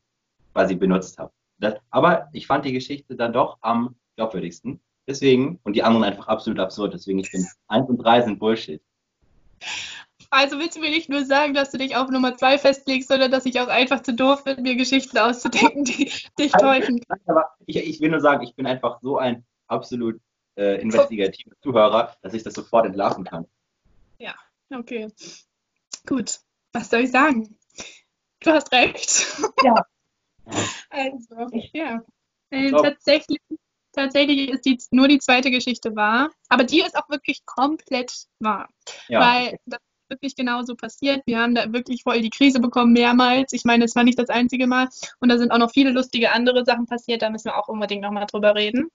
quasi 0.52 0.74
benutzt 0.74 1.18
habe. 1.18 1.32
Das, 1.58 1.74
aber 1.90 2.28
ich 2.32 2.46
fand 2.46 2.64
die 2.64 2.72
Geschichte 2.72 3.16
dann 3.16 3.32
doch 3.32 3.58
am 3.60 3.96
glaubwürdigsten. 4.16 4.80
Deswegen, 5.08 5.60
und 5.62 5.74
die 5.74 5.82
anderen 5.82 6.04
einfach 6.04 6.26
absolut 6.26 6.58
absurd. 6.58 6.92
Deswegen, 6.94 7.18
ich 7.20 7.30
finde, 7.30 7.48
eins 7.68 7.88
und 7.88 7.98
drei 7.98 8.22
sind 8.22 8.38
Bullshit. 8.38 8.82
Also 10.30 10.58
willst 10.58 10.76
du 10.76 10.80
mir 10.80 10.90
nicht 10.90 11.08
nur 11.08 11.24
sagen, 11.24 11.54
dass 11.54 11.70
du 11.70 11.78
dich 11.78 11.96
auf 11.96 12.10
Nummer 12.10 12.36
zwei 12.36 12.58
festlegst, 12.58 13.08
sondern 13.08 13.30
dass 13.30 13.46
ich 13.46 13.60
auch 13.60 13.68
einfach 13.68 14.02
zu 14.02 14.12
doof 14.12 14.42
bin, 14.42 14.62
mir 14.62 14.74
Geschichten 14.74 15.16
auszudenken, 15.18 15.84
die 15.84 16.12
dich 16.38 16.52
täuschen. 16.52 17.00
Aber 17.26 17.50
ich, 17.66 17.76
ich 17.76 18.00
will 18.00 18.10
nur 18.10 18.20
sagen, 18.20 18.42
ich 18.42 18.54
bin 18.54 18.66
einfach 18.66 19.00
so 19.00 19.18
ein 19.18 19.44
absolut 19.68 20.20
äh, 20.56 20.80
investigativer 20.80 21.54
Zuhörer, 21.62 22.16
dass 22.22 22.34
ich 22.34 22.42
das 22.42 22.54
sofort 22.54 22.86
entlarven 22.86 23.24
kann. 23.24 23.46
Ja, 24.18 24.34
okay. 24.74 25.08
Gut. 26.06 26.40
Was 26.72 26.90
soll 26.90 27.00
ich 27.00 27.12
sagen? 27.12 27.56
Du 28.46 28.52
hast 28.52 28.70
recht. 28.70 29.26
Ja. 29.64 29.74
also, 30.90 31.48
ja. 31.72 32.00
Äh, 32.50 32.70
tatsächlich, 32.70 33.40
tatsächlich 33.92 34.50
ist 34.50 34.64
die, 34.64 34.78
nur 34.92 35.08
die 35.08 35.18
zweite 35.18 35.50
Geschichte 35.50 35.96
wahr, 35.96 36.30
aber 36.48 36.62
die 36.62 36.80
ist 36.80 36.96
auch 36.96 37.08
wirklich 37.08 37.44
komplett 37.44 38.12
wahr. 38.38 38.68
Ja. 39.08 39.20
Weil 39.20 39.56
das 39.66 39.80
wirklich 40.08 40.36
genauso 40.36 40.76
passiert. 40.76 41.22
Wir 41.26 41.40
haben 41.40 41.56
da 41.56 41.72
wirklich 41.72 42.04
voll 42.04 42.20
die 42.20 42.30
Krise 42.30 42.60
bekommen, 42.60 42.92
mehrmals. 42.92 43.52
Ich 43.52 43.64
meine, 43.64 43.84
es 43.84 43.96
war 43.96 44.04
nicht 44.04 44.20
das 44.20 44.28
einzige 44.28 44.68
Mal. 44.68 44.88
Und 45.18 45.28
da 45.28 45.38
sind 45.38 45.50
auch 45.50 45.58
noch 45.58 45.72
viele 45.72 45.90
lustige 45.90 46.30
andere 46.30 46.64
Sachen 46.64 46.86
passiert. 46.86 47.22
Da 47.22 47.30
müssen 47.30 47.46
wir 47.46 47.58
auch 47.58 47.66
unbedingt 47.66 48.02
nochmal 48.02 48.26
drüber 48.26 48.54
reden. 48.54 48.90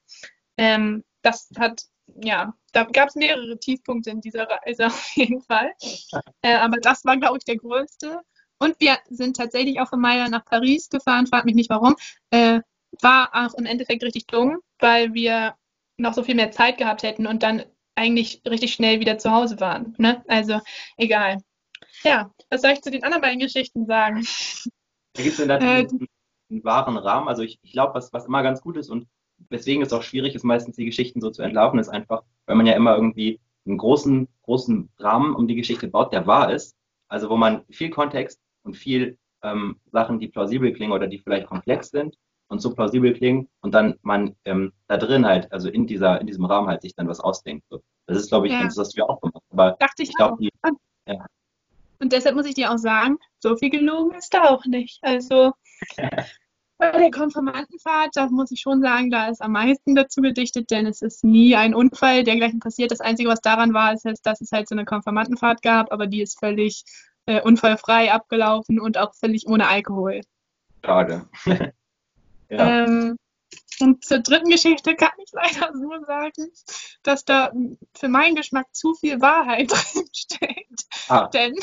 Ähm, 0.55 1.03
das 1.23 1.49
hat, 1.57 1.81
ja, 2.23 2.53
da 2.71 2.85
gab 2.85 3.09
es 3.09 3.15
mehrere 3.15 3.59
Tiefpunkte 3.59 4.11
in 4.11 4.21
dieser 4.21 4.47
Reise 4.49 4.85
auf 4.87 5.11
jeden 5.15 5.41
Fall. 5.41 5.73
Äh, 6.41 6.55
aber 6.55 6.77
das 6.77 7.03
war, 7.03 7.17
glaube 7.17 7.37
ich, 7.37 7.43
der 7.43 7.57
größte. 7.57 8.21
Und 8.61 8.79
wir 8.79 8.97
sind 9.09 9.37
tatsächlich 9.37 9.79
auch 9.79 9.89
von 9.89 9.99
Mailand 9.99 10.31
nach 10.31 10.45
Paris 10.45 10.87
gefahren, 10.89 11.25
fragt 11.25 11.45
mich 11.45 11.55
nicht 11.55 11.71
warum. 11.71 11.95
Äh, 12.29 12.61
war 13.01 13.31
auch 13.33 13.55
im 13.55 13.65
Endeffekt 13.65 14.03
richtig 14.03 14.27
dumm, 14.27 14.59
weil 14.77 15.15
wir 15.15 15.55
noch 15.97 16.13
so 16.13 16.23
viel 16.23 16.35
mehr 16.35 16.51
Zeit 16.51 16.77
gehabt 16.77 17.01
hätten 17.01 17.25
und 17.25 17.41
dann 17.41 17.63
eigentlich 17.95 18.43
richtig 18.47 18.73
schnell 18.73 18.99
wieder 18.99 19.17
zu 19.17 19.31
Hause 19.31 19.59
waren. 19.59 19.95
Ne? 19.97 20.23
Also 20.27 20.61
egal. 20.97 21.39
Ja, 22.03 22.31
was 22.51 22.61
soll 22.61 22.71
ich 22.71 22.81
zu 22.81 22.91
den 22.91 23.03
anderen 23.03 23.21
beiden 23.21 23.39
Geschichten 23.39 23.87
sagen? 23.87 24.25
Da 25.13 25.23
gibt 25.23 25.39
es 25.39 25.45
äh, 25.45 25.51
einen, 25.51 26.07
einen 26.51 26.63
wahren 26.63 26.97
Rahmen. 26.97 27.27
Also 27.27 27.41
ich, 27.41 27.59
ich 27.63 27.71
glaube, 27.71 27.95
was, 27.95 28.13
was 28.13 28.25
immer 28.25 28.43
ganz 28.43 28.61
gut 28.61 28.77
ist 28.77 28.89
und 28.89 29.07
weswegen 29.49 29.81
es 29.81 29.91
auch 29.91 30.03
schwierig 30.03 30.35
ist, 30.35 30.43
meistens 30.43 30.75
die 30.75 30.85
Geschichten 30.85 31.19
so 31.19 31.31
zu 31.31 31.41
entlarven, 31.41 31.79
ist 31.79 31.89
einfach, 31.89 32.21
weil 32.45 32.55
man 32.55 32.67
ja 32.67 32.73
immer 32.73 32.95
irgendwie 32.95 33.39
einen 33.65 33.79
großen, 33.79 34.27
großen 34.43 34.89
Rahmen 34.99 35.35
um 35.35 35.47
die 35.47 35.55
Geschichte 35.55 35.87
baut, 35.87 36.13
der 36.13 36.27
wahr 36.27 36.53
ist. 36.53 36.75
Also 37.07 37.29
wo 37.29 37.37
man 37.37 37.65
viel 37.69 37.89
Kontext 37.89 38.39
und 38.63 38.75
viel 38.75 39.17
ähm, 39.43 39.77
Sachen, 39.91 40.19
die 40.19 40.27
plausibel 40.27 40.73
klingen 40.73 40.93
oder 40.93 41.07
die 41.07 41.19
vielleicht 41.19 41.47
komplex 41.47 41.89
sind, 41.89 42.15
und 42.51 42.61
so 42.61 42.75
plausibel 42.75 43.13
klingen 43.13 43.47
und 43.61 43.73
dann 43.73 43.97
man 44.01 44.35
ähm, 44.43 44.73
da 44.87 44.97
drin 44.97 45.25
halt, 45.25 45.51
also 45.53 45.69
in 45.69 45.87
dieser, 45.87 46.19
in 46.19 46.27
diesem 46.27 46.43
Rahmen 46.43 46.67
halt 46.67 46.81
sich 46.81 46.93
dann 46.93 47.07
was 47.07 47.21
ausdenkt. 47.21 47.65
So. 47.69 47.81
Das 48.07 48.17
ist, 48.17 48.27
glaube 48.27 48.47
ich, 48.47 48.53
ja. 48.53 48.63
das 48.63 48.77
hast 48.77 48.93
du 48.93 48.99
ja 48.99 49.07
auch 49.07 49.21
gemacht. 49.21 49.43
Aber 49.51 49.77
Dachte 49.79 50.03
ich, 50.03 50.09
ich 50.09 50.15
glaube, 50.15 50.45
ja. 51.07 51.25
Und 51.99 52.11
deshalb 52.11 52.35
muss 52.35 52.45
ich 52.45 52.55
dir 52.55 52.71
auch 52.71 52.77
sagen, 52.77 53.17
so 53.39 53.55
viel 53.55 53.69
gelogen 53.69 54.13
ist 54.15 54.33
da 54.33 54.49
auch 54.49 54.65
nicht. 54.65 54.99
Also 55.01 55.53
bei 56.77 56.91
der 56.91 57.11
Konfirmandenfahrt, 57.11 58.09
da 58.15 58.27
muss 58.27 58.51
ich 58.51 58.59
schon 58.59 58.81
sagen, 58.81 59.11
da 59.11 59.29
ist 59.29 59.41
am 59.41 59.53
meisten 59.53 59.95
dazu 59.95 60.21
gedichtet, 60.21 60.71
denn 60.71 60.85
es 60.85 61.01
ist 61.01 61.23
nie 61.23 61.55
ein 61.55 61.73
Unfall 61.73 62.25
dergleichen 62.25 62.59
passiert. 62.59 62.91
Das 62.91 62.99
Einzige, 62.99 63.29
was 63.29 63.39
daran 63.39 63.73
war, 63.73 63.93
ist, 63.93 64.05
dass 64.23 64.41
es 64.41 64.51
halt 64.51 64.67
so 64.67 64.75
eine 64.75 64.83
Konfirmandenfahrt 64.83 65.61
gab, 65.61 65.93
aber 65.93 66.05
die 66.05 66.21
ist 66.21 66.37
völlig 66.37 66.83
äh, 67.25 67.41
unfallfrei 67.41 68.11
abgelaufen 68.11 68.79
und 68.79 68.97
auch 68.97 69.13
völlig 69.15 69.47
ohne 69.47 69.67
Alkohol. 69.67 70.21
Schade. 70.83 71.29
Ähm, 72.53 73.17
und 73.79 74.03
zur 74.05 74.19
dritten 74.19 74.49
Geschichte 74.49 74.95
kann 74.95 75.11
ich 75.17 75.31
leider 75.31 75.71
nur 75.75 76.05
sagen, 76.05 76.51
dass 77.03 77.25
da 77.25 77.51
für 77.95 78.07
meinen 78.07 78.35
Geschmack 78.35 78.67
zu 78.73 78.93
viel 78.93 79.21
Wahrheit 79.21 79.71
drin 79.71 80.05
steckt. 80.13 80.85
Ah. 81.07 81.27
Denn 81.27 81.55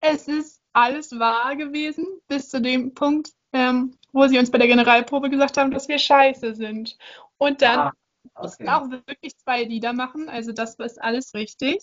es 0.00 0.28
ist 0.28 0.60
alles 0.72 1.18
wahr 1.18 1.56
gewesen, 1.56 2.06
bis 2.28 2.48
zu 2.48 2.60
dem 2.60 2.94
Punkt, 2.94 3.30
ähm, 3.52 3.98
wo 4.12 4.26
sie 4.26 4.38
uns 4.38 4.50
bei 4.50 4.58
der 4.58 4.68
Generalprobe 4.68 5.30
gesagt 5.30 5.56
haben, 5.56 5.70
dass 5.70 5.88
wir 5.88 5.98
scheiße 5.98 6.54
sind. 6.54 6.96
Und 7.38 7.62
dann 7.62 7.78
ah, 7.78 7.92
okay. 8.34 8.42
mussten 8.42 8.68
auch 8.68 8.90
wirklich 8.90 9.36
zwei 9.38 9.64
Lieder 9.64 9.92
machen, 9.92 10.28
also 10.28 10.52
das 10.52 10.74
ist 10.76 11.00
alles 11.00 11.34
richtig. 11.34 11.78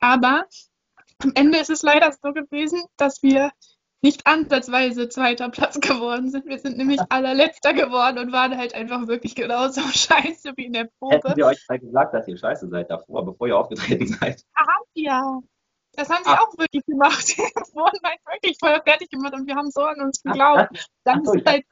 Aber 0.00 0.44
am 1.18 1.32
Ende 1.34 1.58
ist 1.58 1.70
es 1.70 1.82
leider 1.82 2.12
so 2.12 2.32
gewesen, 2.32 2.82
dass 2.96 3.22
wir 3.22 3.52
nicht 4.00 4.26
ansatzweise 4.26 5.08
zweiter 5.08 5.48
Platz 5.48 5.80
geworden 5.80 6.30
sind. 6.30 6.46
Wir 6.46 6.58
sind 6.58 6.78
nämlich 6.78 7.00
allerletzter 7.08 7.74
geworden 7.74 8.18
und 8.18 8.32
waren 8.32 8.56
halt 8.56 8.74
einfach 8.74 9.06
wirklich 9.08 9.34
genauso 9.34 9.80
scheiße 9.92 10.52
wie 10.56 10.66
in 10.66 10.72
der 10.72 10.88
Probe. 10.98 11.16
Hätten 11.16 11.36
wir 11.36 11.46
euch 11.46 11.64
mal 11.68 11.78
gesagt, 11.78 12.14
dass 12.14 12.28
ihr 12.28 12.36
scheiße 12.36 12.68
seid 12.68 12.90
davor, 12.90 13.24
bevor 13.24 13.48
ihr 13.48 13.58
aufgetreten 13.58 14.06
seid? 14.20 14.44
Aha, 14.54 14.78
ja. 14.94 15.40
Das 15.92 16.08
haben 16.10 16.22
sie 16.22 16.30
Ach. 16.30 16.42
auch 16.42 16.58
wirklich 16.58 16.84
gemacht. 16.86 17.36
Wir 17.36 17.44
wurden 17.74 17.98
halt 18.04 18.20
wirklich 18.32 18.56
voll 18.60 18.80
fertig 18.84 19.10
gemacht 19.10 19.34
und 19.34 19.48
wir 19.48 19.56
haben 19.56 19.70
so 19.70 19.82
an 19.82 20.00
uns 20.00 20.22
geglaubt. 20.22 20.88
Dann 21.02 21.24
ist 21.24 21.34
es 21.34 21.44
halt 21.44 21.64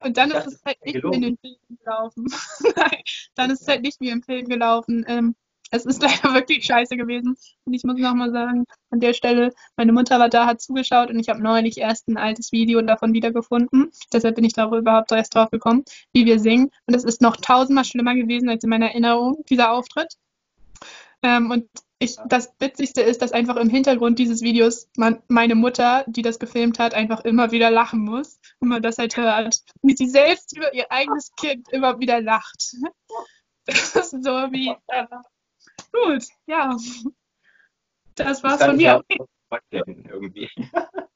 und 0.00 0.16
dann 0.16 0.30
ist 0.30 0.46
es 0.46 0.60
halt 0.64 0.84
nicht 0.84 1.02
wie 1.02 1.14
in 1.14 1.22
den 1.22 1.38
Film 1.38 1.56
gelaufen. 1.68 2.26
Nein, 2.76 3.02
dann 3.34 3.50
ist 3.50 3.62
es 3.62 3.68
halt 3.68 3.82
nicht 3.82 4.00
wie 4.00 4.10
im 4.10 4.22
Film 4.22 4.48
gelaufen. 4.48 5.04
Ähm, 5.08 5.34
es 5.70 5.84
ist 5.84 6.02
leider 6.02 6.34
wirklich 6.34 6.64
scheiße 6.64 6.96
gewesen. 6.96 7.36
Und 7.64 7.74
ich 7.74 7.84
muss 7.84 7.98
nochmal 7.98 8.32
sagen, 8.32 8.64
an 8.90 9.00
der 9.00 9.12
Stelle, 9.12 9.52
meine 9.76 9.92
Mutter 9.92 10.18
war 10.18 10.28
da, 10.28 10.46
hat 10.46 10.60
zugeschaut 10.60 11.10
und 11.10 11.18
ich 11.18 11.28
habe 11.28 11.42
neulich 11.42 11.78
erst 11.78 12.08
ein 12.08 12.16
altes 12.16 12.52
Video 12.52 12.80
davon 12.82 13.12
wiedergefunden. 13.12 13.90
Deshalb 14.12 14.36
bin 14.36 14.44
ich 14.44 14.52
darüber 14.52 14.78
überhaupt 14.78 15.12
erst 15.12 15.34
drauf 15.34 15.50
gekommen, 15.50 15.84
wie 16.12 16.26
wir 16.26 16.38
singen. 16.38 16.70
Und 16.86 16.94
es 16.94 17.04
ist 17.04 17.20
noch 17.20 17.36
tausendmal 17.36 17.84
schlimmer 17.84 18.14
gewesen 18.14 18.48
als 18.48 18.64
in 18.64 18.70
meiner 18.70 18.88
Erinnerung, 18.88 19.44
dieser 19.48 19.72
Auftritt. 19.72 20.14
Ähm, 21.22 21.50
und 21.50 21.68
ich, 21.98 22.16
das 22.26 22.52
Witzigste 22.60 23.02
ist, 23.02 23.22
dass 23.22 23.32
einfach 23.32 23.56
im 23.56 23.68
Hintergrund 23.68 24.18
dieses 24.18 24.40
Videos 24.40 24.88
man, 24.96 25.20
meine 25.26 25.56
Mutter, 25.56 26.04
die 26.06 26.22
das 26.22 26.38
gefilmt 26.38 26.78
hat, 26.78 26.94
einfach 26.94 27.24
immer 27.24 27.50
wieder 27.50 27.70
lachen 27.70 28.00
muss 28.00 28.38
und 28.60 28.68
man 28.68 28.82
das 28.82 28.98
halt 28.98 29.16
hört, 29.16 29.62
wie 29.82 29.96
sie 29.96 30.06
selbst 30.06 30.56
über 30.56 30.72
ihr 30.74 30.90
eigenes 30.92 31.32
Kind 31.36 31.68
immer 31.70 31.98
wieder 31.98 32.20
lacht. 32.20 32.74
Das 33.70 33.94
ist 33.96 34.24
so 34.24 34.30
wie, 34.50 34.74
gut, 35.92 36.24
ja. 36.46 36.76
Das 38.14 38.42
war's 38.42 38.64
von 38.64 38.76
mir. 38.76 39.02
Irgendwie. 39.70 40.50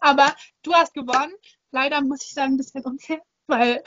Aber 0.00 0.34
du 0.62 0.72
hast 0.72 0.94
gewonnen. 0.94 1.34
Leider 1.70 2.00
muss 2.00 2.22
ich 2.24 2.34
sagen, 2.34 2.54
ein 2.54 2.56
bisschen 2.56 2.84
unfair, 2.84 3.20
weil 3.46 3.82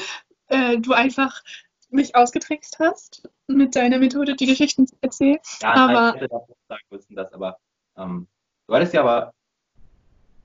äh, 0.47 0.77
du 0.77 0.93
einfach 0.93 1.41
mich 1.89 2.15
ausgetrickst 2.15 2.79
hast 2.79 3.29
mit 3.47 3.75
deiner 3.75 3.97
Methode, 3.97 4.35
die 4.35 4.45
Geschichten 4.45 4.87
zu 4.87 4.95
erzählen. 5.01 5.39
Ja, 5.61 5.73
aber 5.73 6.15
ich 6.15 6.21
hätte 6.21 6.27
das 6.29 6.57
sagen 6.67 6.83
müssen, 6.89 7.15
dass 7.15 7.31
aber, 7.31 7.57
ähm, 7.95 8.27
du 8.67 8.75
hattest 8.75 8.93
ja 8.93 9.01
aber, 9.01 9.33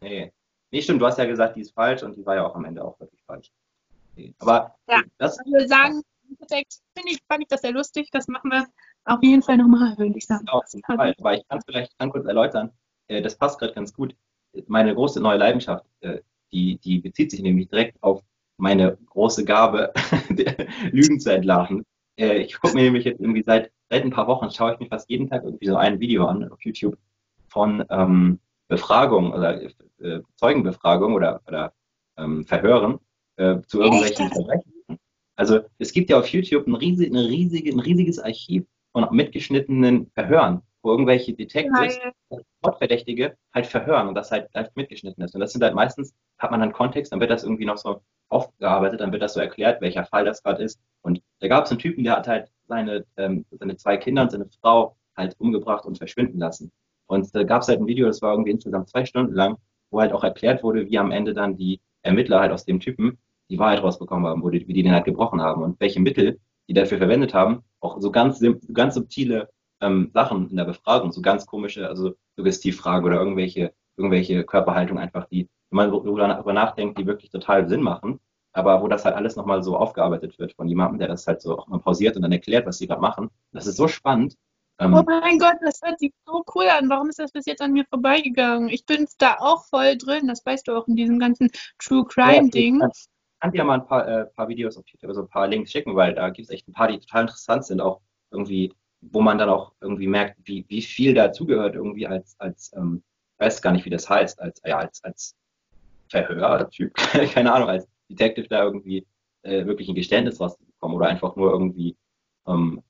nee, 0.00 0.32
nee, 0.70 0.82
stimmt, 0.82 1.00
du 1.02 1.06
hast 1.06 1.18
ja 1.18 1.24
gesagt, 1.24 1.56
die 1.56 1.62
ist 1.62 1.74
falsch 1.74 2.02
und 2.04 2.16
die 2.16 2.24
war 2.24 2.36
ja 2.36 2.46
auch 2.46 2.54
am 2.54 2.64
Ende 2.64 2.84
auch 2.84 2.98
wirklich 3.00 3.22
falsch. 3.24 3.50
Okay. 4.12 4.34
Aber 4.38 4.76
Ja. 4.88 5.02
das, 5.18 5.38
ich 5.44 5.52
würde 5.52 5.66
sagen, 5.66 6.02
finde 6.48 7.10
ich, 7.10 7.18
fand 7.26 7.42
ich 7.42 7.48
das 7.48 7.62
sehr 7.62 7.72
lustig. 7.72 8.08
Das 8.12 8.28
machen 8.28 8.50
wir 8.50 8.66
auf 9.04 9.22
jeden 9.22 9.42
Fall 9.42 9.56
nochmal, 9.56 9.96
würde 9.98 10.16
ich 10.16 10.26
sagen. 10.26 10.48
auf 10.48 10.64
jeden 10.72 10.84
Fall. 10.84 11.14
Aber 11.18 11.34
ich 11.34 11.46
kann 11.48 11.58
es 11.58 11.64
vielleicht 11.64 11.98
kann 11.98 12.10
kurz 12.10 12.26
erläutern. 12.26 12.70
Äh, 13.08 13.22
das 13.22 13.36
passt 13.36 13.58
gerade 13.58 13.74
ganz 13.74 13.92
gut. 13.92 14.14
Meine 14.66 14.94
große 14.94 15.20
neue 15.20 15.38
Leidenschaft, 15.38 15.84
äh, 16.00 16.18
die, 16.52 16.78
die 16.78 16.98
bezieht 16.98 17.30
sich 17.30 17.42
nämlich 17.42 17.68
direkt 17.68 18.02
auf 18.02 18.22
meine 18.58 18.98
große 19.06 19.44
Gabe, 19.44 19.92
Lügen 20.92 21.18
zu 21.18 21.32
entlarven. 21.32 21.84
Äh, 22.16 22.38
ich 22.42 22.60
gucke 22.60 22.74
mir 22.74 22.84
nämlich 22.84 23.04
jetzt 23.04 23.20
irgendwie 23.20 23.42
seit, 23.42 23.72
seit 23.88 24.04
ein 24.04 24.10
paar 24.10 24.28
Wochen, 24.28 24.50
schaue 24.50 24.74
ich 24.74 24.80
mir 24.80 24.86
fast 24.86 25.08
jeden 25.10 25.28
Tag 25.28 25.44
irgendwie 25.44 25.66
so 25.66 25.76
ein 25.76 26.00
Video 26.00 26.26
an 26.26 26.48
auf 26.50 26.62
YouTube 26.62 26.96
von 27.48 27.84
ähm, 27.90 28.38
Befragung 28.68 29.32
oder 29.32 29.62
äh, 29.62 30.20
Zeugenbefragung 30.36 31.14
oder, 31.14 31.40
oder 31.46 31.72
ähm, 32.16 32.44
Verhören 32.44 32.98
äh, 33.36 33.60
zu 33.66 33.80
irgendwelchen 33.80 34.30
Verbrechen. 34.30 34.72
Also 35.36 35.60
es 35.78 35.92
gibt 35.92 36.10
ja 36.10 36.18
auf 36.18 36.28
YouTube 36.28 36.66
ein, 36.66 36.74
riesig, 36.74 37.10
eine 37.10 37.26
riesige, 37.26 37.70
ein 37.72 37.80
riesiges 37.80 38.18
Archiv 38.18 38.64
von 38.92 39.08
mitgeschnittenen 39.10 40.10
Verhören, 40.14 40.62
wo 40.82 40.90
irgendwelche 40.90 41.34
Detectives. 41.34 41.98
Mordverdächtige 42.62 43.36
halt 43.52 43.66
verhören 43.66 44.08
und 44.08 44.14
das 44.14 44.30
halt 44.30 44.48
live 44.54 44.70
mitgeschnitten 44.74 45.22
ist. 45.24 45.34
Und 45.34 45.40
das 45.40 45.52
sind 45.52 45.62
halt 45.62 45.74
meistens, 45.74 46.14
hat 46.38 46.50
man 46.50 46.60
dann 46.60 46.72
Kontext, 46.72 47.12
dann 47.12 47.20
wird 47.20 47.30
das 47.30 47.44
irgendwie 47.44 47.64
noch 47.64 47.76
so 47.76 48.02
aufgearbeitet, 48.28 49.00
dann 49.00 49.12
wird 49.12 49.22
das 49.22 49.34
so 49.34 49.40
erklärt, 49.40 49.80
welcher 49.80 50.04
Fall 50.04 50.24
das 50.24 50.42
gerade 50.42 50.62
ist. 50.62 50.80
Und 51.02 51.20
da 51.40 51.48
gab 51.48 51.64
es 51.64 51.70
einen 51.70 51.80
Typen, 51.80 52.04
der 52.04 52.16
hat 52.16 52.28
halt 52.28 52.50
seine, 52.68 53.04
ähm, 53.16 53.44
seine 53.50 53.76
zwei 53.76 53.96
Kinder 53.96 54.22
und 54.22 54.30
seine 54.30 54.48
Frau 54.60 54.96
halt 55.16 55.38
umgebracht 55.38 55.84
und 55.84 55.98
verschwinden 55.98 56.38
lassen. 56.38 56.70
Und 57.06 57.34
da 57.34 57.42
gab 57.42 57.62
es 57.62 57.68
halt 57.68 57.80
ein 57.80 57.86
Video, 57.86 58.06
das 58.06 58.22
war 58.22 58.32
irgendwie 58.32 58.52
insgesamt 58.52 58.88
zwei 58.88 59.04
Stunden 59.04 59.34
lang, 59.34 59.56
wo 59.90 60.00
halt 60.00 60.12
auch 60.12 60.24
erklärt 60.24 60.62
wurde, 60.62 60.88
wie 60.88 60.98
am 60.98 61.10
Ende 61.10 61.34
dann 61.34 61.56
die 61.56 61.80
Ermittler 62.02 62.40
halt 62.40 62.52
aus 62.52 62.64
dem 62.64 62.80
Typen 62.80 63.18
die 63.50 63.58
Wahrheit 63.58 63.82
rausbekommen 63.82 64.26
haben, 64.26 64.42
wo 64.42 64.48
die, 64.48 64.66
wie 64.66 64.72
die 64.72 64.82
den 64.82 64.92
halt 64.92 65.04
gebrochen 65.04 65.42
haben 65.42 65.62
und 65.62 65.78
welche 65.80 66.00
Mittel 66.00 66.40
die 66.72 66.80
dafür 66.80 66.98
verwendet 66.98 67.34
haben. 67.34 67.64
Auch 67.80 68.00
so 68.00 68.10
ganz, 68.10 68.42
ganz 68.72 68.94
subtile 68.94 69.50
ähm, 69.82 70.10
Sachen 70.14 70.48
in 70.48 70.56
der 70.56 70.64
Befragung, 70.64 71.12
so 71.12 71.20
ganz 71.20 71.44
komische, 71.44 71.86
also 71.86 72.14
Suggestivfragen 72.36 73.06
oder 73.06 73.18
irgendwelche, 73.18 73.74
irgendwelche 73.98 74.42
Körperhaltung 74.44 74.98
einfach, 74.98 75.26
die, 75.26 75.50
wenn 75.70 75.76
man 75.76 75.90
darüber 75.90 76.52
nachdenkt, 76.52 76.98
die 76.98 77.06
wirklich 77.06 77.30
total 77.30 77.68
Sinn 77.68 77.82
machen, 77.82 78.20
aber 78.54 78.80
wo 78.80 78.88
das 78.88 79.04
halt 79.04 79.16
alles 79.16 79.36
nochmal 79.36 79.62
so 79.62 79.76
aufgearbeitet 79.76 80.38
wird 80.38 80.54
von 80.54 80.66
jemandem, 80.66 80.98
der 80.98 81.08
das 81.08 81.26
halt 81.26 81.42
so 81.42 81.58
auch 81.58 81.68
mal 81.68 81.78
pausiert 81.78 82.16
und 82.16 82.22
dann 82.22 82.32
erklärt, 82.32 82.66
was 82.66 82.78
sie 82.78 82.86
gerade 82.86 83.02
machen. 83.02 83.28
Das 83.52 83.66
ist 83.66 83.76
so 83.76 83.86
spannend. 83.86 84.36
Ähm, 84.78 84.94
Oh 84.94 85.02
mein 85.04 85.38
Gott, 85.38 85.56
das 85.62 85.80
hört 85.84 85.98
sich 85.98 86.12
so 86.26 86.42
cool 86.54 86.68
an. 86.68 86.88
Warum 86.88 87.10
ist 87.10 87.18
das 87.18 87.32
bis 87.32 87.44
jetzt 87.44 87.60
an 87.60 87.72
mir 87.72 87.84
vorbeigegangen? 87.84 88.70
Ich 88.70 88.86
bin 88.86 89.06
da 89.18 89.36
auch 89.40 89.66
voll 89.66 89.98
drin. 89.98 90.26
Das 90.26 90.44
weißt 90.46 90.68
du 90.68 90.72
auch 90.72 90.88
in 90.88 90.96
diesem 90.96 91.18
ganzen 91.18 91.50
True 91.78 92.06
Crime-Ding. 92.06 92.80
Ja, 92.80 92.90
kann 93.42 93.50
dir 93.50 93.64
mal 93.64 93.80
ein 93.80 93.86
paar, 93.86 94.06
äh, 94.06 94.26
paar 94.26 94.48
Videos 94.48 94.76
auf 94.76 94.86
YouTube, 94.86 95.08
also 95.08 95.22
ein 95.22 95.28
paar 95.28 95.48
Links 95.48 95.72
schicken, 95.72 95.96
weil 95.96 96.14
da 96.14 96.30
gibt 96.30 96.48
es 96.48 96.54
echt 96.54 96.68
ein 96.68 96.72
paar, 96.72 96.86
die 96.86 97.00
total 97.00 97.22
interessant 97.22 97.64
sind, 97.64 97.80
auch 97.80 98.00
irgendwie, 98.30 98.72
wo 99.00 99.20
man 99.20 99.36
dann 99.36 99.48
auch 99.48 99.72
irgendwie 99.80 100.06
merkt, 100.06 100.38
wie, 100.44 100.64
wie 100.68 100.80
viel 100.80 101.12
dazugehört, 101.12 101.74
irgendwie 101.74 102.06
als, 102.06 102.38
als 102.38 102.72
ähm, 102.76 103.02
ich 103.34 103.44
weiß 103.44 103.60
gar 103.60 103.72
nicht, 103.72 103.84
wie 103.84 103.90
das 103.90 104.08
heißt, 104.08 104.40
als, 104.40 104.62
ja, 104.64 104.78
als, 104.78 105.02
als 105.02 105.34
Verhörtyp, 106.08 106.94
keine 107.34 107.52
Ahnung, 107.52 107.68
als 107.68 107.88
Detective 108.08 108.46
da 108.46 108.62
irgendwie 108.62 109.04
äh, 109.42 109.66
wirklich 109.66 109.88
ein 109.88 109.96
Geständnis 109.96 110.40
rauszubekommen 110.40 110.96
oder 110.96 111.08
einfach 111.08 111.34
nur 111.34 111.50
irgendwie 111.50 111.96
ähm, 112.46 112.80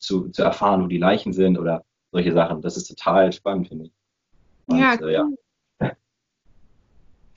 zu, 0.00 0.28
zu 0.28 0.42
erfahren, 0.42 0.84
wo 0.84 0.86
die 0.86 0.98
Leichen 0.98 1.32
sind 1.32 1.56
oder 1.58 1.82
solche 2.12 2.32
Sachen. 2.32 2.60
Das 2.60 2.76
ist 2.76 2.88
total 2.88 3.32
spannend, 3.32 3.68
finde 3.68 3.86
ich. 3.86 3.92
Und, 4.66 4.80
Ja, 4.80 4.96
äh, 4.96 5.12
ja. 5.14 5.26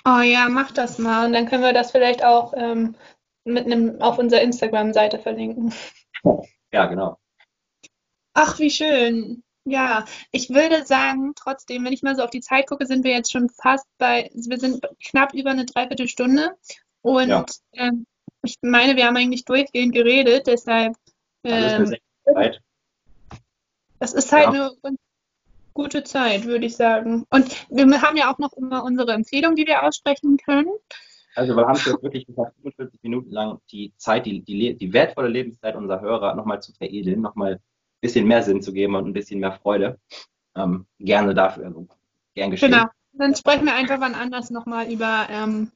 Oh 0.08 0.22
ja, 0.22 0.48
mach 0.48 0.72
das 0.72 1.00
mal. 1.00 1.26
Und 1.26 1.34
dann 1.34 1.48
können 1.48 1.64
wir 1.64 1.74
das 1.74 1.92
vielleicht 1.92 2.24
auch 2.24 2.54
ähm, 2.56 2.96
mit 3.44 3.66
einem 3.66 4.02
auf 4.02 4.18
unserer 4.18 4.42
Instagram-Seite 4.42 5.20
verlinken. 5.20 5.74
ja, 6.72 6.86
genau. 6.86 7.18
Ach, 8.34 8.58
wie 8.60 8.70
schön. 8.70 9.44
Ja, 9.66 10.06
ich 10.32 10.50
würde 10.50 10.86
sagen, 10.86 11.34
trotzdem, 11.36 11.84
wenn 11.84 11.92
ich 11.92 12.04
mal 12.04 12.16
so 12.16 12.24
auf 12.24 12.30
die 12.30 12.40
Zeit 12.40 12.68
gucke, 12.68 12.86
sind 12.86 13.04
wir 13.04 13.12
jetzt 13.12 13.34
schon 13.34 13.50
fast 13.50 13.86
bei, 13.98 14.32
wir 14.34 14.60
sind 14.60 14.82
knapp 15.10 15.34
über 15.34 15.50
eine 15.50 15.66
Dreiviertelstunde. 15.66 16.56
Und 17.02 17.28
Ja. 17.28 17.46
ähm, 17.74 18.06
ich 18.44 18.56
meine, 18.62 18.96
wir 18.96 19.08
haben 19.08 19.18
eigentlich 19.18 19.44
durchgehend 19.44 19.94
geredet, 19.94 20.48
deshalb, 20.48 20.96
Das 21.44 21.74
ist 21.74 21.74
eine 21.74 21.98
ähm, 22.26 22.54
das 24.00 24.14
ist 24.14 24.32
halt 24.32 24.54
Ja. 24.54 24.72
ganz 24.82 24.98
gute 25.78 26.04
Zeit, 26.04 26.46
würde 26.46 26.66
ich 26.66 26.76
sagen. 26.76 27.26
Und 27.30 27.68
wir 27.70 28.02
haben 28.02 28.18
ja 28.18 28.34
auch 28.34 28.40
noch 28.40 28.54
immer 28.54 28.84
unsere 28.84 29.14
Empfehlung, 29.14 29.56
die 29.56 29.68
wir 29.68 29.84
aussprechen 29.84 30.38
können. 30.38 30.72
Also 31.36 31.56
wir 31.56 31.68
haben 31.68 31.76
es 31.76 31.86
jetzt 31.86 32.02
wirklich 32.02 32.26
geschafft, 32.26 32.54
45 32.64 33.04
Minuten 33.04 33.32
lang 33.32 33.60
die 33.72 33.94
Zeit, 33.98 34.26
die, 34.26 34.42
die, 34.42 34.76
die 34.76 34.92
wertvolle 34.92 35.30
Lebenszeit 35.30 35.76
unserer 35.76 36.02
Hörer 36.02 36.34
nochmal 36.34 36.64
zu 36.64 36.74
veredeln, 36.74 37.22
nochmal 37.22 37.54
ein 37.54 37.62
bisschen 38.02 38.28
mehr 38.28 38.42
Sinn 38.42 38.64
zu 38.64 38.74
geben 38.74 38.96
und 38.96 39.06
ein 39.06 39.14
bisschen 39.14 39.40
mehr 39.40 39.52
Freude. 39.52 40.00
Ähm, 40.56 40.88
gerne 41.00 41.36
dafür, 41.36 41.66
also 41.66 41.88
gern 42.34 42.50
geschehen. 42.50 42.72
Genau. 42.72 42.86
Dann 43.14 43.36
sprechen 43.36 43.66
wir 43.66 43.76
einfach 43.76 44.00
wann 44.00 44.16
anders 44.16 44.50
nochmal 44.50 44.92
über 44.92 45.28
ähm, 45.30 45.72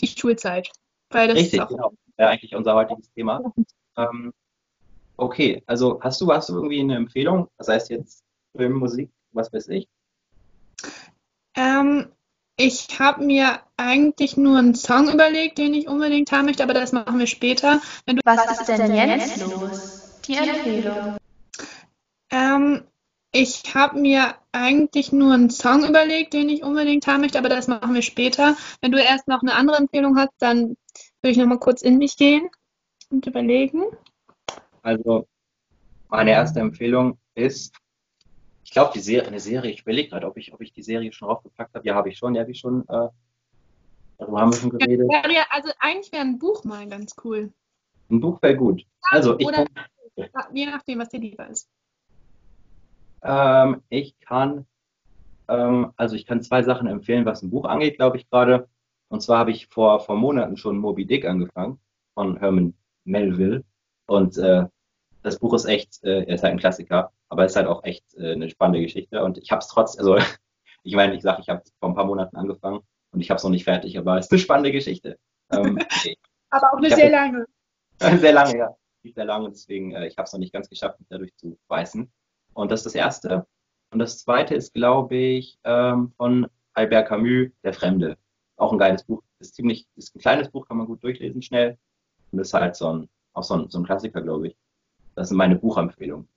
die 0.00 0.08
Schulzeit. 0.08 0.70
Weil 1.10 1.28
das 1.28 1.38
Richtig, 1.38 1.60
ist 1.60 1.60
auch 1.60 1.68
genau. 1.68 1.92
Wäre 2.16 2.30
eigentlich 2.30 2.56
unser 2.56 2.74
heutiges 2.74 3.12
Thema. 3.12 3.40
Ähm, 3.96 4.32
okay, 5.16 5.62
also 5.66 6.00
hast 6.02 6.20
du, 6.20 6.32
hast 6.32 6.48
du 6.48 6.54
irgendwie 6.54 6.80
eine 6.80 6.96
Empfehlung? 6.96 7.48
Das 7.58 7.68
heißt 7.68 7.90
jetzt 7.90 8.24
Film, 8.56 8.74
Musik, 8.74 9.10
was 9.32 9.52
weiß 9.52 9.68
ich? 9.68 9.88
Ähm, 11.54 12.08
ich 12.56 12.98
habe 12.98 13.24
mir 13.24 13.60
eigentlich 13.76 14.36
nur 14.36 14.58
einen 14.58 14.74
Song 14.74 15.08
überlegt, 15.12 15.58
den 15.58 15.74
ich 15.74 15.88
unbedingt 15.88 16.32
haben 16.32 16.46
möchte, 16.46 16.62
aber 16.62 16.74
das 16.74 16.92
machen 16.92 17.18
wir 17.18 17.26
später. 17.26 17.80
Wenn 18.06 18.16
du, 18.16 18.22
Was 18.24 18.60
ist 18.60 18.68
denn 18.68 18.94
jetzt 18.94 19.40
los? 19.40 20.20
Die 20.26 20.34
Empfehlung. 20.34 21.16
ähm, 22.30 22.84
ich 23.32 23.62
habe 23.74 24.00
mir 24.00 24.34
eigentlich 24.52 25.12
nur 25.12 25.34
einen 25.34 25.50
Song 25.50 25.86
überlegt, 25.86 26.32
den 26.32 26.48
ich 26.48 26.62
unbedingt 26.62 27.06
haben 27.06 27.20
möchte, 27.20 27.38
aber 27.38 27.48
das 27.48 27.68
machen 27.68 27.94
wir 27.94 28.02
später. 28.02 28.56
Wenn 28.80 28.90
du 28.90 29.00
erst 29.00 29.28
noch 29.28 29.42
eine 29.42 29.54
andere 29.54 29.76
Empfehlung 29.76 30.16
hast, 30.16 30.32
dann 30.38 30.76
würde 31.22 31.32
ich 31.32 31.36
nochmal 31.36 31.58
kurz 31.58 31.82
in 31.82 31.98
mich 31.98 32.16
gehen 32.16 32.48
und 33.10 33.26
überlegen. 33.26 33.84
Also 34.82 35.26
meine 36.08 36.30
erste 36.30 36.60
Empfehlung 36.60 37.18
ist, 37.34 37.74
ich 38.68 38.72
glaube, 38.72 38.90
die 38.92 39.00
Serie, 39.00 39.26
eine 39.26 39.40
Serie, 39.40 39.70
ich 39.70 39.80
überlege 39.80 40.10
gerade, 40.10 40.26
ob 40.26 40.36
ich, 40.36 40.52
ob 40.52 40.60
ich 40.60 40.74
die 40.74 40.82
Serie 40.82 41.10
schon 41.10 41.26
raufgepackt 41.26 41.74
habe. 41.74 41.86
Ja, 41.86 41.94
habe 41.94 42.10
ich 42.10 42.18
schon, 42.18 42.34
ja, 42.34 42.42
habe 42.42 42.50
ich 42.50 42.58
schon, 42.58 42.82
äh, 42.82 43.08
darüber 44.18 44.40
haben 44.42 44.52
wir 44.52 44.58
schon 44.58 44.68
geredet. 44.68 45.08
Ja, 45.10 45.46
also 45.48 45.70
eigentlich 45.78 46.12
wäre 46.12 46.24
ein 46.24 46.38
Buch 46.38 46.64
mal 46.64 46.86
ganz 46.86 47.16
cool. 47.24 47.50
Ein 48.10 48.20
Buch 48.20 48.42
wäre 48.42 48.56
gut. 48.56 48.84
Also 49.00 49.38
ich 49.38 49.46
Oder 49.46 49.64
kann, 49.64 50.54
je 50.54 50.66
nachdem, 50.66 50.98
was 50.98 51.08
dir 51.08 51.18
lieber 51.18 51.48
ist. 51.48 51.66
ähm, 53.22 53.82
ich 53.88 54.20
kann, 54.20 54.66
ähm, 55.48 55.94
also 55.96 56.14
ich 56.14 56.26
kann 56.26 56.42
zwei 56.42 56.62
Sachen 56.62 56.88
empfehlen, 56.88 57.24
was 57.24 57.40
ein 57.40 57.48
Buch 57.48 57.64
angeht, 57.64 57.96
glaube 57.96 58.18
ich 58.18 58.28
gerade. 58.28 58.68
Und 59.08 59.22
zwar 59.22 59.38
habe 59.38 59.50
ich 59.50 59.68
vor, 59.68 60.00
vor 60.00 60.16
Monaten 60.16 60.58
schon 60.58 60.76
Moby 60.76 61.06
Dick 61.06 61.24
angefangen 61.24 61.80
von 62.12 62.36
Herman 62.36 62.74
Melville. 63.04 63.64
Und 64.04 64.36
äh, 64.36 64.66
das 65.22 65.38
Buch 65.38 65.54
ist 65.54 65.64
echt, 65.64 66.04
äh, 66.04 66.24
er 66.24 66.34
ist 66.34 66.42
halt 66.42 66.52
ein 66.52 66.58
Klassiker, 66.58 67.12
aber 67.28 67.44
es 67.44 67.52
ist 67.52 67.56
halt 67.56 67.66
auch 67.66 67.84
echt 67.84 68.14
äh, 68.14 68.32
eine 68.32 68.48
spannende 68.50 68.80
Geschichte. 68.80 69.22
Und 69.22 69.38
ich 69.38 69.50
habe 69.50 69.60
es 69.60 69.68
trotz, 69.68 69.98
also 69.98 70.16
ich 70.82 70.94
meine, 70.94 71.14
ich 71.14 71.22
sage, 71.22 71.40
ich 71.42 71.48
habe 71.48 71.62
vor 71.78 71.90
ein 71.90 71.94
paar 71.94 72.06
Monaten 72.06 72.36
angefangen 72.36 72.80
und 73.10 73.20
ich 73.20 73.30
habe 73.30 73.38
es 73.38 73.44
noch 73.44 73.50
nicht 73.50 73.64
fertig, 73.64 73.98
aber 73.98 74.18
es 74.18 74.26
ist 74.26 74.32
eine 74.32 74.40
spannende 74.40 74.72
Geschichte. 74.72 75.18
Ähm, 75.50 75.78
Aber 76.50 76.72
auch 76.72 76.78
eine 76.78 76.94
sehr 76.94 77.10
lange. 77.10 77.46
sehr 77.98 78.32
lange, 78.32 78.56
ja. 78.56 78.76
Sehr 79.14 79.24
lange, 79.24 79.50
deswegen, 79.50 79.92
äh, 79.92 80.06
ich 80.06 80.16
habe 80.18 80.26
es 80.26 80.32
noch 80.32 80.40
nicht 80.40 80.52
ganz 80.52 80.68
geschafft, 80.68 80.98
mich 80.98 81.08
dadurch 81.08 81.34
zu 81.36 81.58
beißen. 81.68 82.10
Und 82.54 82.70
das 82.70 82.80
ist 82.80 82.86
das 82.86 82.94
Erste. 82.94 83.46
Und 83.90 84.00
das 84.00 84.18
Zweite 84.18 84.54
ist, 84.54 84.74
glaube 84.74 85.16
ich, 85.16 85.58
ähm, 85.64 86.12
von 86.16 86.46
Albert 86.74 87.08
Camus, 87.08 87.50
Der 87.62 87.72
Fremde. 87.72 88.18
Auch 88.56 88.72
ein 88.72 88.78
geiles 88.78 89.04
Buch. 89.04 89.22
Ist 89.38 89.54
ziemlich, 89.54 89.86
ist 89.96 90.14
ein 90.14 90.20
kleines 90.20 90.50
Buch, 90.50 90.66
kann 90.66 90.76
man 90.76 90.86
gut 90.86 91.02
durchlesen 91.02 91.42
schnell. 91.42 91.78
Und 92.32 92.38
ist 92.38 92.52
halt 92.52 92.76
so 92.76 92.92
ein, 92.92 93.08
auch 93.32 93.44
so 93.44 93.54
ein, 93.54 93.70
so 93.70 93.78
ein 93.78 93.84
Klassiker, 93.84 94.20
glaube 94.20 94.48
ich. 94.48 94.56
Das 95.14 95.28
sind 95.28 95.36
meine 95.36 95.56
Buchempfehlungen. 95.56 96.28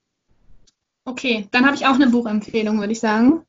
Okay, 1.06 1.48
dann 1.52 1.66
habe 1.66 1.76
ich 1.76 1.86
auch 1.86 1.96
eine 1.96 2.08
Buchempfehlung, 2.08 2.80
würde 2.80 2.94
ich 2.94 3.00
sagen. 3.00 3.46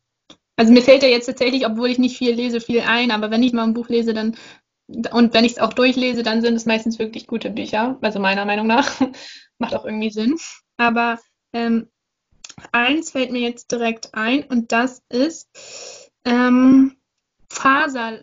Also 0.56 0.72
mir 0.72 0.82
fällt 0.82 1.02
ja 1.02 1.08
jetzt 1.08 1.26
tatsächlich, 1.26 1.66
obwohl 1.66 1.90
ich 1.90 1.98
nicht 1.98 2.16
viel 2.16 2.34
lese, 2.34 2.60
viel 2.60 2.80
ein, 2.80 3.10
aber 3.10 3.30
wenn 3.30 3.42
ich 3.42 3.52
mal 3.52 3.64
ein 3.64 3.74
Buch 3.74 3.88
lese, 3.88 4.14
dann 4.14 4.36
und 5.12 5.32
wenn 5.32 5.44
ich 5.44 5.52
es 5.52 5.58
auch 5.58 5.72
durchlese, 5.72 6.22
dann 6.22 6.42
sind 6.42 6.54
es 6.54 6.66
meistens 6.66 6.98
wirklich 6.98 7.26
gute 7.26 7.50
Bücher, 7.50 7.96
also 8.02 8.18
meiner 8.20 8.44
Meinung 8.44 8.66
nach. 8.66 9.00
Macht 9.58 9.74
auch 9.74 9.84
irgendwie 9.84 10.10
Sinn. 10.10 10.36
Aber 10.76 11.18
ähm, 11.52 11.88
eins 12.72 13.10
fällt 13.10 13.32
mir 13.32 13.40
jetzt 13.40 13.70
direkt 13.72 14.14
ein 14.14 14.44
und 14.44 14.72
das 14.72 15.02
ist 15.08 15.48
ähm, 16.24 16.96
Faser, 17.48 18.22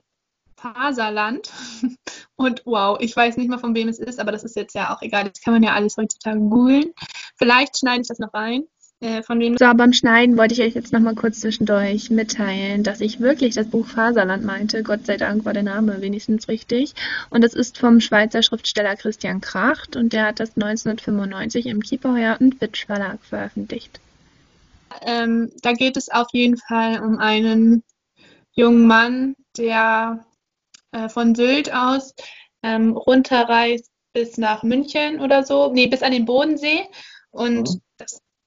Faserland. 0.55 1.51
Und 2.35 2.61
wow, 2.65 2.97
ich 3.01 3.13
weiß 3.13 3.35
nicht 3.35 3.49
mal, 3.49 3.59
von 3.59 3.75
wem 3.75 3.89
es 3.89 3.99
ist, 3.99 4.17
aber 4.17 4.31
das 4.31 4.45
ist 4.45 4.55
jetzt 4.55 4.73
ja 4.73 4.95
auch 4.95 5.01
egal. 5.01 5.29
Das 5.29 5.41
kann 5.41 5.53
man 5.53 5.63
ja 5.63 5.73
alles 5.73 5.97
heutzutage 5.97 6.39
googeln. 6.39 6.93
Vielleicht 7.35 7.77
schneide 7.77 8.01
ich 8.01 8.07
das 8.07 8.19
noch 8.19 8.33
rein. 8.33 8.63
Äh, 9.01 9.23
von 9.23 9.39
wem. 9.39 9.57
So, 9.57 9.73
beim 9.75 9.93
Schneiden 9.93 10.37
wollte 10.37 10.53
ich 10.53 10.61
euch 10.61 10.75
jetzt 10.75 10.91
noch 10.91 10.99
mal 10.99 11.15
kurz 11.15 11.39
zwischendurch 11.39 12.09
mitteilen, 12.09 12.83
dass 12.83 12.99
ich 12.99 13.21
wirklich 13.21 13.55
das 13.55 13.69
Buch 13.69 13.87
Faserland 13.87 14.43
meinte. 14.43 14.83
Gott 14.83 15.05
sei 15.05 15.15
Dank 15.15 15.45
war 15.45 15.53
der 15.53 15.63
Name 15.63 16.01
wenigstens 16.01 16.49
richtig. 16.49 16.95
Und 17.29 17.41
das 17.41 17.53
ist 17.53 17.77
vom 17.77 18.01
Schweizer 18.01 18.43
Schriftsteller 18.43 18.97
Christian 18.97 19.39
Kracht 19.39 19.95
und 19.95 20.11
der 20.11 20.27
hat 20.27 20.41
das 20.41 20.57
1995 20.57 21.67
im 21.67 21.81
Kieperheuer 21.81 22.37
und 22.41 22.59
Witsch 22.59 22.87
Verlag 22.87 23.23
veröffentlicht. 23.23 24.01
Ähm, 25.03 25.51
da 25.61 25.71
geht 25.71 25.95
es 25.95 26.09
auf 26.09 26.27
jeden 26.33 26.57
Fall 26.57 27.01
um 27.01 27.19
einen 27.19 27.83
jungen 28.51 28.85
Mann, 28.85 29.35
der 29.57 30.25
äh, 30.91 31.07
von 31.07 31.35
Sylt 31.35 31.73
aus 31.73 32.13
ähm, 32.63 32.97
runterreist 32.97 33.89
bis 34.11 34.37
nach 34.37 34.63
München 34.63 35.21
oder 35.21 35.43
so, 35.43 35.71
nee, 35.71 35.87
bis 35.87 36.03
an 36.03 36.11
den 36.11 36.25
Bodensee. 36.25 36.81
Und 37.31 37.69
mhm. 37.69 37.81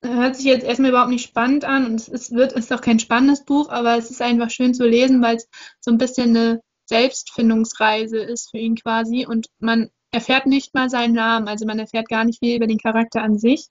Hört 0.02 0.36
sich 0.36 0.44
jetzt 0.44 0.64
erstmal 0.64 0.90
überhaupt 0.90 1.10
nicht 1.10 1.26
spannend 1.26 1.64
an 1.64 1.86
und 1.86 1.94
es 1.94 2.08
ist, 2.08 2.32
wird, 2.32 2.52
ist 2.52 2.72
auch 2.72 2.80
kein 2.80 2.98
spannendes 2.98 3.44
Buch, 3.44 3.68
aber 3.70 3.96
es 3.96 4.10
ist 4.10 4.20
einfach 4.20 4.50
schön 4.50 4.74
zu 4.74 4.86
lesen, 4.86 5.22
weil 5.22 5.36
es 5.36 5.48
so 5.80 5.90
ein 5.90 5.98
bisschen 5.98 6.36
eine 6.36 6.60
Selbstfindungsreise 6.86 8.18
ist 8.18 8.50
für 8.50 8.58
ihn 8.58 8.74
quasi 8.74 9.26
und 9.26 9.46
man 9.60 9.90
erfährt 10.10 10.46
nicht 10.46 10.74
mal 10.74 10.90
seinen 10.90 11.14
Namen, 11.14 11.48
also 11.48 11.64
man 11.66 11.78
erfährt 11.78 12.08
gar 12.08 12.24
nicht 12.24 12.40
viel 12.40 12.56
über 12.56 12.66
den 12.66 12.78
Charakter 12.78 13.22
an 13.22 13.38
sich, 13.38 13.68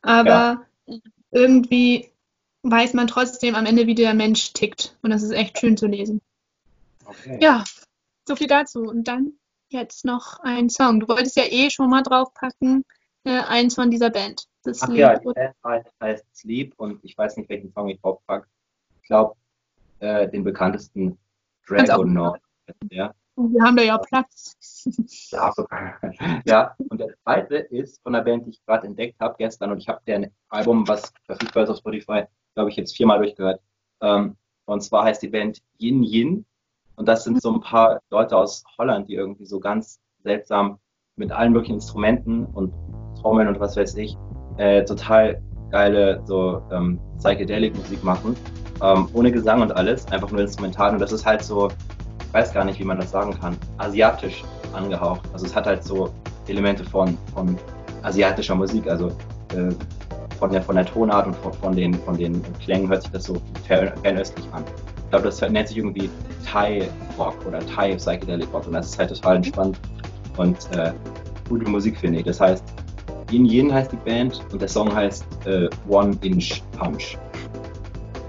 aber 0.00 0.64
ja. 0.86 0.98
irgendwie 1.32 2.10
weiß 2.62 2.94
man 2.94 3.08
trotzdem 3.08 3.56
am 3.56 3.66
Ende, 3.66 3.86
wie 3.88 3.96
der 3.96 4.14
Mensch 4.14 4.52
tickt 4.52 4.96
und 5.02 5.10
das 5.10 5.22
ist 5.22 5.32
echt 5.32 5.58
schön 5.58 5.76
zu 5.76 5.86
lesen. 5.86 6.20
Okay. 7.04 7.38
Ja, 7.42 7.64
so 8.26 8.36
viel 8.36 8.46
dazu 8.46 8.82
und 8.82 9.08
dann 9.08 9.32
jetzt 9.68 10.04
noch 10.04 10.38
ein 10.40 10.70
Song. 10.70 11.00
Du 11.00 11.08
wolltest 11.08 11.36
ja 11.36 11.44
eh 11.44 11.70
schon 11.70 11.90
mal 11.90 12.02
draufpacken, 12.02 12.84
äh, 13.24 13.40
eins 13.40 13.74
von 13.74 13.90
dieser 13.90 14.10
Band. 14.10 14.46
Das 14.64 14.82
Ach 14.82 14.88
Lied, 14.88 14.98
ja, 14.98 15.18
die 15.18 15.32
Band 15.64 15.86
heißt, 16.00 16.24
Sleep 16.34 16.74
und 16.76 17.02
ich 17.04 17.16
weiß 17.18 17.36
nicht, 17.36 17.48
welchen 17.48 17.72
Song 17.72 17.88
ich 17.88 18.00
draufpacke. 18.00 18.46
Ich 19.00 19.08
glaube, 19.08 19.34
äh, 19.98 20.28
den 20.28 20.44
bekanntesten 20.44 21.18
Dragonaut. 21.66 22.40
Ja. 22.90 23.14
Wir 23.36 23.62
haben 23.62 23.76
da 23.76 23.82
ja 23.82 23.98
Platz. 23.98 24.56
Ja, 25.30 25.52
ja, 26.44 26.74
und 26.90 27.00
der 27.00 27.14
zweite 27.22 27.56
ist 27.56 28.02
von 28.02 28.12
der 28.12 28.20
Band, 28.20 28.46
die 28.46 28.50
ich 28.50 28.64
gerade 28.66 28.86
entdeckt 28.86 29.18
habe 29.20 29.34
gestern 29.38 29.72
und 29.72 29.78
ich 29.78 29.88
habe 29.88 30.00
deren 30.06 30.30
Album, 30.48 30.86
was 30.86 31.12
verfügbar 31.24 31.64
ist 31.64 31.70
auf 31.70 31.78
Spotify, 31.78 32.24
glaube 32.54 32.70
ich, 32.70 32.76
jetzt 32.76 32.94
viermal 32.94 33.18
durchgehört. 33.18 33.60
Ähm, 34.00 34.36
und 34.66 34.82
zwar 34.82 35.04
heißt 35.04 35.22
die 35.22 35.28
Band 35.28 35.62
Yin 35.78 36.02
Yin 36.02 36.44
und 36.96 37.06
das 37.06 37.24
sind 37.24 37.40
so 37.40 37.52
ein 37.52 37.60
paar 37.60 38.00
Leute 38.10 38.36
aus 38.36 38.64
Holland, 38.76 39.08
die 39.08 39.14
irgendwie 39.14 39.46
so 39.46 39.58
ganz 39.58 39.98
seltsam 40.22 40.78
mit 41.16 41.32
allen 41.32 41.52
möglichen 41.52 41.74
Instrumenten 41.74 42.44
und 42.46 42.72
Trommeln 43.20 43.48
und 43.48 43.60
was 43.60 43.76
weiß 43.76 43.96
ich, 43.96 44.16
äh, 44.58 44.84
total 44.84 45.40
geile 45.70 46.22
so 46.26 46.62
ähm, 46.70 47.00
Psychedelic 47.18 47.76
Musik 47.76 48.02
machen. 48.04 48.36
Ähm, 48.82 49.08
ohne 49.12 49.30
Gesang 49.30 49.62
und 49.62 49.74
alles, 49.76 50.06
einfach 50.12 50.30
nur 50.30 50.40
instrumental. 50.40 50.92
Und 50.92 51.00
das 51.00 51.12
ist 51.12 51.24
halt 51.24 51.42
so, 51.42 51.68
ich 51.68 52.34
weiß 52.34 52.52
gar 52.52 52.64
nicht, 52.64 52.78
wie 52.78 52.84
man 52.84 52.98
das 52.98 53.10
sagen 53.10 53.38
kann, 53.38 53.56
asiatisch 53.78 54.44
angehaucht. 54.74 55.22
Also 55.32 55.46
es 55.46 55.54
hat 55.54 55.66
halt 55.66 55.84
so 55.84 56.12
Elemente 56.48 56.84
von, 56.84 57.16
von 57.34 57.56
asiatischer 58.02 58.54
Musik, 58.54 58.88
also 58.88 59.08
äh, 59.08 59.72
von, 60.38 60.50
der, 60.50 60.62
von 60.62 60.76
der 60.76 60.86
Tonart 60.86 61.26
und 61.26 61.36
von, 61.36 61.52
von, 61.52 61.76
den, 61.76 61.94
von 61.94 62.16
den 62.16 62.42
Klängen 62.64 62.88
hört 62.88 63.02
sich 63.02 63.12
das 63.12 63.24
so 63.24 63.40
fernöstlich 63.66 64.46
an. 64.52 64.64
Ich 64.96 65.10
glaube, 65.10 65.26
das 65.26 65.40
nennt 65.42 65.68
sich 65.68 65.76
irgendwie 65.76 66.10
Thai 66.44 66.88
Rock 67.18 67.36
oder 67.46 67.60
Thai 67.60 67.94
Psychedelic 67.94 68.52
Rock 68.52 68.66
und 68.66 68.72
das 68.72 68.86
ist 68.86 68.98
halt 68.98 69.10
total 69.10 69.36
entspannt 69.36 69.78
und 70.36 70.56
äh, 70.74 70.92
gute 71.48 71.68
Musik, 71.68 71.96
finde 71.98 72.20
ich. 72.20 72.24
Das 72.24 72.40
heißt, 72.40 72.64
Yin 73.32 73.46
Yin 73.46 73.72
heißt 73.72 73.92
die 73.92 73.96
Band 73.96 74.40
und 74.52 74.60
der 74.60 74.68
Song 74.68 74.94
heißt 74.94 75.24
äh, 75.46 75.68
One 75.88 76.16
Inch 76.22 76.62
Punch. 76.78 77.16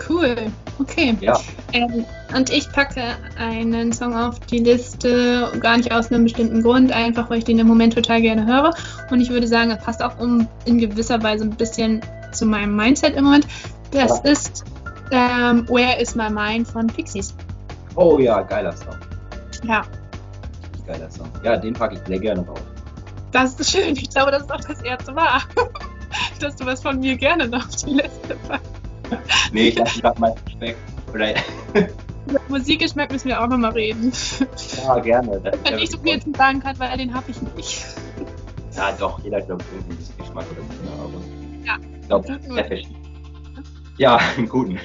Cool, 0.07 0.35
okay. 0.79 1.15
Ja. 1.19 1.39
Ähm, 1.73 2.05
und 2.35 2.49
ich 2.49 2.69
packe 2.71 3.01
einen 3.37 3.91
Song 3.93 4.15
auf 4.15 4.39
die 4.39 4.59
Liste, 4.59 5.51
gar 5.59 5.77
nicht 5.77 5.91
aus 5.91 6.11
einem 6.11 6.23
bestimmten 6.23 6.61
Grund, 6.61 6.91
einfach 6.91 7.29
weil 7.29 7.39
ich 7.39 7.45
den 7.45 7.59
im 7.59 7.67
Moment 7.67 7.93
total 7.93 8.21
gerne 8.21 8.45
höre. 8.45 8.73
Und 9.11 9.21
ich 9.21 9.29
würde 9.29 9.47
sagen, 9.47 9.71
es 9.71 9.83
passt 9.83 10.01
auch 10.01 10.17
um 10.19 10.47
in 10.65 10.77
gewisser 10.77 11.21
Weise 11.21 11.45
ein 11.45 11.51
bisschen 11.51 12.01
zu 12.31 12.45
meinem 12.45 12.75
Mindset 12.75 13.15
im 13.15 13.25
Moment. 13.25 13.47
Das 13.91 14.21
ja. 14.23 14.31
ist 14.31 14.63
ähm, 15.11 15.67
Where 15.69 16.01
is 16.01 16.15
My 16.15 16.29
Mind 16.29 16.67
von 16.67 16.87
Pixies. 16.87 17.33
Oh 17.95 18.17
ja, 18.19 18.41
geiler 18.41 18.75
Song. 18.75 18.95
Ja. 19.63 19.83
Geiler 20.87 21.09
Song. 21.09 21.29
Ja, 21.43 21.57
den 21.57 21.73
packe 21.73 21.95
ich 21.95 22.01
sehr 22.07 22.19
gerne 22.19 22.43
drauf. 22.43 22.61
Das 23.33 23.55
ist 23.55 23.71
schön. 23.71 23.95
Ich 23.95 24.09
glaube, 24.11 24.31
das 24.31 24.43
ist 24.43 24.51
auch 24.51 24.61
das 24.61 24.81
erste 24.83 25.11
Mal, 25.11 25.41
dass 26.39 26.55
du 26.55 26.65
was 26.65 26.81
von 26.81 26.99
mir 26.99 27.17
gerne 27.17 27.47
noch 27.47 27.67
auf 27.67 27.75
die 27.77 27.95
Liste 27.95 28.37
packst. 28.47 28.71
Nee, 29.51 29.69
ich 29.69 29.75
lasse 29.75 30.01
gerade 30.01 30.19
mal 30.21 30.35
Speck. 30.49 30.77
Oder 31.13 31.33
Musikgeschmack 32.47 33.11
müssen 33.11 33.27
wir 33.27 33.41
auch 33.41 33.47
nochmal 33.47 33.71
reden. 33.71 34.11
Ja, 34.83 34.99
gerne. 34.99 35.41
Wenn 35.63 35.79
ich 35.79 35.91
so 35.91 35.97
viel 35.97 36.21
zu 36.21 36.31
sagen 36.35 36.61
kann, 36.61 36.77
weil 36.79 36.97
den 36.97 37.13
habe 37.13 37.29
ich 37.29 37.41
nicht. 37.55 37.85
Ja, 38.75 38.91
doch, 38.93 39.19
jeder 39.23 39.39
ich, 39.39 39.49
irgendwie 39.49 39.93
Musikgeschmack 39.93 40.45
oder 40.51 40.61
so. 40.61 41.03
Aber 41.03 41.65
ja, 41.65 41.77
ich 42.01 42.07
glaube, 42.07 42.39
sehr 42.41 42.65
verschieden. 42.65 42.95
Ja, 43.97 44.19
einen 44.37 44.49
guten. 44.49 44.79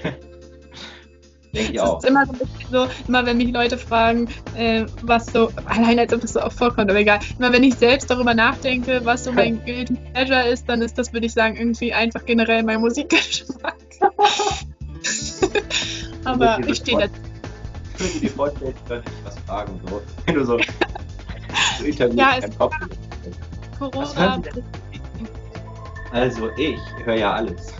Denke 1.55 1.72
ich 1.72 1.80
auch. 1.80 1.99
ist 1.99 2.09
immer 2.09 2.24
so 2.70 2.88
immer 3.07 3.24
wenn 3.24 3.38
mich 3.38 3.53
Leute 3.53 3.78
fragen, 3.78 4.28
äh, 4.55 4.84
was 5.03 5.26
so, 5.26 5.51
allein 5.66 5.99
als 5.99 6.12
ob 6.12 6.20
das 6.20 6.34
so 6.34 6.42
oft 6.42 6.59
vorkommt, 6.59 6.90
aber 6.90 7.01
egal. 7.01 7.20
Immer 7.38 7.53
wenn 7.53 7.64
ich 7.64 7.74
selbst 7.74 8.11
darüber 8.11 8.34
nachdenke, 8.34 9.01
was 9.05 9.24
so 9.24 9.32
mein 9.32 9.64
Guilty 9.66 9.96
Pleasure 10.12 10.49
ist, 10.49 10.68
dann 10.68 10.82
ist 10.82 10.99
das, 10.99 11.12
würde 11.12 11.26
ich 11.26 11.32
sagen, 11.32 11.57
irgendwie 11.57 11.92
einfach 11.92 12.24
generell 12.24 12.62
mein 12.62 12.80
Musikgeschmack. 12.80 13.76
aber 16.24 16.59
ich 16.66 16.76
stehe 16.78 16.99
dazu. 16.99 17.14
Ich 17.94 18.01
würde 18.01 18.20
dir 18.20 18.30
vorstellen, 18.30 18.74
ich 18.76 18.88
könnte 18.88 19.11
dich 19.11 19.18
was 19.24 19.38
fragen, 19.40 19.80
so. 19.88 20.03
Wenn 20.26 20.34
du 20.34 20.44
so, 20.44 20.59
so 21.78 21.84
Interviews 21.84 22.16
ja, 22.16 22.32
in 22.34 22.59
Kopf 22.59 22.74
Corona. 23.78 24.42
Also 26.12 26.51
ich 26.57 26.78
höre 27.05 27.16
ja 27.16 27.32
alles. 27.34 27.72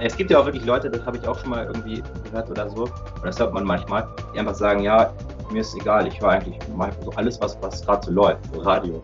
Es 0.00 0.16
gibt 0.16 0.30
ja 0.30 0.38
auch 0.38 0.46
wirklich 0.46 0.64
Leute, 0.64 0.90
das 0.90 1.04
habe 1.04 1.18
ich 1.18 1.28
auch 1.28 1.38
schon 1.38 1.50
mal 1.50 1.66
irgendwie 1.66 2.02
gehört 2.24 2.50
oder 2.50 2.70
so, 2.70 2.84
oder 2.84 3.26
das 3.26 3.38
hört 3.38 3.52
man 3.52 3.64
manchmal, 3.64 4.08
die 4.34 4.38
einfach 4.38 4.54
sagen, 4.54 4.82
ja, 4.82 5.12
mir 5.52 5.60
ist 5.60 5.74
egal, 5.74 6.06
ich 6.06 6.20
höre 6.20 6.30
eigentlich 6.30 6.58
so 7.04 7.10
alles, 7.12 7.40
was, 7.40 7.58
was 7.60 7.84
gerade 7.84 8.06
so 8.06 8.12
läuft, 8.12 8.40
so 8.54 8.60
Radio. 8.60 9.00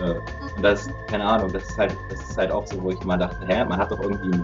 Äh, 0.00 0.14
und 0.56 0.62
das, 0.62 0.88
keine 1.08 1.24
Ahnung, 1.24 1.52
das 1.52 1.62
ist 1.62 1.78
halt, 1.78 1.96
das 2.10 2.20
ist 2.20 2.36
halt 2.36 2.50
auch 2.50 2.66
so, 2.66 2.82
wo 2.82 2.90
ich 2.90 3.00
immer 3.02 3.16
dachte, 3.16 3.46
hä, 3.46 3.64
man 3.64 3.78
hat 3.78 3.90
doch 3.90 4.00
irgendwie, 4.00 4.40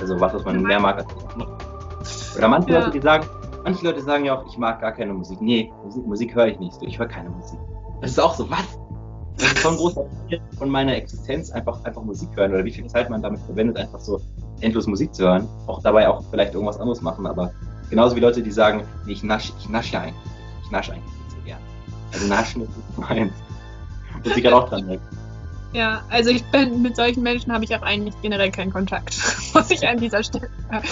also 0.00 0.18
was, 0.20 0.34
was 0.34 0.44
man 0.44 0.62
mehr 0.62 0.80
mag 0.80 0.98
als 0.98 1.06
nicht. 1.36 2.36
Oder 2.36 2.48
manche 2.48 2.70
ja. 2.70 2.78
Leute, 2.80 2.90
die 2.92 3.00
sagen, 3.00 3.26
manche 3.64 3.84
Leute 3.84 4.02
sagen 4.02 4.24
ja 4.24 4.38
auch, 4.38 4.46
ich 4.46 4.56
mag 4.58 4.80
gar 4.80 4.92
keine 4.92 5.12
Musik. 5.12 5.40
Nee, 5.40 5.72
Musik, 5.84 6.06
Musik 6.06 6.34
höre 6.34 6.46
ich 6.46 6.58
nicht, 6.58 6.80
ich 6.82 6.98
höre 6.98 7.08
keine 7.08 7.30
Musik. 7.30 7.58
Das 8.00 8.12
ist 8.12 8.20
auch 8.20 8.34
so, 8.34 8.48
was? 8.50 8.78
Das 9.38 9.52
ist 9.52 9.62
so 9.62 9.68
ein 9.70 9.76
großer 9.76 10.04
Teil 10.30 10.40
von 10.58 10.70
meiner 10.70 10.94
Existenz, 10.94 11.50
einfach, 11.50 11.82
einfach 11.84 12.02
Musik 12.02 12.28
hören 12.36 12.52
oder 12.52 12.64
wie 12.64 12.70
viel 12.70 12.86
Zeit 12.86 13.10
man 13.10 13.22
damit 13.22 13.40
verwendet, 13.40 13.76
einfach 13.76 14.00
so 14.00 14.20
endlos 14.60 14.86
Musik 14.86 15.14
zu 15.14 15.24
hören, 15.24 15.48
auch 15.66 15.82
dabei 15.82 16.08
auch 16.08 16.22
vielleicht 16.30 16.54
irgendwas 16.54 16.78
anderes 16.78 17.00
machen, 17.00 17.26
aber 17.26 17.52
genauso 17.90 18.16
wie 18.16 18.20
Leute, 18.20 18.42
die 18.42 18.50
sagen, 18.50 18.84
nee, 19.04 19.12
ich 19.12 19.22
nasche 19.22 19.52
ich 19.58 19.68
nasche 19.68 20.00
eigentlich. 20.00 20.14
Ich 20.64 20.70
nasche 20.70 20.92
eigentlich 20.92 21.04
nicht 21.04 21.30
so 21.30 21.36
gern. 21.44 21.58
Also 22.12 22.26
naschen 22.26 22.62
ist 22.62 22.76
nicht 22.76 22.98
meins. 22.98 23.32
Muss 24.24 24.36
ich 24.36 24.42
gerade 24.42 24.56
auch 24.56 24.68
dran 24.68 24.86
denken. 24.86 25.04
Ja, 25.72 26.04
also 26.08 26.30
ich 26.30 26.42
bin 26.44 26.80
mit 26.80 26.96
solchen 26.96 27.22
Menschen 27.22 27.52
habe 27.52 27.64
ich 27.64 27.76
auch 27.76 27.82
eigentlich 27.82 28.14
generell 28.22 28.50
keinen 28.50 28.72
Kontakt, 28.72 29.14
muss 29.54 29.70
ich 29.70 29.86
an 29.86 29.98
dieser 29.98 30.22
Stelle 30.22 30.48
sagen. 30.70 30.88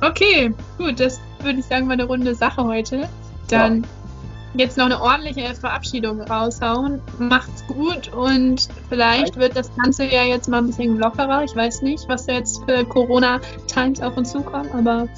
Okay, 0.00 0.52
gut, 0.78 0.98
das 0.98 1.20
würde 1.40 1.60
ich 1.60 1.66
sagen, 1.66 1.86
war 1.86 1.92
eine 1.92 2.04
runde 2.04 2.34
Sache 2.34 2.64
heute. 2.64 3.08
Dann 3.46 3.82
ja 3.82 3.88
jetzt 4.54 4.76
noch 4.76 4.86
eine 4.86 5.00
ordentliche 5.00 5.54
Verabschiedung 5.54 6.20
raushauen. 6.20 7.00
Macht's 7.18 7.66
gut 7.66 8.12
und 8.12 8.68
vielleicht 8.88 9.36
wird 9.36 9.56
das 9.56 9.70
Ganze 9.76 10.04
ja 10.04 10.24
jetzt 10.24 10.48
mal 10.48 10.58
ein 10.58 10.66
bisschen 10.68 10.98
lockerer. 10.98 11.44
Ich 11.44 11.54
weiß 11.54 11.82
nicht, 11.82 12.08
was 12.08 12.26
da 12.26 12.34
jetzt 12.34 12.64
für 12.64 12.84
Corona-Times 12.84 14.00
auf 14.00 14.16
uns 14.16 14.32
zukommen, 14.32 14.70
aber 14.72 15.08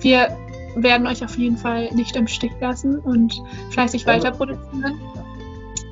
wir 0.00 0.36
werden 0.74 1.06
euch 1.06 1.24
auf 1.24 1.36
jeden 1.36 1.56
Fall 1.56 1.90
nicht 1.92 2.16
im 2.16 2.26
Stich 2.26 2.52
lassen 2.60 2.98
und 2.98 3.40
fleißig 3.70 4.02
ja, 4.02 4.08
weiter 4.08 4.30
produzieren. 4.30 5.00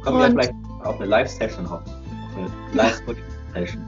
Kommen 0.04 0.18
wir 0.18 0.30
vielleicht 0.30 0.54
auf 0.82 0.96
eine 0.96 1.06
Live-Session 1.06 1.66
auf. 1.66 1.82
Eine 2.36 2.50
Live-Session. 2.74 3.84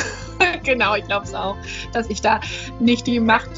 genau, 0.64 0.94
ich 0.94 1.04
glaube 1.04 1.26
es 1.26 1.34
auch, 1.34 1.56
dass 1.92 2.08
ich 2.08 2.22
da 2.22 2.40
nicht 2.80 3.06
die 3.06 3.20
Macht 3.20 3.50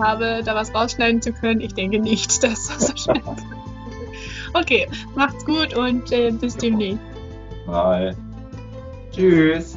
habe, 0.00 0.42
da 0.44 0.54
was 0.54 0.74
rausschneiden 0.74 1.22
zu 1.22 1.32
können. 1.32 1.60
Ich 1.60 1.74
denke 1.74 2.00
nicht, 2.00 2.42
dass 2.42 2.68
das 2.68 2.88
so 2.88 2.96
schnell. 2.96 3.22
Okay, 4.58 4.86
macht's 5.14 5.44
gut 5.44 5.74
und 5.74 6.10
äh, 6.12 6.30
bis 6.30 6.56
demnächst. 6.56 7.00
Mal. 7.66 8.16
Tschüss. 9.12 9.76